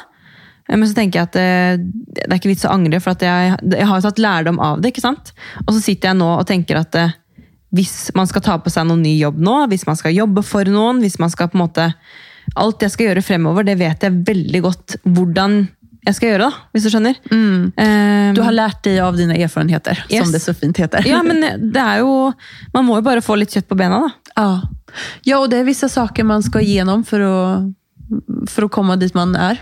Eh, 0.69 0.77
Men 0.77 0.88
så 0.89 0.93
tenker 0.95 1.19
jeg 1.19 1.27
at 1.29 1.34
det, 1.34 1.91
det 2.15 2.27
er 2.29 2.38
ikke 2.39 2.51
vits 2.53 2.65
å 2.65 2.73
angre, 2.73 2.99
for 3.01 3.12
at 3.12 3.21
jeg, 3.25 3.55
jeg 3.73 3.88
har 3.89 3.99
jo 4.01 4.08
tatt 4.10 4.19
lærdom 4.19 4.60
av 4.60 4.82
det. 4.82 4.91
ikke 4.93 5.01
sant? 5.05 5.34
Og 5.67 5.73
så 5.73 5.82
sitter 5.82 6.10
jeg 6.13 6.17
nå 6.21 6.29
og 6.39 6.45
tenker 6.47 6.79
at 6.82 6.95
eh, 6.95 7.12
hvis 7.71 8.10
man 8.17 8.25
skal 8.29 8.41
ta 8.41 8.58
på 8.58 8.69
seg 8.73 8.88
noen 8.89 9.03
ny 9.05 9.17
jobb 9.19 9.38
nå, 9.45 9.67
hvis 9.69 9.86
man 9.86 9.95
skal 9.99 10.13
jobbe 10.15 10.41
for 10.43 10.65
noen, 10.65 11.01
hvis 11.03 11.19
man 11.21 11.29
skal 11.29 11.49
på 11.51 11.58
en 11.60 11.65
måte 11.67 11.93
Alt 12.58 12.82
jeg 12.82 12.89
skal 12.89 13.05
gjøre 13.12 13.21
fremover, 13.21 13.62
det 13.67 13.75
vet 13.77 14.01
jeg 14.01 14.23
veldig 14.25 14.60
godt 14.65 14.95
hvordan 15.05 15.60
jeg 16.08 16.15
skal 16.17 16.32
gjøre, 16.32 16.47
da, 16.47 16.63
hvis 16.73 16.86
du 16.88 16.89
skjønner. 16.89 17.19
Ehm, 17.29 18.34
Du 18.34 18.41
har 18.41 18.55
lärt 18.55 18.79
dig 18.88 18.97
av 19.03 19.13
dina 19.19 19.36
erfarenheter, 19.38 19.99
Yes. 20.10 20.23
som 20.23 20.32
det 20.34 20.41
så 20.41 20.55
fint 20.58 20.77
heter. 20.82 21.05
ja, 21.05 21.19
men 21.21 21.41
det 21.75 21.77
er 21.84 21.99
jo 21.99 22.34
Man 22.73 22.86
må 22.88 22.95
jo 22.97 23.03
bare 23.05 23.21
få 23.21 23.38
litt 23.38 23.53
kjøtt 23.53 23.67
på 23.69 23.77
bena, 23.77 23.99
da. 23.99 24.10
Ja. 24.36 24.62
ja, 25.23 25.38
och 25.39 25.49
det 25.49 25.58
är 25.58 25.63
vissa 25.63 25.89
saker 25.89 26.23
man 26.23 26.41
ska 26.43 26.60
igenom 26.62 27.03
för 27.03 27.19
att, 27.21 27.63
för 28.49 28.63
att 28.63 28.71
komma 28.71 28.95
dit 28.95 29.13
man 29.13 29.36
är. 29.36 29.62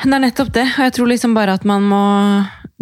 Det 0.00 0.10
er 0.10 0.22
nettopp 0.24 0.52
det. 0.54 0.64
Og 0.78 0.86
jeg 0.86 0.94
tror 0.96 1.10
liksom 1.12 1.34
bare 1.36 1.54
at 1.58 1.64
man 1.68 1.84
må 1.86 2.02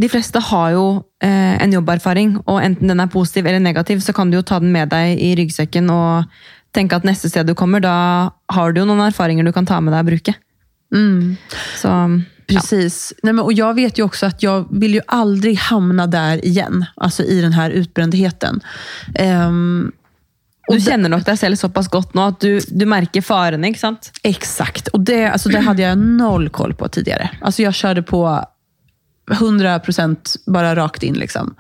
De 0.01 0.09
fleste 0.09 0.41
har 0.41 0.71
jo 0.73 0.85
eh, 1.21 1.57
en 1.61 1.75
jobberfaring, 1.75 2.39
og 2.47 2.63
enten 2.65 2.89
den 2.89 3.03
er 3.03 3.11
positiv 3.13 3.45
eller 3.45 3.61
negativ, 3.61 4.01
så 4.01 4.15
kan 4.17 4.31
du 4.31 4.39
jo 4.39 4.47
ta 4.47 4.57
den 4.63 4.73
med 4.73 4.89
deg 4.89 5.21
i 5.21 5.35
ryggsekken 5.37 5.91
og 5.93 6.31
tenke 6.73 6.97
at 6.97 7.05
neste 7.05 7.29
sted 7.29 7.45
du 7.45 7.53
kommer, 7.59 7.83
da 7.85 8.31
har 8.49 8.73
du 8.73 8.81
jo 8.81 8.87
noen 8.89 9.05
erfaringer 9.05 9.45
du 9.45 9.53
kan 9.53 9.69
ta 9.69 9.77
med 9.85 9.93
deg 9.93 10.07
og 10.07 10.09
bruke. 10.09 10.35
Så 11.77 11.91
ja. 11.93 12.07
Precis. 12.51 13.13
Nej, 13.23 13.33
men, 13.33 13.45
och 13.45 13.53
jag 13.53 13.75
vet 13.75 13.99
ju 13.99 14.03
också 14.03 14.27
att 14.27 14.43
jag 14.43 14.67
vill 14.71 14.95
ju 14.95 15.01
aldrig 15.07 15.57
hamna 15.57 16.07
där 16.07 16.45
igen. 16.45 16.85
Alltså 16.97 17.23
i 17.23 17.41
den 17.41 17.53
här 17.53 17.71
utbrändheten. 17.71 18.61
Du 20.71 20.79
det- 20.79 20.85
kjenner 20.91 21.09
nok 21.13 21.25
deg 21.25 21.39
selv 21.39 21.57
såpass 21.57 21.89
godt 21.89 22.15
nå 22.15 22.29
at 22.29 22.41
du, 22.41 22.61
du 22.69 22.87
merker 22.87 23.23
farene, 23.23 23.69
ikke 23.73 23.79
sant? 23.83 24.11
Exakt, 24.23 24.89
och 24.89 25.01
det, 25.01 25.25
alltså 25.33 25.49
det 25.49 25.61
hade 25.61 25.83
jag 25.83 25.99
noll 25.99 26.49
koll 26.49 26.75
på 26.75 26.89
tidigare. 26.89 27.31
Alltså 27.41 27.63
jag 27.63 27.75
körde 27.75 28.03
på 28.03 28.25
100% 29.31 30.37
bara 30.47 30.77
rakt 30.77 31.03
in. 31.03 31.15
Liksom. 31.15 31.55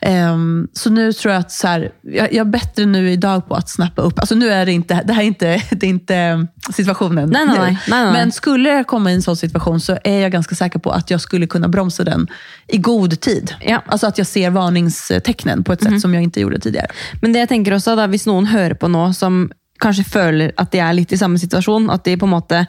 Ehm, 0.00 0.68
så 0.72 0.90
nu 0.90 1.12
tror 1.12 1.32
jag 1.32 1.40
att 1.40 1.52
så 1.52 1.66
här, 1.66 1.90
jag, 2.02 2.32
jag 2.32 2.46
är 2.46 2.50
bättre 2.50 2.86
nu 2.86 3.10
idag 3.10 3.48
på 3.48 3.54
att 3.54 3.68
snappa 3.70 4.02
upp. 4.02 4.18
Alltså 4.18 4.34
nu 4.34 4.48
är 4.48 4.66
det 4.66 4.72
inte, 4.72 5.02
det 5.04 5.12
här 5.12 5.22
är 5.22 5.26
inte, 5.26 5.62
det 5.70 5.86
är 5.86 5.90
inte 5.90 6.46
situationen 6.72 7.30
Nej, 7.30 7.46
nej, 7.46 7.58
nej. 7.58 7.78
Nej. 7.88 8.12
Men 8.12 8.32
skulle 8.32 8.68
jag 8.68 8.86
komma 8.86 9.10
i 9.10 9.14
en 9.14 9.22
sån 9.22 9.36
situation 9.36 9.80
så 9.80 9.98
är 10.04 10.20
jag 10.20 10.32
ganska 10.32 10.54
säker 10.54 10.78
på 10.78 10.90
att 10.90 11.10
jag 11.10 11.20
skulle 11.20 11.46
kunna 11.46 11.68
bromsa 11.68 12.04
den 12.04 12.28
i 12.68 12.78
god 12.78 13.20
tid. 13.20 13.54
Ja. 13.60 13.74
Mhm. 13.74 13.82
Alltså 13.86 14.06
att 14.06 14.18
jag 14.18 14.26
ser 14.26 14.50
varningstecknen 14.50 15.64
på 15.64 15.72
ett 15.72 15.82
sätt 15.82 16.00
som 16.00 16.14
jag 16.14 16.22
inte 16.22 16.40
gjorde 16.40 16.58
tidigare. 16.58 16.86
Men 17.22 17.32
det 17.32 17.46
tenker 17.46 17.74
også, 17.74 17.96
da, 17.96 18.06
hvis 18.06 18.26
noen 18.26 18.46
hører 18.46 18.74
på 18.74 18.88
nå 18.88 19.12
som 19.12 19.50
kanskje 19.80 20.04
føler 20.04 20.52
at 20.60 20.72
de 20.72 20.82
er 20.84 20.94
litt 20.96 21.12
i 21.12 21.18
samme 21.20 21.40
situasjon, 21.40 21.90
at 21.90 22.04
de 22.04 22.16
på 22.20 22.28
en 22.28 22.66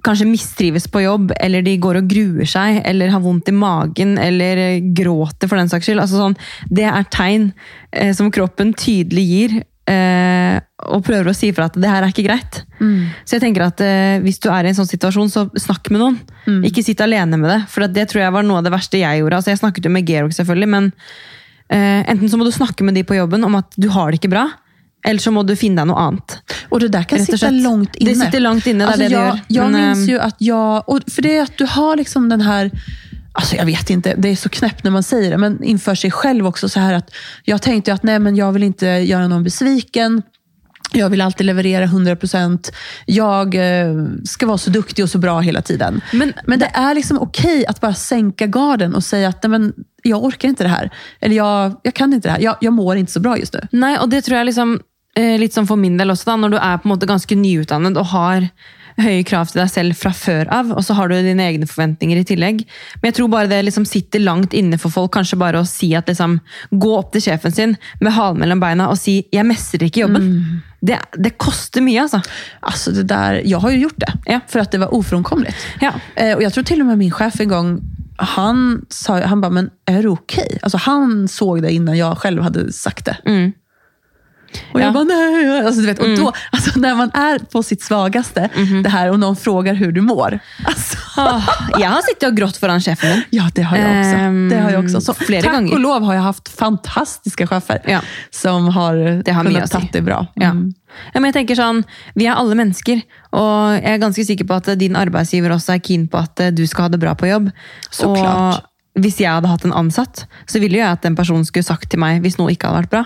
måte 0.00 0.06
kanskje 0.06 0.28
mistrives 0.28 0.88
på 0.88 1.02
jobb, 1.02 1.32
eller 1.40 1.62
de 1.62 1.76
går 1.78 2.00
og 2.00 2.08
gruer 2.08 2.46
seg, 2.48 2.82
eller 2.84 3.10
har 3.10 3.20
vondt 3.20 3.48
i 3.48 3.52
magen, 3.52 4.18
eller 4.18 4.56
eh, 4.56 4.80
gråter 4.94 5.48
for 5.48 5.56
den 5.56 5.68
saks 5.68 5.86
skyld. 5.86 6.00
Altså 6.00 6.16
sånn, 6.16 6.36
det 6.70 6.86
er 6.88 7.04
tegn 7.10 7.52
eh, 7.92 8.12
som 8.14 8.30
kroppen 8.30 8.72
tydelig 8.74 9.24
gir, 9.28 9.56
eh, 9.90 10.60
og 10.90 11.04
prøver 11.04 11.30
å 11.30 11.36
si 11.36 11.52
fra 11.52 11.68
at 11.68 11.76
det 11.76 11.88
her 11.88 12.02
er 12.02 12.10
ikke 12.12 12.26
greit. 12.26 12.62
Så 13.24 13.36
jeg 13.36 13.44
tenker 13.44 13.66
at 13.66 13.80
eh, 13.80 14.20
hvis 14.24 14.40
du 14.40 14.48
er 14.50 14.64
i 14.64 14.68
en 14.72 14.78
sånn 14.78 14.88
situasjon, 14.88 15.30
så 15.30 15.48
snakk 15.54 15.90
med 15.90 16.00
noen. 16.00 16.20
Ikke 16.64 16.82
sitt 16.82 17.00
alene 17.00 17.36
med 17.36 17.50
det, 17.50 17.60
at 17.68 17.94
det 17.94 18.08
tror 18.10 18.24
jeg 18.24 18.32
var 18.32 18.46
noe 18.46 18.58
av 18.58 18.64
det 18.64 18.72
verste 18.72 18.98
jeg 18.98 19.20
gjorde. 19.20 19.44
Jeg 19.46 19.60
snakket 19.60 19.84
jo 19.84 19.92
med 19.92 20.08
Georg 20.08 20.32
selvfølgelig, 20.32 20.68
men 20.68 20.90
eh, 21.68 22.02
enten 22.08 22.28
så 22.28 22.40
må 22.40 22.48
du 22.48 22.54
snakke 22.54 22.84
med 22.84 22.96
de 22.96 23.04
på 23.04 23.18
jobben 23.18 23.44
om 23.44 23.60
at 23.60 23.76
du 23.76 23.90
har 23.92 24.10
det 24.10 24.22
ikke 24.22 24.32
bra, 24.32 24.48
eller 25.06 25.20
så 25.20 25.30
må 25.30 25.42
du 25.42 25.56
finne 25.56 25.80
deg 25.82 25.88
noe 25.88 25.96
annet. 25.98 26.38
Och 26.68 26.80
det 26.80 26.88
där 26.88 27.02
kan 27.02 27.20
och 27.20 27.26
sitta 27.26 27.50
långt 27.50 27.92
Det 27.92 28.00
inne. 28.10 28.14
sitter 28.24 28.40
långt 28.40 28.66
inne, 28.66 28.84
det 28.84 28.88
alltså 28.88 29.02
det 29.02 29.08
det 29.08 29.14
jag, 29.14 29.26
gör. 29.26 29.40
Jag 29.48 29.70
Men, 29.72 29.80
minns 29.88 30.08
ju 30.08 30.18
att 30.18 30.36
jag, 30.38 30.88
och 30.88 31.00
för 31.10 31.22
det 31.22 31.36
är 31.36 31.42
att 31.42 31.58
du 31.58 31.64
har 31.66 31.96
liksom 31.96 32.28
den 32.28 32.40
här, 32.40 32.70
alltså 33.32 33.56
jag 33.56 33.64
vet 33.66 33.90
inte, 33.90 34.14
det 34.18 34.28
är 34.28 34.36
så 34.36 34.48
knäppt 34.48 34.84
när 34.84 34.90
man 34.90 35.02
säger 35.02 35.30
det, 35.30 35.38
men 35.38 35.62
inför 35.64 35.94
sig 35.94 36.10
själv 36.10 36.46
också 36.46 36.68
så 36.68 36.80
här 36.80 36.94
att 36.94 37.10
jag 37.44 37.62
tänkte 37.62 37.92
att 37.92 38.02
nej 38.02 38.18
men 38.18 38.36
jag 38.36 38.52
vill 38.52 38.62
inte 38.62 38.86
göra 38.86 39.28
någon 39.28 39.44
besviken. 39.44 40.22
Jag 40.92 41.10
vill 41.10 41.20
alltid 41.20 41.46
leverera 41.46 41.86
100%. 41.86 42.70
Jag 43.06 43.54
eh, 43.54 43.94
ska 44.24 44.46
vara 44.46 44.58
så 44.58 44.70
duktig 44.70 45.02
och 45.04 45.10
så 45.10 45.18
bra 45.18 45.40
hela 45.40 45.62
tiden. 45.62 46.00
Men- 46.12 46.32
men 46.46 46.58
det 46.58 46.70
är 46.74 46.94
liksom 46.94 47.18
okej 47.18 47.66
att 47.66 47.80
bara 47.80 47.94
sänka 47.94 48.46
garden 48.46 48.94
och 48.94 49.04
säga 49.04 49.28
att 49.28 49.42
nej, 49.42 49.50
men 49.50 49.72
jag 50.02 50.24
orkar 50.24 50.48
inte 50.48 50.64
det 50.64 50.68
här. 50.68 50.90
Eller 51.20 51.36
jag, 51.36 51.76
jag 51.82 51.94
kan 51.94 52.12
inte 52.12 52.28
det 52.28 52.32
här. 52.32 52.40
Jag, 52.40 52.56
jag 52.60 52.72
mår 52.72 52.96
inte 52.96 53.12
så 53.12 53.20
bra 53.20 53.38
just 53.38 53.52
nu. 53.54 53.60
Nei, 53.72 53.98
og 53.98 54.10
det 54.10 54.22
tror 54.22 54.36
jeg 54.38 54.46
liksom, 54.46 54.72
eh, 54.74 54.80
litt 55.16 55.52
sånn 55.52 55.66
for 55.66 55.76
min 55.76 55.96
del 55.98 56.10
også, 56.10 56.24
da, 56.30 56.36
når 56.36 56.50
du 56.50 56.56
er 56.60 56.76
på 56.78 56.88
en 56.88 56.94
måte 56.94 57.06
ganske 57.10 57.36
nyutdannet 57.36 57.96
og 57.98 58.06
har 58.12 58.50
høye 59.00 59.24
krav 59.24 59.48
til 59.48 59.60
deg 59.62 59.70
selv 59.70 59.96
fra 59.96 60.10
før 60.12 60.48
av, 60.52 60.72
og 60.76 60.84
så 60.84 60.94
har 60.98 61.08
du 61.08 61.14
dine 61.24 61.42
egne 61.46 61.66
forventninger 61.66 62.20
i 62.20 62.24
tillegg. 62.24 62.64
Men 63.00 63.08
jeg 63.10 63.16
tror 63.16 63.28
bare 63.32 63.48
det 63.48 63.62
liksom 63.64 63.86
sitter 63.88 64.20
langt 64.20 64.52
inne 64.52 64.78
for 64.78 64.92
folk, 64.92 65.12
kanskje 65.14 65.38
bare 65.40 65.60
å 65.62 65.66
si 65.68 65.94
at 65.96 66.10
liksom, 66.10 66.38
gå 66.70 66.90
opp 66.98 67.12
til 67.14 67.22
sjefen 67.24 67.54
sin 67.54 67.76
med 68.00 68.12
halen 68.12 68.40
mellom 68.42 68.60
beina 68.60 68.88
og 68.90 68.98
si 68.98 69.26
'jeg 69.32 69.46
mestrer 69.46 69.86
ikke 69.88 70.04
jobben'. 70.06 70.60
Det, 70.82 70.98
det 71.16 71.38
koster 71.38 71.80
mye, 71.80 72.02
altså. 72.02 72.22
Alltså 72.62 72.92
det 72.92 73.02
där, 73.02 73.42
jag 73.44 73.58
har 73.58 73.70
ju 73.70 73.78
gjort 73.78 73.98
det, 73.98 74.12
Ja. 74.26 74.40
för 74.46 74.58
att 74.60 74.70
det 74.70 74.78
var 74.78 74.94
ofrånkomligt. 74.94 75.56
Ja. 75.80 75.92
Eh, 76.16 76.34
och 76.36 76.42
Jag 76.42 76.52
tror 76.52 76.64
till 76.64 76.80
och 76.80 76.86
med 76.86 76.98
min 76.98 77.10
chef 77.10 77.40
en 77.40 77.48
gång, 77.48 77.80
han 78.16 78.86
sa 78.88 79.20
han 79.20 79.40
bara, 79.40 79.50
men 79.50 79.70
är 79.86 80.02
det 80.02 80.08
okej? 80.08 80.58
Alltså 80.62 80.78
han 80.78 81.28
såg 81.28 81.62
det 81.62 81.72
innan 81.72 81.96
jag 81.96 82.18
själv 82.18 82.42
hade 82.42 82.72
sagt 82.72 83.04
det. 83.04 83.16
Mm. 83.26 83.52
Och 84.72 84.80
jag 84.80 84.88
Ja. 84.88 84.92
bara, 84.92 85.04
nej. 85.04 85.66
Alltså, 85.66 85.80
du 85.80 85.86
vet, 85.86 85.98
och 85.98 86.16
då, 86.16 86.32
alltså, 86.52 86.78
när 86.78 86.94
man 86.94 87.10
är 87.14 87.38
på 87.38 87.62
sitt 87.62 87.82
svagaste, 87.82 88.48
Mhm. 88.56 88.82
det 88.82 88.88
här, 88.90 89.10
och 89.10 89.20
någon 89.20 89.36
frågar 89.36 89.74
hur 89.74 89.92
du 89.92 90.00
mår. 90.00 90.38
Alltså, 90.64 90.96
Åh, 91.16 91.48
jeg 91.78 91.88
har 91.90 92.02
sittet 92.02 92.28
og 92.28 92.36
grått 92.36 92.56
foran 92.56 92.80
sjefen 92.80 93.10
min. 93.10 93.22
ja, 93.30 93.48
det 93.54 93.62
har 93.62 93.76
jag 93.76 93.98
också. 93.98 94.16
Ehm, 94.16 94.48
det 94.48 94.56
har 94.60 94.70
jag 94.70 94.84
också. 94.84 95.00
Så, 95.00 95.14
flera 95.14 95.42
tack 95.42 95.52
gånger. 95.54 95.72
och 95.74 95.80
lov 95.80 96.02
har 96.02 96.14
jag 96.14 96.22
haft 96.22 96.48
fantastiska 96.48 97.46
chefer 97.46 97.80
Ja. 97.86 98.00
som 98.30 98.68
har, 98.68 99.22
Det 99.24 99.32
har 99.32 99.44
kunnat 99.44 99.70
ta 99.70 99.82
det 99.92 100.02
bra. 100.02 100.26
Ja. 100.34 100.50
Mm. 100.50 100.74
Ja, 101.14 101.20
men 101.20 101.24
jeg 101.32 101.34
tenker 101.34 101.54
sånn, 101.54 101.84
Vi 102.14 102.26
er 102.26 102.34
alle 102.34 102.54
mennesker, 102.54 103.00
og 103.32 103.74
jeg 103.82 103.94
er 103.94 103.98
ganske 103.98 104.24
sikker 104.26 104.44
på 104.44 104.54
at 104.56 104.78
din 104.78 104.96
arbeidsgiver 104.96 105.50
også 105.54 105.74
er 105.74 105.78
keen 105.78 106.08
på 106.08 106.18
at 106.18 106.40
eh, 106.40 106.50
du 106.50 106.66
skal 106.66 106.82
ha 106.82 106.88
det 106.88 107.00
bra 107.00 107.14
på 107.14 107.26
jobb. 107.30 107.50
Så 107.90 108.14
klart. 108.16 108.62
Og 108.96 109.02
hvis 109.02 109.20
jeg 109.20 109.30
hadde 109.30 109.48
hatt 109.48 109.64
en 109.64 109.72
ansatt, 109.72 110.24
så 110.46 110.58
ville 110.60 110.78
jeg 110.78 110.88
at 110.90 111.02
den 111.02 111.14
personen 111.16 111.44
skulle 111.46 111.62
sagt 111.64 111.90
til 111.90 112.00
meg 112.00 112.22
hvis 112.22 112.38
noe 112.38 112.50
ikke 112.50 112.66
hadde 112.68 112.82
vært 112.82 112.90
bra. 112.90 113.04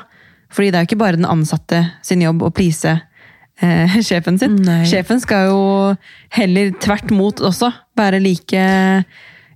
Fordi 0.54 0.70
det 0.70 0.78
er 0.78 0.84
jo 0.84 0.90
ikke 0.92 1.02
bare 1.02 1.18
den 1.18 1.28
ansatte 1.28 1.82
sin 2.06 2.22
jobb 2.22 2.44
å 2.46 2.52
please 2.54 2.94
eh, 2.94 3.98
sjefen 4.08 4.38
sin. 4.38 4.56
Nei. 4.62 4.82
Sjefen 4.88 5.22
skal 5.22 5.50
jo 5.50 5.62
heller 6.36 6.74
tvert 6.82 7.14
mot 7.14 7.42
også 7.44 7.72
være 7.98 8.22
like 8.22 8.66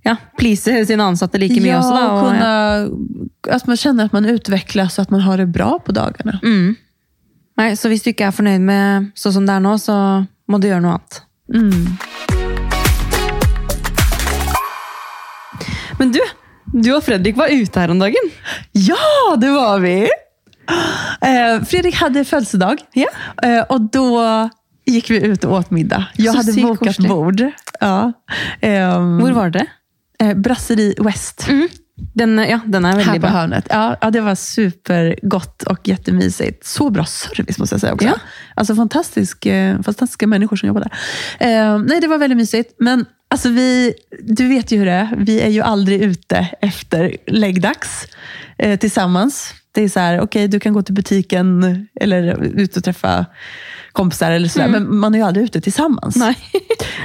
Ja, 0.05 0.13
please 0.39 0.85
sine 0.87 1.03
ansatte 1.03 1.39
like 1.41 1.59
mye 1.59 1.73
ja, 1.73 1.79
også. 1.79 1.95
Da, 1.95 2.03
och 2.13 2.21
kunna, 2.27 3.55
att 3.55 3.67
man 3.67 3.77
känner 3.77 4.05
att 4.05 4.13
man 4.13 4.25
utvecklas 4.25 4.97
och 4.97 5.01
att 5.01 5.09
man 5.09 5.21
har 5.21 5.37
det 5.37 5.45
bra 5.45 5.79
på 5.85 5.91
dagarna. 5.91 6.39
Mm. 6.43 6.75
Nei, 7.59 7.75
så 7.75 7.89
hvis 7.91 8.05
du 8.05 8.13
ikke 8.13 8.29
er 8.29 8.35
fornøyd 8.35 8.63
med 8.63 9.09
sånn 9.19 9.33
som 9.35 9.47
det 9.47 9.57
er 9.57 9.63
nå, 9.63 9.73
så 9.83 9.95
må 10.47 10.61
du 10.63 10.69
gjøre 10.69 10.79
noe 10.85 10.95
annet. 10.95 11.17
Men 15.99 16.13
du, 16.15 16.21
du 16.71 16.93
og 16.95 17.03
Fredrik 17.03 17.35
var 17.35 17.51
ute 17.51 17.83
her 17.83 17.91
om 17.91 17.99
dagen. 17.99 18.31
Ja, 18.71 19.35
det 19.41 19.51
var 19.51 19.83
vi! 19.83 20.07
Eh, 21.21 21.63
Fredrik 21.65 21.95
hade 21.95 22.25
födelsedag 22.25 22.77
Ja. 22.93 23.07
eh, 23.43 23.61
och 23.61 23.81
då 23.81 24.49
gick 24.85 25.09
vi 25.09 25.25
ut 25.25 25.43
och 25.43 25.53
åt 25.53 25.71
middag. 25.71 26.05
Jag 26.15 26.33
Så 26.33 26.37
hade 26.37 26.61
bokat 26.61 26.97
bord. 26.97 27.41
Ja. 27.79 28.13
Ehm, 28.61 29.17
Hvor 29.19 29.31
var 29.31 29.49
dere? 29.49 29.65
eh, 30.19 30.33
Brasserie 30.33 30.93
West. 30.99 31.47
Den, 32.13 32.37
ja, 32.37 32.59
den 32.65 32.85
er 32.85 32.89
Här 32.89 32.95
veldig 32.97 33.13
på 33.13 33.19
bra. 33.19 33.29
hörnet. 33.29 33.65
Ja, 33.69 33.97
ja, 34.01 34.11
det 34.11 34.21
var 34.21 34.35
supergott 34.35 35.63
och 35.63 35.79
jättemysigt. 35.87 36.65
Så 36.65 36.89
bra 36.89 37.05
service 37.05 37.57
måste 37.59 37.73
jag 37.73 37.81
säga 37.81 37.93
också. 37.93 38.07
Ja. 38.07 38.13
Alltså 38.55 38.75
fantastisk, 38.75 39.45
eh, 39.45 39.81
fantastiska 39.81 40.27
människor 40.27 40.55
som 40.55 40.67
jobbar 40.67 40.81
där. 40.81 40.91
Eh, 41.47 41.79
nej, 41.79 42.01
det 42.01 42.07
var 42.07 42.17
väldigt 42.17 42.37
mysigt. 42.37 42.75
Men 42.79 43.05
alltså 43.29 43.49
vi, 43.49 43.93
du 44.23 44.47
vet 44.47 44.71
ju 44.71 44.77
hur 44.77 44.85
det 44.85 44.91
är. 44.91 45.15
Vi 45.17 45.41
är 45.41 45.49
ju 45.49 45.61
aldrig 45.61 46.01
ute 46.01 46.47
efter 46.61 47.15
läggdags 47.27 48.07
eh, 48.57 48.79
tillsammans. 48.79 49.53
Det 49.71 49.81
är 49.83 49.89
så 49.89 49.99
här, 49.99 50.19
okej, 50.21 50.47
du 50.47 50.59
kan 50.59 50.73
gå 50.73 50.81
till 50.81 50.93
butiken 50.93 51.87
eller 52.01 52.43
ut 52.43 52.77
och 52.77 52.83
träffa 52.83 53.25
kompisar 53.91 54.31
eller 54.31 54.47
sådär. 54.47 54.67
Men 54.67 54.97
man 54.97 55.13
är 55.15 55.19
ju 55.19 55.25
aldrig 55.25 55.45
ute 55.45 55.61
tillsammans. 55.61 56.15
Nei. 56.15 56.35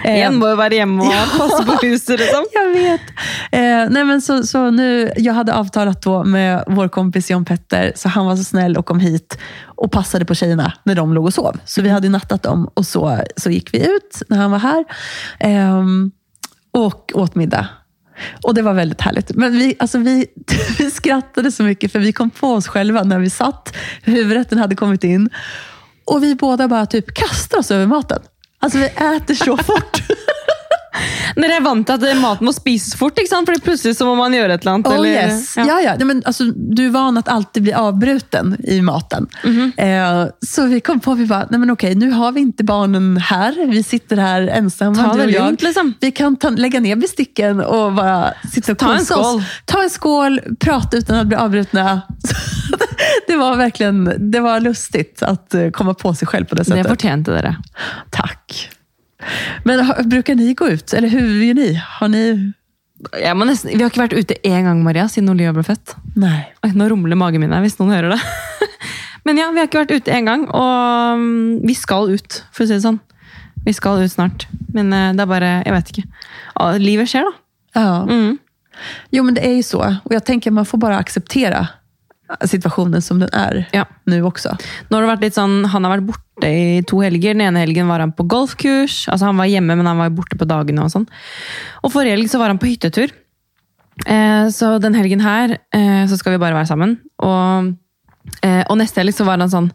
Eh, 0.04 0.26
En 0.26 0.34
må 0.36 0.50
jo 0.50 0.56
være 0.58 0.76
hjemme 0.76 1.00
og 1.00 1.30
passe 1.38 1.62
på 1.64 1.74
huset, 1.80 2.18
liksom. 2.20 2.44
Jag 2.52 2.66
vet. 2.74 3.00
Eh, 3.52 3.84
nej 3.90 4.04
men 4.04 4.20
så, 4.22 4.42
så 4.46 4.70
nu, 4.70 5.10
jag 5.16 5.34
hade 5.34 5.54
avtalat 5.54 6.02
då 6.02 6.24
med 6.24 6.64
vår 6.66 6.88
kompis 6.88 7.30
John 7.30 7.44
Petter, 7.44 7.92
så 7.96 8.08
han 8.08 8.26
var 8.26 8.36
så 8.36 8.44
snäll 8.44 8.76
och 8.76 8.86
kom 8.86 9.00
hit 9.00 9.38
och 9.64 9.92
passade 9.92 10.24
på 10.24 10.34
tjejerna 10.34 10.72
när 10.82 10.94
de 10.94 11.14
låg 11.14 11.24
och 11.24 11.34
sov. 11.34 11.56
Så 11.64 11.82
vi 11.82 11.88
hade 11.88 12.08
nattat 12.08 12.42
dem 12.42 12.70
och 12.74 12.86
så, 12.86 13.18
så 13.36 13.50
gick 13.50 13.74
vi 13.74 13.78
ut 13.86 14.22
när 14.28 14.36
han 14.38 14.50
var 14.50 14.58
här 14.58 14.84
ehm, 15.40 16.10
och 16.72 17.12
åt 17.14 17.34
middag. 17.34 17.68
Och 18.42 18.54
det 18.54 18.62
var 18.62 18.74
väldigt 18.74 19.00
härligt. 19.00 19.34
Men 19.34 19.52
vi, 19.52 19.76
alltså 19.78 19.98
vi, 19.98 20.26
vi 20.78 20.90
skrattade 20.90 21.52
så 21.52 21.62
mycket 21.62 21.92
för 21.92 21.98
vi 21.98 22.12
kom 22.12 22.30
på 22.30 22.52
oss 22.52 22.68
själva 22.68 23.02
när 23.02 23.18
vi 23.18 23.30
satt, 23.30 23.76
huvudrätten 24.02 24.58
hade 24.58 24.74
kommit 24.74 25.04
in 25.04 25.28
och 26.04 26.22
vi 26.22 26.34
båda 26.34 26.68
bara 26.68 26.86
typ 26.86 27.14
kastar 27.14 27.58
oss 27.58 27.70
över 27.70 27.86
maten. 27.86 28.22
Alltså 28.58 28.78
vi 28.78 28.84
äter 28.84 29.34
så 29.34 29.56
fort. 29.56 30.02
Dere 31.36 31.56
er 31.56 31.64
vant 31.64 31.86
til 31.86 31.94
at 32.06 32.18
maten 32.20 32.46
må 32.46 32.52
spises 32.54 32.94
fort, 32.98 33.18
sant? 33.28 33.48
Fordi 33.48 33.60
plutselig 33.60 33.96
så 33.96 34.06
må 34.06 34.14
man 34.18 34.32
gjøre 34.36 34.54
et 34.54 34.60
eller 34.62 34.72
annet. 34.74 34.86
Oh 34.86 34.94
eller, 34.94 35.08
yes. 35.28 35.56
Ja. 35.56 35.80
Ja, 35.80 35.94
Nej, 35.98 36.06
men 36.06 36.22
alltså, 36.26 36.44
du 36.44 36.86
är 36.86 36.90
van 36.90 37.16
att 37.16 37.28
alltid 37.28 37.62
bli 37.62 37.72
avbruten 37.72 38.56
i 38.64 38.80
maten. 38.82 39.26
Mhm. 39.44 39.72
Eh, 39.76 40.26
så 40.40 40.66
vi 40.66 40.80
kom 40.80 41.00
på, 41.00 41.14
vi 41.14 41.26
bara, 41.26 41.46
nej 41.50 41.60
men 41.60 41.70
okej, 41.70 41.94
nu 41.94 42.10
har 42.10 42.32
vi 42.32 42.40
inte 42.40 42.64
barnen 42.64 43.16
här. 43.16 43.66
Vi 43.70 43.82
sitter 43.82 44.16
här 44.16 44.42
ensamma, 44.46 44.94
Ta 45.04 45.12
du 45.12 45.18
det 45.18 45.24
och 45.24 45.30
jag. 45.30 45.44
lugnt, 45.44 45.62
liksom. 45.62 45.94
Vi 46.00 46.10
kan 46.10 46.36
ta, 46.36 46.50
lägga 46.50 46.80
ner 46.80 46.96
besticken 46.96 47.60
och 47.60 47.92
bara 47.92 48.32
sitta 48.52 48.72
och 48.72 48.78
Ta 48.78 48.92
en 48.92 48.98
kosa 48.98 49.16
oss. 49.16 49.26
skål. 49.26 49.42
Ta 49.64 49.82
en 49.82 49.90
skål, 49.90 50.40
prata 50.60 50.96
utan 50.96 51.16
att 51.16 51.26
bli 51.26 51.36
avbrutna. 51.36 52.02
det 53.26 53.36
var 53.36 53.56
verkligen 53.56 54.30
det 54.32 54.40
var 54.40 54.60
lustigt 54.60 55.22
att 55.22 55.54
eh, 55.54 55.70
komma 55.70 55.94
på 55.94 56.14
sig 56.14 56.28
själv 56.28 56.44
på 56.44 56.54
det 56.54 56.62
Det 56.62 56.64
sättet. 56.70 56.88
fortjente 56.88 57.30
dere. 57.30 57.56
Tack. 58.10 58.70
Men 59.64 59.84
brukar 60.08 60.34
ni 60.34 60.54
gå 60.54 60.68
ut? 60.68 60.92
Eller 60.92 61.08
hur 61.08 61.42
gör 61.42 61.54
ni? 61.54 61.74
Har 61.74 62.08
ni? 62.08 62.52
Jeg 63.20 63.36
må 63.36 63.44
nesten, 63.44 63.72
vi 63.74 63.82
har 63.82 63.90
ikke 63.90 64.04
vært 64.04 64.16
ute 64.16 64.36
én 64.46 64.64
gang, 64.64 64.80
Maria, 64.84 65.08
siden 65.10 65.28
Olivia 65.32 65.52
ble 65.52 65.64
født. 65.66 65.96
Nej. 66.16 66.46
Oi, 66.64 66.70
nå 66.76 66.86
rumler 66.88 67.18
magen 67.18 67.42
min 67.42 67.52
her, 67.52 67.64
hvis 67.64 67.76
noen 67.80 67.92
hører 67.92 68.14
det. 68.14 68.20
Men 69.26 69.40
ja, 69.40 69.50
vi 69.52 69.60
har 69.60 69.68
ikke 69.68 69.82
vært 69.82 69.96
ute 69.96 70.14
én 70.14 70.28
gang, 70.28 70.46
og 70.48 71.20
mm, 71.20 71.66
vi 71.66 71.76
skal 71.76 72.12
ut, 72.14 72.40
for 72.54 72.64
å 72.64 72.68
si 72.68 72.76
det 72.76 72.84
sånn. 72.84 73.00
Vi 73.64 73.74
skal 73.76 74.04
ut 74.04 74.12
snart. 74.12 74.46
Men 74.76 74.92
eh, 74.92 75.12
det 75.16 75.24
er 75.24 75.28
bare 75.30 75.52
Jeg 75.64 75.72
vet 75.72 75.92
ikke. 75.92 76.06
Ja, 76.54 76.70
livet 76.80 77.10
skjer, 77.10 77.28
da. 77.28 77.38
Ja. 77.80 77.94
Mm. 78.08 78.38
Jo, 79.10 79.22
men 79.22 79.34
det 79.34 79.46
är 79.46 79.52
ju 79.52 79.62
så. 79.62 79.96
Och 80.04 80.14
jag 80.14 80.24
tänker 80.24 80.50
man 80.50 80.66
får 80.66 80.78
bara 80.78 80.98
acceptera 80.98 81.68
situationen 82.46 83.02
som 83.02 83.18
den 83.18 83.28
är 83.32 83.68
Ja. 83.72 83.84
nu 84.04 84.22
också. 84.22 84.56
Nå 84.90 84.96
har 84.96 85.02
det 85.02 85.08
vært 85.16 85.20
litt 85.22 85.34
sånn, 85.34 85.64
Han 85.66 85.84
har 85.84 85.96
vært 85.98 86.06
borte 86.06 86.46
i 86.48 86.82
to 86.82 87.00
helger. 87.00 87.34
Den 87.34 87.40
ene 87.40 87.58
helgen 87.60 87.88
var 87.88 88.00
han 88.00 88.12
på 88.12 88.26
golfkurs. 88.26 89.08
altså 89.08 89.26
Han 89.26 89.36
var 89.36 89.44
hjemme, 89.46 89.76
men 89.76 89.86
han 89.86 89.98
var 89.98 90.10
borte 90.10 90.36
på 90.36 90.44
dagene. 90.46 90.82
og 90.84 90.90
sånn. 90.90 91.06
Og 91.84 91.92
Forrige 91.92 92.16
helg 92.16 92.28
så 92.28 92.38
var 92.38 92.48
han 92.48 92.58
på 92.58 92.66
hyttetur. 92.66 93.10
Eh, 94.06 94.48
så 94.50 94.78
den 94.80 94.94
helgen 94.94 95.20
her 95.20 95.58
eh, 95.72 96.06
så 96.06 96.16
skal 96.18 96.32
vi 96.32 96.38
bare 96.38 96.54
være 96.54 96.66
sammen. 96.66 96.98
Og, 97.18 97.74
eh, 98.42 98.64
og 98.68 98.76
neste 98.78 98.96
helg 99.02 99.14
så 99.14 99.24
var 99.24 99.38
han 99.38 99.48
sånn 99.48 99.70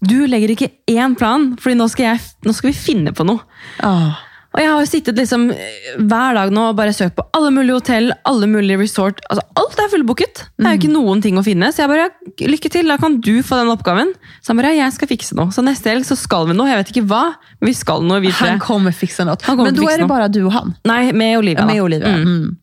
Du 0.00 0.26
legger 0.26 0.48
ikke 0.54 0.70
én 0.88 1.16
plan, 1.18 1.56
Fordi 1.56 1.74
nå 1.74 1.88
skal, 1.90 2.04
jeg, 2.04 2.20
nå 2.46 2.52
skal 2.54 2.70
vi 2.70 2.76
finne 2.76 3.12
på 3.12 3.26
noe. 3.26 3.40
Ja. 3.82 4.14
Og 4.56 4.62
jeg 4.62 4.70
har 4.72 4.86
sittet 4.88 5.18
liksom 5.20 5.50
eh, 5.52 5.88
hver 6.00 6.36
dag 6.38 6.52
nå 6.54 6.70
og 6.70 6.76
bare 6.78 6.94
søkt 6.96 7.14
på 7.18 7.24
alle 7.36 7.50
mulige 7.54 7.76
hotell, 7.76 8.08
alle 8.28 8.48
mulige 8.48 8.78
resort. 8.80 9.20
altså 9.28 9.44
Alt 9.60 9.82
er 9.82 9.90
fullbooket. 9.92 10.40
Det 10.56 10.66
er 10.66 10.74
jo 10.74 10.80
ikke 10.80 10.92
noen 10.94 11.20
ting 11.24 11.36
å 11.38 11.44
finne. 11.46 11.68
Så 11.74 11.84
jeg 11.84 11.90
bare, 11.92 12.08
lykke 12.40 12.70
til, 12.72 12.88
da 12.88 12.96
kan 13.00 13.18
du 13.24 13.34
få 13.44 13.58
den 13.60 13.72
oppgaven. 13.74 14.14
Så 14.40 14.54
han 14.54 14.62
bare, 14.62 14.72
jeg 14.78 14.94
skal 14.96 15.10
fikse 15.10 15.36
noe. 15.38 15.52
Så 15.54 15.64
neste 15.66 15.92
helg 15.92 16.08
så 16.08 16.16
skal 16.18 16.48
vi 16.48 16.56
noe. 16.56 16.70
Jeg 16.72 16.80
vet 16.80 16.94
ikke 16.94 17.04
hva, 17.10 17.24
men 17.60 17.70
vi 17.70 17.76
skal 17.76 18.06
noe. 18.08 18.22
Vi 18.24 18.32
tre. 18.32 18.54
Han 18.56 18.64
kommer 18.64 18.96
något. 19.28 19.44
Han 19.46 19.60
kommer 19.60 19.70
men 19.70 19.80
fixa 19.82 19.94
är 19.94 19.98
det 19.98 20.08
bara 20.08 20.28
du 20.28 20.42
och 20.44 20.52
han? 20.52 20.74
Nei, 20.84 21.12
med 21.12 21.38
Olivia. 21.38 21.60
da. 21.60 21.66
Med 21.66 21.82
Olivia? 21.82 22.08
Mm. 22.08 22.56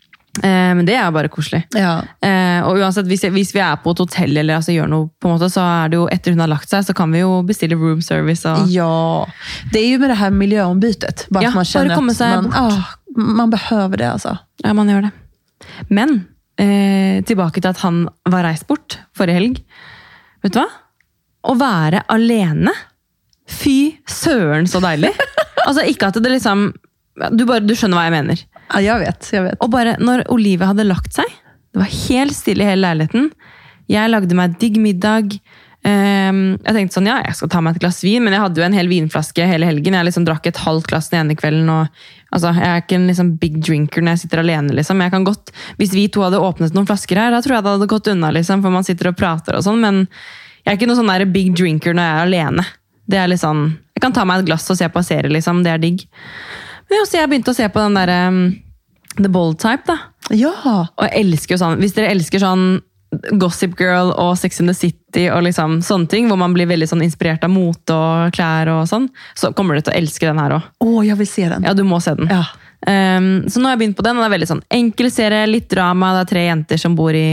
Eh, 0.43 0.71
men 0.75 0.83
det 0.87 0.95
er 0.97 1.05
jo 1.05 1.13
bare 1.15 1.31
koselig. 1.31 1.61
Ja. 1.77 2.01
Eh, 2.23 2.59
og 2.67 2.79
uansett, 2.81 3.07
hvis, 3.07 3.53
vi 3.55 3.61
er 3.63 3.77
på 3.83 3.93
et 3.95 4.01
hotell 4.03 4.37
eller 4.41 4.59
altså, 4.59 4.73
gjør 4.75 4.89
noe, 4.91 5.09
på 5.21 5.29
en 5.29 5.35
måte, 5.37 5.49
så 5.53 5.63
er 5.63 5.93
det 5.93 5.99
jo 5.99 6.07
etter 6.11 6.35
hun 6.35 6.43
har 6.43 6.51
lagt 6.51 6.71
seg, 6.71 6.83
så 6.87 6.95
kan 6.97 7.13
vi 7.15 7.23
jo 7.23 7.39
bestille 7.47 7.77
room 7.79 8.01
service. 8.03 8.45
Og, 8.49 8.69
ja. 8.71 9.27
Det 9.71 9.79
är 9.79 9.87
ju 9.87 9.99
med 9.99 10.09
det 10.09 10.19
här 10.19 10.29
miljöombytet. 10.31 11.27
Bara 11.29 11.43
Ja, 11.43 11.51
man 11.51 11.89
komma 11.95 12.11
att 12.11 12.17
sig 12.17 12.35
man, 12.35 12.43
bort. 12.43 12.55
ah, 12.55 12.83
man 13.15 13.49
behöver 13.49 13.97
det. 13.97 14.11
alltså. 14.11 14.37
Ja, 14.63 14.73
man 14.73 14.89
gjør 14.89 15.01
det. 15.01 15.11
Men 15.87 16.25
eh, 16.59 17.23
tilbake 17.23 17.61
til 17.61 17.69
at 17.69 17.77
han 17.77 18.09
var 18.23 18.43
reist 18.43 18.67
bort 18.67 18.99
forrige 19.17 19.39
helg. 19.39 19.61
Vet 20.43 20.53
du 20.53 20.59
hva? 20.59 20.67
Å 21.45 21.55
være 21.59 22.03
alene. 22.11 22.73
Fy 23.47 24.01
søren, 24.09 24.67
så 24.67 24.81
deilig! 24.81 25.13
altså 25.67 25.85
Ikke 25.85 26.09
at 26.09 26.17
det 26.17 26.31
liksom 26.33 26.71
du, 27.31 27.45
bare, 27.45 27.61
du 27.63 27.75
skjønner 27.77 27.95
hva 27.95 28.07
jeg 28.09 28.15
mener. 28.17 28.41
Ja, 28.73 28.81
jag 28.81 28.99
vet. 28.99 29.29
Jag 29.33 29.43
vet. 29.43 29.59
Och 29.59 29.69
bara 29.69 29.95
när 29.99 30.31
Olivia 30.31 30.65
hade 30.67 30.83
lagt 30.83 31.13
sig, 31.13 31.25
det 31.73 31.79
var 31.79 32.09
helt 32.09 32.35
stilla 32.35 32.63
i 32.63 32.67
hela 32.67 32.93
lägenheten. 32.93 33.31
Jag 33.85 34.11
lagde 34.11 34.43
en 34.43 34.55
digg 34.59 34.77
middag. 34.77 35.29
Um, 35.85 36.57
jag 36.63 36.73
tänkte 36.73 36.93
sånn, 36.93 37.05
ja, 37.05 37.21
jag 37.25 37.35
ska 37.35 37.47
ta 37.47 37.61
mig 37.61 37.71
ett 37.71 37.79
glas 37.79 38.03
vin, 38.03 38.23
men 38.23 38.33
jag 38.33 38.41
hade 38.41 38.61
ju 38.61 38.65
en 38.65 38.73
hel 38.73 38.87
vinflaska 38.87 39.45
hela 39.45 39.65
helgen. 39.65 39.93
Jag 39.93 40.05
liksom 40.05 40.25
drakk 40.25 40.45
ett 40.45 40.57
halvt 40.57 40.87
glass 40.87 41.09
den 41.09 41.19
ene 41.19 41.35
kvelden. 41.35 41.69
og 41.69 41.87
altså, 42.31 42.47
Jeg 42.47 42.67
er 42.67 42.81
ikke 42.81 42.95
en 42.95 43.07
liksom, 43.07 43.35
big 43.37 43.61
drinker 43.61 44.01
när 44.01 44.11
jag 44.11 44.19
sitter 44.19 44.37
alene. 44.37 44.73
liksom. 44.73 45.01
Jeg 45.01 45.11
kan 45.11 45.23
godt, 45.23 45.51
Hvis 45.77 45.93
vi 45.93 46.09
två 46.09 46.23
hade 46.23 46.37
öppnat 46.37 46.73
några 46.73 46.85
flaskor 46.85 47.15
här, 47.15 47.31
då 47.31 47.41
tror 47.41 47.55
jeg 47.55 47.63
det 47.63 47.69
hadde 47.69 47.85
gått 47.85 48.07
undan, 48.07 48.33
liksom, 48.33 48.63
For 48.63 48.69
man 48.69 48.83
sitter 48.83 49.07
och 49.07 49.17
pratar 49.17 49.53
och 49.53 49.63
sånn, 49.63 49.81
men 49.81 50.07
jag 50.63 50.71
är 50.73 50.77
ikke 50.77 50.87
noen 50.87 51.07
sånn 51.07 51.33
big 51.33 51.55
drinker 51.55 51.93
när 51.93 52.09
jag 52.09 52.17
är 52.17 52.21
alene. 52.21 52.65
Det 53.07 53.17
er 53.17 53.27
litt 53.27 53.39
sånn, 53.39 53.63
liksom, 53.65 53.77
Jeg 53.95 54.01
kan 54.01 54.13
ta 54.13 54.25
mig 54.25 54.39
ett 54.39 54.45
glas 54.45 54.69
och 54.69 54.77
se 54.77 54.89
på 54.89 54.99
en 54.99 55.03
serie, 55.03 55.29
liksom. 55.29 55.63
Det 55.63 55.69
är 55.69 55.77
digg. 55.77 56.09
Men 56.95 57.03
også, 57.03 57.17
jeg 57.19 57.27
begynte 57.27 57.51
å 57.51 57.57
se 57.57 57.67
på 57.67 57.81
den 57.83 57.97
der 57.99 58.11
um, 58.31 58.43
The 59.17 59.27
Bold 59.27 59.59
Type. 59.59 59.83
da. 59.83 59.97
Ja. 60.31 60.53
Og 60.95 61.03
jeg 61.03 61.25
elsker 61.25 61.55
jo 61.55 61.61
sånn, 61.61 61.81
Hvis 61.83 61.93
dere 61.93 62.13
elsker 62.15 62.39
sånn 62.41 62.79
Gossip 63.39 63.75
Girl 63.79 64.13
og 64.15 64.33
Sex 64.39 64.61
in 64.63 64.71
the 64.71 64.75
City 64.75 65.27
og 65.31 65.43
liksom 65.45 65.77
sånne 65.85 66.09
ting, 66.11 66.29
hvor 66.31 66.39
man 66.39 66.55
blir 66.55 66.67
veldig 66.67 66.87
sånn 66.89 67.03
inspirert 67.05 67.43
av 67.45 67.51
mote 67.53 67.95
og 67.95 68.33
klær, 68.35 68.71
og 68.73 68.87
sånn, 68.89 69.09
så 69.37 69.51
kommer 69.55 69.75
du 69.75 69.85
til 69.85 69.93
å 69.93 69.97
elske 69.99 70.27
den 70.27 70.39
her 70.41 70.57
òg. 70.57 70.69
Åh, 70.83 71.01
jag 71.07 71.19
vill 71.19 71.29
se 71.29 71.49
den. 71.51 71.67
Ja, 71.67 71.75
du 71.77 71.83
må 71.87 71.99
se 72.03 72.15
den. 72.17 72.31
Ja. 72.31 72.45
Um, 72.87 73.45
så 73.49 73.59
nå 73.59 73.69
har 73.69 73.75
jeg 73.75 73.83
begynt 73.83 73.99
på 73.99 74.07
den. 74.07 74.17
og 74.17 74.23
Det 74.23 74.29
er 74.29 74.35
veldig 74.37 74.49
sånn 74.51 74.65
enkel 74.79 75.11
serie, 75.11 75.45
litt 75.51 75.69
drama. 75.71 76.13
Det 76.15 76.23
er 76.25 76.31
tre 76.33 76.47
jenter 76.47 76.81
som 76.81 76.95
bor 76.97 77.15
i, 77.15 77.27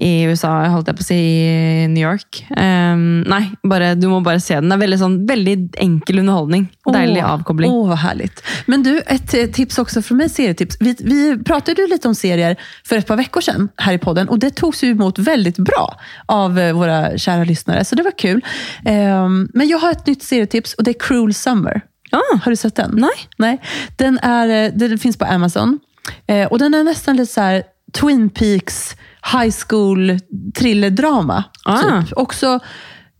i 0.00 0.24
USA, 0.24 0.50
holdt 0.72 0.88
jeg 0.88 0.96
på 0.98 1.04
å 1.04 1.06
si, 1.06 1.16
i 1.18 1.86
New 1.92 2.02
York. 2.02 2.40
Um, 2.56 3.22
nei, 3.28 3.42
bare, 3.68 3.92
du 3.94 4.08
må 4.08 4.22
bare 4.24 4.40
se 4.40 4.56
den. 4.56 4.70
Det 4.70 4.78
er 4.78 4.82
veldig, 4.82 4.98
sånn, 5.02 5.18
veldig 5.28 5.56
enkel 5.84 6.22
underholdning. 6.22 6.66
Deilig 6.88 7.22
avkobling. 7.26 7.70
Åh, 7.72 7.90
vad 7.90 8.00
härligt. 8.02 8.42
Men 8.66 8.82
du, 8.82 8.94
ett 9.06 9.34
eh, 9.34 9.46
tips 9.52 9.78
också 9.78 10.02
från 10.02 10.18
mig, 10.18 10.28
serietips. 10.32 10.76
Vi, 10.80 10.96
vi 11.00 11.44
pratade 11.44 11.82
ju 11.82 11.88
lite 11.88 12.08
om 12.08 12.14
serier 12.14 12.56
för 12.84 12.96
ett 12.96 13.06
par 13.06 13.16
veckor 13.16 13.40
sedan 13.40 13.68
här 13.76 13.92
i 13.92 13.98
podden 13.98 14.28
och 14.28 14.38
det 14.38 14.50
togs 14.50 14.82
ju 14.84 14.90
emot 14.90 15.18
väldigt 15.18 15.58
bra 15.58 15.94
av 16.26 16.58
eh, 16.58 16.72
våra 16.72 17.18
kära 17.18 17.44
lyssnare, 17.44 17.84
så 17.84 17.94
det 17.94 18.02
var 18.02 18.18
kul. 18.18 18.44
Ehm, 18.84 19.48
men 19.54 19.68
jag 19.68 19.78
har 19.78 19.90
ett 19.90 20.06
nytt 20.06 20.22
serietips 20.22 20.74
och 20.74 20.84
det 20.84 20.90
är 20.90 20.98
Cruel 21.08 21.34
Summer. 21.34 21.80
Ah, 22.12 22.36
Har 22.44 22.50
du 22.50 22.56
sett 22.56 22.76
den? 22.76 22.90
Nej. 22.94 23.28
Nej. 23.38 23.60
Den, 23.96 24.18
är, 24.18 24.48
eh, 24.48 24.72
den 24.74 24.98
finns 24.98 25.16
på 25.16 25.24
Amazon 25.24 25.78
Eh, 26.26 26.46
och 26.46 26.58
den 26.58 26.74
är 26.74 26.84
nästan 26.84 27.16
lite 27.16 27.32
så 27.32 27.40
här 27.40 27.62
Twin 27.92 28.30
Peaks 28.30 28.96
high 29.32 29.54
school 29.68 30.18
thrillerdrama. 30.54 31.44
Ah. 31.64 32.02
Typ. 32.02 32.12
Också, 32.16 32.60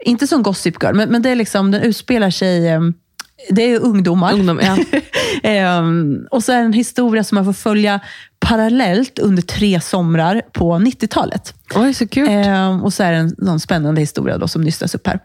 inte 0.05 0.27
som 0.27 0.43
Gossip 0.43 0.83
Girl, 0.83 0.95
men, 0.95 1.09
men 1.09 1.23
det 1.23 1.31
är 1.31 1.37
liksom, 1.37 1.71
den 1.71 1.83
utspelar 1.83 2.31
sig 2.31 2.69
eh, 2.69 2.81
det 3.51 3.63
är 3.63 3.81
ungdomar. 3.81 4.33
ungdom, 4.33 4.61
ja. 4.63 4.79
Ehm, 5.43 6.27
och 6.31 6.45
så 6.45 6.53
är 6.53 6.57
det 6.57 6.65
en 6.65 6.73
historia 6.73 7.25
som 7.25 7.37
man 7.37 7.45
får 7.45 7.53
följa 7.53 8.01
parallellt 8.41 9.19
under 9.19 9.43
tre 9.43 9.81
somrar 9.81 10.43
på 10.53 10.75
90-talet. 10.75 11.55
Oj, 11.75 11.95
så 11.95 12.09
kult. 12.09 12.31
Ehm, 12.31 12.83
och 12.83 12.93
så 12.93 13.03
är 13.03 13.13
det 13.13 13.19
en 13.19 13.37
sån 13.37 13.61
spännande 13.61 14.01
historia 14.01 14.39
då 14.39 14.49
som 14.49 14.63
nystas 14.63 14.95
upp 14.95 15.07
här. 15.07 15.21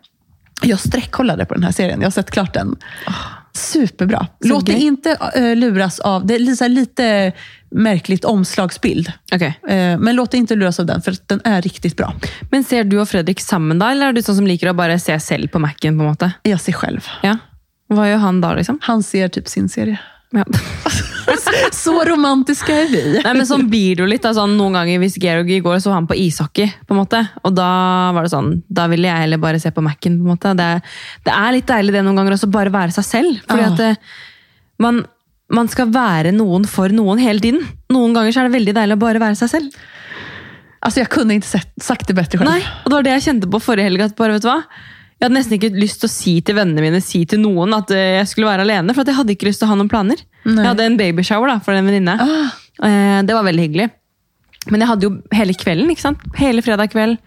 Jag 0.61 0.79
sträckkollade 0.79 1.45
på 1.45 1.53
den 1.53 1.63
här 1.63 1.71
serien. 1.71 2.01
Jag 2.01 2.05
har 2.05 2.11
sett 2.11 2.31
klart 2.31 2.53
den. 2.53 2.75
Superbra. 3.53 4.27
Så 4.41 4.47
Låt 4.47 4.65
dig 4.65 4.83
inte 4.83 5.17
eh, 5.35 5.55
luras 5.55 5.99
av... 5.99 6.25
Det 6.25 6.35
är 6.35 6.69
lite 6.69 7.33
märkligt 7.71 8.25
omslagsbild. 8.25 9.11
Okej. 9.33 9.59
Eh, 9.67 9.97
men 9.99 10.15
låt 10.15 10.31
dig 10.31 10.39
inte 10.39 10.55
luras 10.55 10.79
av 10.79 10.85
den, 10.85 11.01
för 11.01 11.15
den 11.27 11.41
är 11.43 11.61
riktigt 11.61 11.97
bra. 11.97 12.13
Men 12.51 12.63
ser 12.63 12.83
du 12.83 12.99
og 13.01 13.09
Fredrik 13.09 13.39
sammen, 13.43 13.79
da? 13.79 13.91
Eller 13.91 14.09
er 14.09 14.13
du 14.13 14.21
sånn 14.21 14.35
som 14.39 14.47
liker 14.47 14.69
å 14.71 14.73
bare 14.77 14.99
se 14.99 15.19
selv 15.19 15.47
på 15.51 15.59
Mac-en? 15.59 15.97
på 15.97 16.03
måte? 16.03 16.31
Jag 16.43 16.61
ser 16.61 16.73
själv. 16.73 17.05
Ja. 17.23 17.37
Hva 17.89 18.07
gjør 18.09 18.17
han 18.23 18.41
da, 18.41 18.53
liksom? 18.55 18.79
Han 18.83 19.03
ser 19.03 19.27
typ 19.27 19.47
sin 19.47 19.69
serie. 19.69 19.99
Ja. 20.31 20.43
Så 21.71 22.03
romantiska 22.05 22.73
är 22.75 22.87
vi. 22.91 23.21
Nei, 23.23 23.33
men 23.33 23.45
Sånn 23.47 23.67
blir 23.69 23.95
det 23.99 24.07
litt. 24.07 24.23
Da, 24.23 24.33
sånn, 24.35 24.55
noen 24.59 24.75
ganger 24.75 24.99
hvis 24.99 25.15
Georg 25.21 25.49
i 25.51 25.59
går 25.63 25.79
så 25.83 25.91
han 25.95 26.07
på 26.07 26.15
ishockey, 26.19 26.67
på 26.87 26.95
en 26.95 26.99
måte. 27.01 27.21
og 27.43 27.53
da 27.55 28.11
var 28.15 28.23
det 28.27 28.31
sånn, 28.33 28.49
da 28.67 28.87
ville 28.91 29.07
jeg 29.07 29.23
heller 29.25 29.37
bare 29.43 29.59
se 29.59 29.71
på 29.71 29.83
Mac-en. 29.83 30.17
på 30.19 30.25
en 30.27 30.31
måte. 30.33 30.53
Det, 30.57 30.67
det 31.27 31.33
er 31.35 31.51
litt 31.55 31.67
deilig 31.67 31.93
det 31.95 32.03
noen 32.07 32.15
ganger 32.19 32.35
også, 32.37 32.49
bare 32.51 32.71
være 32.73 32.95
seg 32.95 33.07
selv. 33.07 33.39
Fordi 33.47 33.63
Ja. 33.63 33.71
at 33.71 33.77
det, 33.77 33.91
man, 34.83 35.05
man 35.53 35.67
skal 35.71 35.87
være 35.93 36.31
noen 36.35 36.65
for 36.67 36.89
noen 36.91 37.19
hele 37.23 37.39
tiden. 37.43 37.61
Noen 37.93 38.13
ganger 38.15 38.33
så 38.35 38.41
er 38.43 38.49
det 38.49 38.57
veldig 38.57 38.73
deilig 38.75 38.97
å 38.97 38.99
bare 39.05 39.19
være 39.23 39.35
seg 39.39 39.49
selv. 39.53 39.77
Alltså 40.81 40.99
jag 40.99 41.09
kunde 41.09 41.33
inte 41.33 41.47
sagt 41.81 42.07
det 42.07 42.13
bättre 42.13 42.37
själv. 42.37 42.49
Nei, 42.49 42.61
og 42.83 42.89
Det 42.91 42.95
var 42.95 43.03
det 43.03 43.13
jeg 43.15 43.23
kjente 43.27 43.49
på 43.51 43.59
forrige 43.63 43.87
helg. 43.89 44.01
at 44.01 44.15
bare, 44.15 44.33
vet 44.37 44.43
du 44.45 44.47
hva? 44.49 44.59
Jeg 45.17 45.25
hadde 45.25 45.33
nesten 45.39 45.55
ikke 45.57 45.71
lyst 45.73 45.99
til 46.03 46.07
å 46.07 46.13
si 46.13 46.33
til 46.45 46.55
vennene 46.55 46.83
mine 46.83 46.99
si 47.01 47.23
til 47.25 47.39
noen 47.41 47.73
at 47.73 47.89
eh, 47.91 48.19
jeg 48.19 48.27
skulle 48.29 48.47
være 48.51 48.61
alene. 48.67 48.93
For 48.93 49.01
at 49.01 49.07
jeg 49.09 49.17
hadde 49.17 49.33
ikke 49.33 49.47
lyst 49.49 49.59
til 49.63 49.65
å 49.67 49.71
ha 49.71 49.77
noen 49.79 49.89
planer. 49.89 50.19
Nei. 50.45 50.61
Jeg 50.61 50.67
hadde 50.69 50.85
en 50.85 50.97
babyshower 50.99 51.47
da, 51.49 51.57
for 51.65 51.73
en 51.73 51.85
venninne. 51.89 52.17
Ah, 52.21 52.55
Eh, 52.77 53.21
det 53.25 53.33
var 53.33 53.41
veldig 53.41 53.63
hyggelig. 53.65 53.87
Men 54.69 54.81
jeg 54.83 54.87
hadde 54.91 55.05
jo 55.07 55.11
hele 55.33 55.53
kvelden. 55.57 55.89
ikke 55.89 56.03
sant? 56.03 56.19
Hele 56.37 56.61
fredag 56.61 56.91
kveld. 56.93 57.17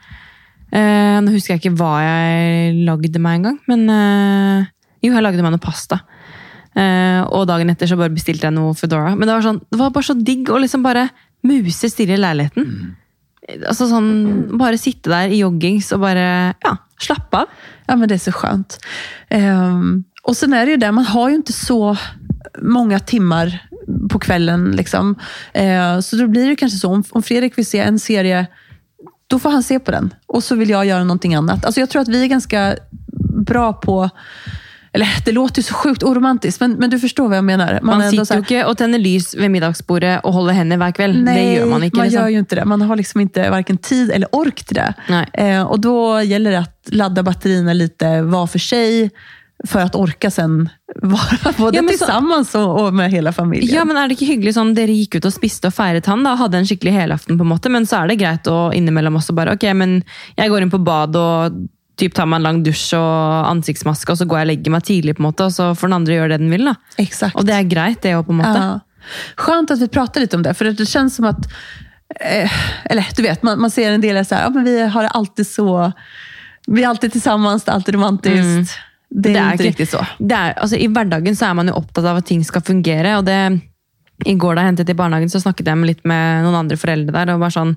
Eh, 0.70 1.16
nå 1.24 1.32
husker 1.34 1.56
jeg 1.56 1.64
ikke 1.64 1.72
hva 1.80 1.96
jeg 2.04 2.76
lagde 2.86 3.18
meg 3.18 3.40
engang. 3.40 3.56
Men 3.66 3.82
eh, 3.90 4.68
jo, 5.02 5.10
jeg 5.10 5.24
lagde 5.26 5.42
meg 5.42 5.50
noe 5.56 5.58
pasta. 5.64 5.98
Eh, 6.80 7.20
og 7.28 7.46
dagen 7.50 7.70
etter 7.72 7.90
så 7.90 7.98
bare 8.00 8.14
bestilte 8.14 8.48
jeg 8.48 8.56
noe 8.56 8.76
Foodora. 8.78 9.12
Men 9.16 9.28
det 9.28 9.34
var, 9.34 9.44
sånn, 9.44 9.60
det 9.68 9.80
var 9.80 9.92
bare 9.94 10.08
så 10.08 10.16
digg 10.16 10.50
å 10.50 10.60
liksom 10.62 10.84
bare 10.86 11.08
muse 11.46 11.90
stille 11.92 12.16
i 12.16 12.20
leiligheten. 12.20 12.96
Altså 13.66 13.88
sånn, 13.90 14.10
Bare 14.60 14.78
sitte 14.78 15.10
der 15.10 15.32
i 15.32 15.40
joggings 15.40 15.88
og 15.96 16.04
bare 16.04 16.26
ja, 16.62 16.74
slappe 17.00 17.42
av. 17.42 17.46
ja, 17.88 17.96
men 17.96 18.08
det 18.08 18.14
är 18.14 18.18
så 18.18 18.32
skönt. 18.32 18.78
Ehm, 19.28 20.04
och 20.22 20.36
sen 20.36 20.52
är 20.52 20.66
det 20.66 20.70
ju 20.70 20.76
det, 20.76 20.92
man 20.92 21.04
har 21.04 21.28
ju 21.28 21.36
inte 21.36 21.52
så 21.52 21.96
många 22.62 22.98
timmar 22.98 23.58
på 24.10 24.18
kvällen. 24.18 24.70
Liksom. 24.70 25.14
Eh, 25.52 26.00
så 26.00 26.16
då 26.16 26.26
blir 26.26 26.48
det 26.48 26.56
kanske 26.56 26.78
så, 26.78 26.88
om, 26.88 27.04
om 27.10 27.22
Fredrik 27.22 27.58
vill 27.58 27.66
se 27.66 27.78
en 27.78 27.98
serie, 27.98 28.46
då 29.26 29.38
får 29.38 29.50
han 29.50 29.62
se 29.62 29.78
på 29.78 29.90
den. 29.90 30.14
Och 30.26 30.44
så 30.44 30.54
vill 30.54 30.70
jag 30.70 30.86
göra 30.86 31.04
någonting 31.04 31.34
annat. 31.34 31.64
Alltså 31.64 31.80
jag 31.80 31.90
tror 31.90 32.02
att 32.02 32.08
vi 32.08 32.22
är 32.22 32.26
ganska 32.26 32.76
bra 33.46 33.72
på 33.72 34.10
eller 34.93 35.07
det 35.24 35.32
låter 35.32 35.59
ju 35.59 35.62
så 35.62 35.74
sjukt 35.74 36.03
oromantiskt, 36.03 36.61
men, 36.61 36.72
men 36.72 36.91
du 36.91 36.99
förstår 36.99 37.28
vad 37.28 37.36
jag 37.36 37.45
menar. 37.45 37.78
Man, 37.82 38.01
är 38.01 38.11
så 38.11 38.24
sitter 38.24 38.34
jo 38.34 38.43
ikke 38.43 38.62
og 38.66 38.76
tenner 38.78 38.99
lys 38.99 39.34
ved 39.38 39.51
middagsbordet 39.55 40.16
og 40.24 40.34
holder 40.34 40.57
hender 40.59 40.80
hver 40.82 40.91
kveld. 40.97 41.20
det 41.26 41.36
gjør 41.55 41.66
man 41.70 41.82
ikke. 41.86 41.97
man 41.97 42.07
liksom. 42.07 42.22
gör 42.22 42.28
ju 42.28 42.38
inte 42.38 42.55
det. 42.55 42.64
Man 42.64 42.82
har 42.82 42.97
liksom 42.97 43.20
inte 43.20 43.51
varken 43.51 43.78
tid 43.78 44.11
eller 44.11 44.28
ork 44.34 44.64
till 44.64 44.74
det. 44.74 44.95
Nej. 45.09 45.26
Eh, 45.32 45.62
och 45.62 45.80
då 45.80 46.22
gäller 46.22 46.51
det 46.51 46.59
att 46.59 46.88
ladda 46.91 47.22
batterierna 47.22 47.72
lite 47.72 48.22
var 48.22 48.47
för 48.47 48.59
sig, 48.59 49.11
för 49.66 49.80
att 49.80 49.95
orka 49.95 50.30
sen 50.30 50.68
vara 51.03 51.53
både 51.59 51.76
Ja, 51.76 51.82
men 51.82 51.93
så- 51.93 51.99
tillsammans 51.99 52.55
och, 52.55 52.86
och 52.86 52.95
med 52.95 53.11
hela 53.11 53.32
familjen. 53.32 53.74
Ja, 53.74 53.84
men 53.84 53.97
er 53.97 54.09
det 54.09 54.16
ikke 54.18 54.32
hyggelig 54.32 54.55
sånn 54.55 54.74
Dere 54.74 54.91
gikk 54.93 55.20
ut 55.20 55.24
og 55.24 55.32
spiste 55.32 55.70
og 55.70 55.74
feiret 55.74 56.07
han 56.07 56.24
da, 56.24 56.34
hadde 56.34 56.59
en 56.59 56.66
skikkelig 56.66 56.93
helaften, 56.93 57.38
på 57.38 57.45
en 57.47 57.53
måte, 57.55 57.70
men 57.70 57.86
så 57.86 58.03
er 58.03 58.09
det 58.09 58.18
greit 58.18 58.49
å 58.51 58.72
innimellom 58.74 59.16
også 59.20 59.36
bare 59.36 59.55
Ok, 59.55 59.68
men 59.74 60.03
jeg 60.36 60.51
går 60.51 60.62
inn 60.66 60.72
på 60.72 60.82
bad 60.82 61.14
og 61.16 61.61
typ 62.01 62.14
tar 62.16 62.26
meg 62.30 62.40
en 62.40 62.46
lang 62.48 62.61
dusj 62.66 62.94
og 62.98 63.48
ansiktsmaske, 63.51 64.12
og 64.14 64.18
så 64.20 64.26
går 64.28 64.40
jeg 64.40 64.46
og 64.46 64.51
legger 64.55 64.74
meg 64.74 64.86
tidlig, 64.88 65.16
på 65.18 65.22
en 65.24 65.28
måte, 65.30 65.46
og 65.48 65.53
så 65.55 65.70
får 65.76 65.90
den 65.90 65.98
andre 66.01 66.16
gjøre 66.18 66.32
det 66.34 66.40
den 66.42 66.55
vil. 66.55 66.64
da. 66.70 66.74
Exakt. 67.03 67.36
Og 67.36 67.46
det 67.48 67.55
er 67.59 67.68
greit, 67.70 68.01
det 68.03 68.14
på 68.26 68.32
en 68.34 68.40
måte. 68.42 68.62
Ja. 68.64 68.80
Skönt 69.36 69.70
att 69.70 69.80
vi 69.80 69.88
pratar 69.88 70.20
lite 70.20 70.36
om 70.36 70.42
det, 70.42 70.55
för 70.55 70.64
det 70.64 70.86
känns 70.86 71.14
som 71.16 71.24
att, 71.24 71.46
eh, 72.20 72.51
eller 72.84 73.07
du 73.16 73.22
vet, 73.22 73.42
man, 73.42 73.61
man 73.61 73.70
ser 73.70 73.92
en 73.92 74.01
del 74.01 74.16
är 74.16 74.24
så 74.24 74.34
här, 74.34 74.42
ja, 74.42 74.51
men 74.51 74.64
vi 74.64 74.80
har 74.86 75.03
det 75.03 75.09
alltid 75.09 75.46
så, 75.46 75.92
vi 76.66 76.84
är 76.84 76.88
alltid 76.88 77.12
tillsammans, 77.12 77.64
det 77.64 77.70
är 77.70 77.74
alltid 77.74 77.94
romantiskt. 77.94 78.36
Det 78.36 78.40
är, 78.40 78.90
Mm. 79.11 79.22
Det 79.22 79.36
er 79.36 79.53
inte 79.53 79.64
riktigt 79.64 79.90
så. 79.90 80.07
Det 80.18 80.34
er, 80.36 80.53
altså, 80.62 80.76
I 80.76 80.86
hverdagen 80.86 81.34
så 81.36 81.48
er 81.48 81.55
man 81.59 81.66
jo 81.66 81.74
opptatt 81.74 82.05
av 82.07 82.16
at 82.20 82.26
ting 82.28 82.44
skal 82.46 82.62
fungere. 82.62 83.16
og 83.18 83.24
det, 83.26 83.61
I 84.26 84.34
går 84.38 84.55
da 84.55 84.62
jeg 84.62 84.68
hentet 84.70 84.92
i 84.92 84.94
barnehagen, 84.94 85.28
så 85.32 85.40
snakket 85.42 85.66
jeg 85.66 85.76
med 85.80 85.88
litt 85.90 86.05
med 86.07 86.44
noen 86.44 86.55
andre 86.55 86.76
foreldre 86.78 87.11
der. 87.12 87.32
og 87.34 87.40
bare 87.40 87.51
sånn, 87.51 87.76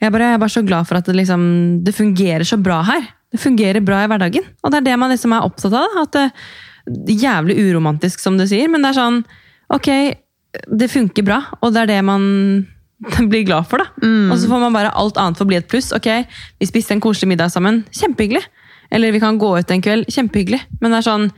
Jeg, 0.00 0.12
bare, 0.12 0.22
jeg 0.22 0.34
er 0.34 0.38
bare 0.38 0.54
så 0.54 0.62
glad 0.62 0.86
for 0.86 0.96
at 0.96 1.04
det, 1.10 1.16
liksom, 1.16 1.82
det 1.84 1.94
fungerer 1.94 2.44
så 2.46 2.56
bra 2.56 2.82
her. 2.82 3.02
Det 3.30 3.38
fungerer 3.38 3.84
bra 3.84 4.00
i 4.02 4.08
hverdagen. 4.10 4.46
Og 4.64 4.72
det 4.72 4.80
er 4.80 4.88
det 4.90 4.98
man 4.98 5.12
liksom 5.12 5.34
er 5.36 5.46
opptatt 5.46 5.76
av. 5.78 6.00
At 6.02 6.16
det, 6.16 6.26
Jævlig 7.20 7.58
uromantisk, 7.60 8.22
som 8.22 8.38
du 8.40 8.46
sier, 8.48 8.66
men 8.72 8.82
det 8.82 8.88
er 8.90 8.96
sånn 8.96 9.18
Ok, 9.70 9.86
det 10.66 10.88
funker 10.90 11.22
bra, 11.22 11.36
og 11.60 11.74
det 11.76 11.84
er 11.84 11.90
det 11.92 11.98
man 12.02 12.24
blir 13.30 13.44
glad 13.46 13.68
for. 13.70 13.84
da. 13.84 14.08
Og 14.32 14.40
så 14.40 14.48
får 14.50 14.64
man 14.64 14.74
bare 14.74 14.90
alt 14.98 15.20
annet 15.20 15.38
få 15.38 15.46
bli 15.46 15.60
et 15.60 15.68
pluss. 15.70 15.92
Ok, 15.94 16.08
Vi 16.58 16.66
spiste 16.66 16.96
en 16.96 17.04
koselig 17.04 17.30
middag 17.30 17.52
sammen. 17.54 17.84
Kjempehyggelig. 17.94 18.42
Eller 18.90 19.12
vi 19.12 19.20
kan 19.20 19.38
gå 19.38 19.58
ut 19.58 19.70
en 19.70 19.82
kveld. 19.82 20.08
Kjempehyggelig. 20.10 20.60
Men 20.80 20.90
det 20.90 20.98
er 20.98 21.06
sånn, 21.06 21.28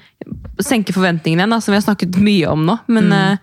senke 0.65 0.95
forventningene 0.97 1.43
igjen, 1.43 1.53
da, 1.53 1.61
som 1.61 1.75
vi 1.75 1.77
har 1.77 1.85
snakket 1.85 2.17
mye 2.17 2.49
om 2.49 2.65
nå. 2.65 2.79
Men 2.89 3.13
eh, 3.13 3.37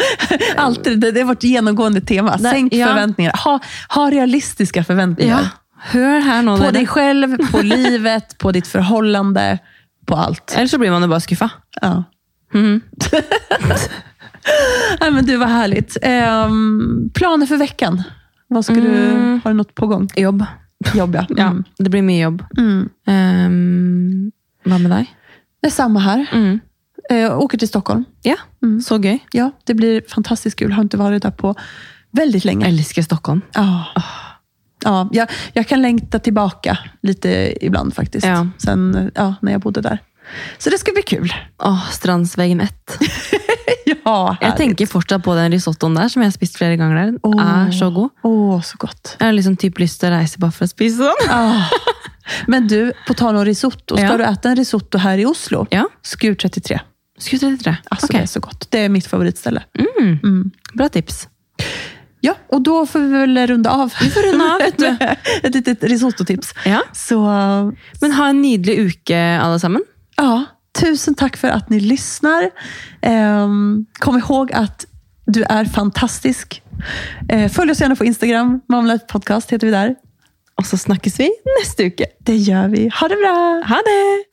Alltid, 0.64 1.00
det, 1.00 1.12
det 1.12 1.20
är 1.20 1.28
vårt 1.28 1.44
genomgående 1.44 2.00
tema. 2.00 2.38
Sänk 2.38 2.74
ja. 2.74 2.86
förväntningar. 2.86 3.36
Ha, 3.44 3.58
ha 3.88 4.10
realistiska 4.10 4.84
förväntningar. 4.84 5.42
ja, 5.42 5.48
hør 5.82 6.20
her 6.20 6.42
nå, 6.42 6.56
På 6.58 6.70
dig 6.70 6.86
själv, 6.86 7.36
på 7.52 7.62
livet, 7.74 8.38
på 8.38 8.52
ditt 8.52 8.66
förhållande, 8.66 9.58
på 10.06 10.14
allt. 10.16 10.54
Ellers 10.56 10.70
så 10.70 10.78
blir 10.78 10.90
man 10.90 11.02
jo 11.02 11.08
bare 11.08 11.20
skuffa. 11.20 11.50
Ja. 11.80 12.04
Mhm. 12.54 12.80
Nej, 15.00 15.10
men 15.10 15.24
du, 15.26 15.36
vad 15.36 15.48
härligt. 15.48 15.96
Ehm, 16.02 17.10
planer 17.14 17.46
för 17.46 17.56
veckan? 17.56 18.02
Vad 18.48 18.64
ska 18.64 18.74
du, 18.74 18.88
Mm. 19.10 19.40
har 19.44 19.50
du 19.50 19.56
något 19.56 19.74
på 19.74 19.86
gång? 19.86 20.08
Jobb. 20.16 20.44
Jobb, 20.94 21.14
ja. 21.14 21.26
Ja, 21.28 21.46
Mm. 21.46 21.64
det 21.78 21.90
blir 21.90 22.02
mye 22.02 22.22
jobb. 22.22 22.44
Mm. 22.58 22.88
Um, 23.06 24.32
hva 24.64 24.78
med 24.78 24.90
deg? 24.90 25.06
Det 25.62 25.66
är 25.68 25.70
samma 25.70 26.00
här. 26.00 26.26
Mm. 26.32 26.60
Eh, 27.10 27.38
åker 27.38 27.58
till 27.58 27.68
Stockholm. 27.68 28.04
Ja, 28.22 28.36
Mm. 28.62 28.80
så 28.80 28.98
gøy. 28.98 29.18
Ja, 29.32 29.50
det 29.64 29.74
blir 29.74 30.02
fantastiskt 30.08 30.58
kul. 30.58 30.72
Har 30.72 30.82
inte 30.82 30.96
varit 30.96 31.22
där 31.22 31.30
på 31.30 31.54
väldigt 32.12 32.44
länge. 32.44 32.66
Elsker 32.66 33.02
Stockholm. 33.02 33.40
Ja. 33.54 33.84
Ja, 34.84 35.08
jag, 35.12 35.28
jag 35.52 35.68
kan 35.68 35.82
längta 35.82 36.18
tillbaka 36.18 36.78
lite 37.02 37.54
ibland 37.60 37.94
faktiskt. 37.94 38.26
Ja. 38.26 38.46
Sen 38.58 39.10
ja, 39.14 39.34
när 39.42 39.52
jag 39.52 39.60
bodde 39.60 39.80
där. 39.80 39.98
Så 40.58 40.70
det 40.70 40.78
ska 40.78 40.92
bli 40.92 41.02
kul. 41.02 41.34
Åh, 41.62 41.90
Strandsvegen 41.90 42.60
1. 42.60 42.74
Ja, 44.04 44.36
Jeg 44.40 44.56
tenker 44.56 44.86
fortsatt 44.86 45.22
på 45.24 45.34
den 45.34 45.50
risottoen 45.52 45.94
der, 45.94 46.08
som 46.08 46.22
jeg 46.22 46.26
har 46.30 46.32
spist 46.32 46.56
flere 46.58 46.76
ganger 46.76 46.96
der. 46.96 47.06
Den 47.06 47.18
Åh. 47.22 47.66
er 47.66 47.70
så 47.74 47.90
god. 47.90 48.10
Åh, 48.22 48.60
så 48.62 48.76
gott. 48.78 49.16
Jeg 49.18 49.26
har 49.26 49.32
liksom 49.32 49.56
typ 49.56 49.78
lyst 49.78 50.00
til 50.00 50.08
å 50.10 50.14
reise 50.14 50.38
bare 50.38 50.54
for 50.54 50.64
å 50.64 50.70
spise 50.70 51.02
den. 51.02 51.30
Ah. 51.30 51.66
Men 52.46 52.66
du, 52.70 52.92
på 53.06 53.14
tal 53.14 53.36
om 53.36 53.44
risotto. 53.44 53.96
Ska 53.96 54.06
Ja. 54.06 54.16
du 54.16 54.24
äta 54.24 54.50
en 54.50 54.56
risotto 54.56 54.98
här 54.98 55.18
i 55.18 55.26
Oslo? 55.26 55.66
Ja, 55.70 55.88
Skur 56.02 56.34
33. 56.34 56.80
Skulle 57.18 57.40
33. 57.40 57.76
Alltså 57.90 58.06
Ok, 58.06 58.12
det 58.12 58.18
är 58.22 58.26
så 58.26 58.40
gott. 58.40 58.66
Det 58.70 58.78
är 58.84 58.88
mitt 58.88 59.06
favoritställe. 59.06 59.62
mm. 59.78 60.18
Mm. 60.22 60.50
Bra 60.74 60.88
tips. 60.88 61.28
Ja, 62.20 62.34
och 62.48 62.60
då 62.60 62.86
får 62.86 62.98
vi 63.00 63.08
väl 63.08 63.46
runda 63.46 63.70
av. 63.70 63.92
Vi 64.00 64.10
får 64.10 64.20
runde 64.22 64.44
av, 64.54 64.60
med 64.98 65.16
Ett 65.42 65.54
litet 65.54 65.84
risottotips. 65.84 66.54
Ja. 66.64 66.82
Så 66.92 67.20
Men 68.00 68.12
ha 68.12 68.28
en 68.28 68.42
nydelig 68.42 68.78
uke, 68.78 69.38
alle 69.42 69.60
sammen. 69.60 69.82
ja, 70.16 70.44
tusen 70.80 71.14
tack 71.14 71.36
för 71.36 71.48
att 71.48 71.70
ni 71.70 71.80
lyssnar. 71.80 72.50
Ehm, 73.02 73.86
kom 73.98 74.18
ihåg 74.18 74.52
att 74.52 74.86
du 75.26 75.42
är 75.42 75.64
fantastisk. 75.64 76.62
Eh, 77.28 77.50
följ 77.52 77.70
oss 77.70 77.80
gärna 77.80 77.96
på 77.96 78.04
Instagram. 78.04 78.60
Mamlet 78.68 79.06
podcast 79.08 79.50
heter 79.52 79.66
vi 79.66 79.70
där. 79.72 79.94
Og 80.56 80.66
så 80.66 80.76
snakkes 80.78 81.20
vi 81.20 81.30
neste 81.60 81.84
uke. 81.84 82.06
Det 82.18 82.36
gör 82.36 82.68
vi. 82.68 82.90
Ha 83.00 83.08
det 83.08 83.16
bra! 83.16 83.62
Ha 83.68 83.76
det! 83.76 84.29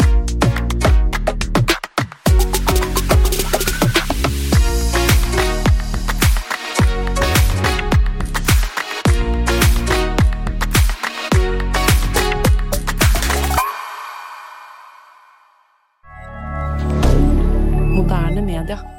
Moderne 18.68 18.84
media. 18.84 18.97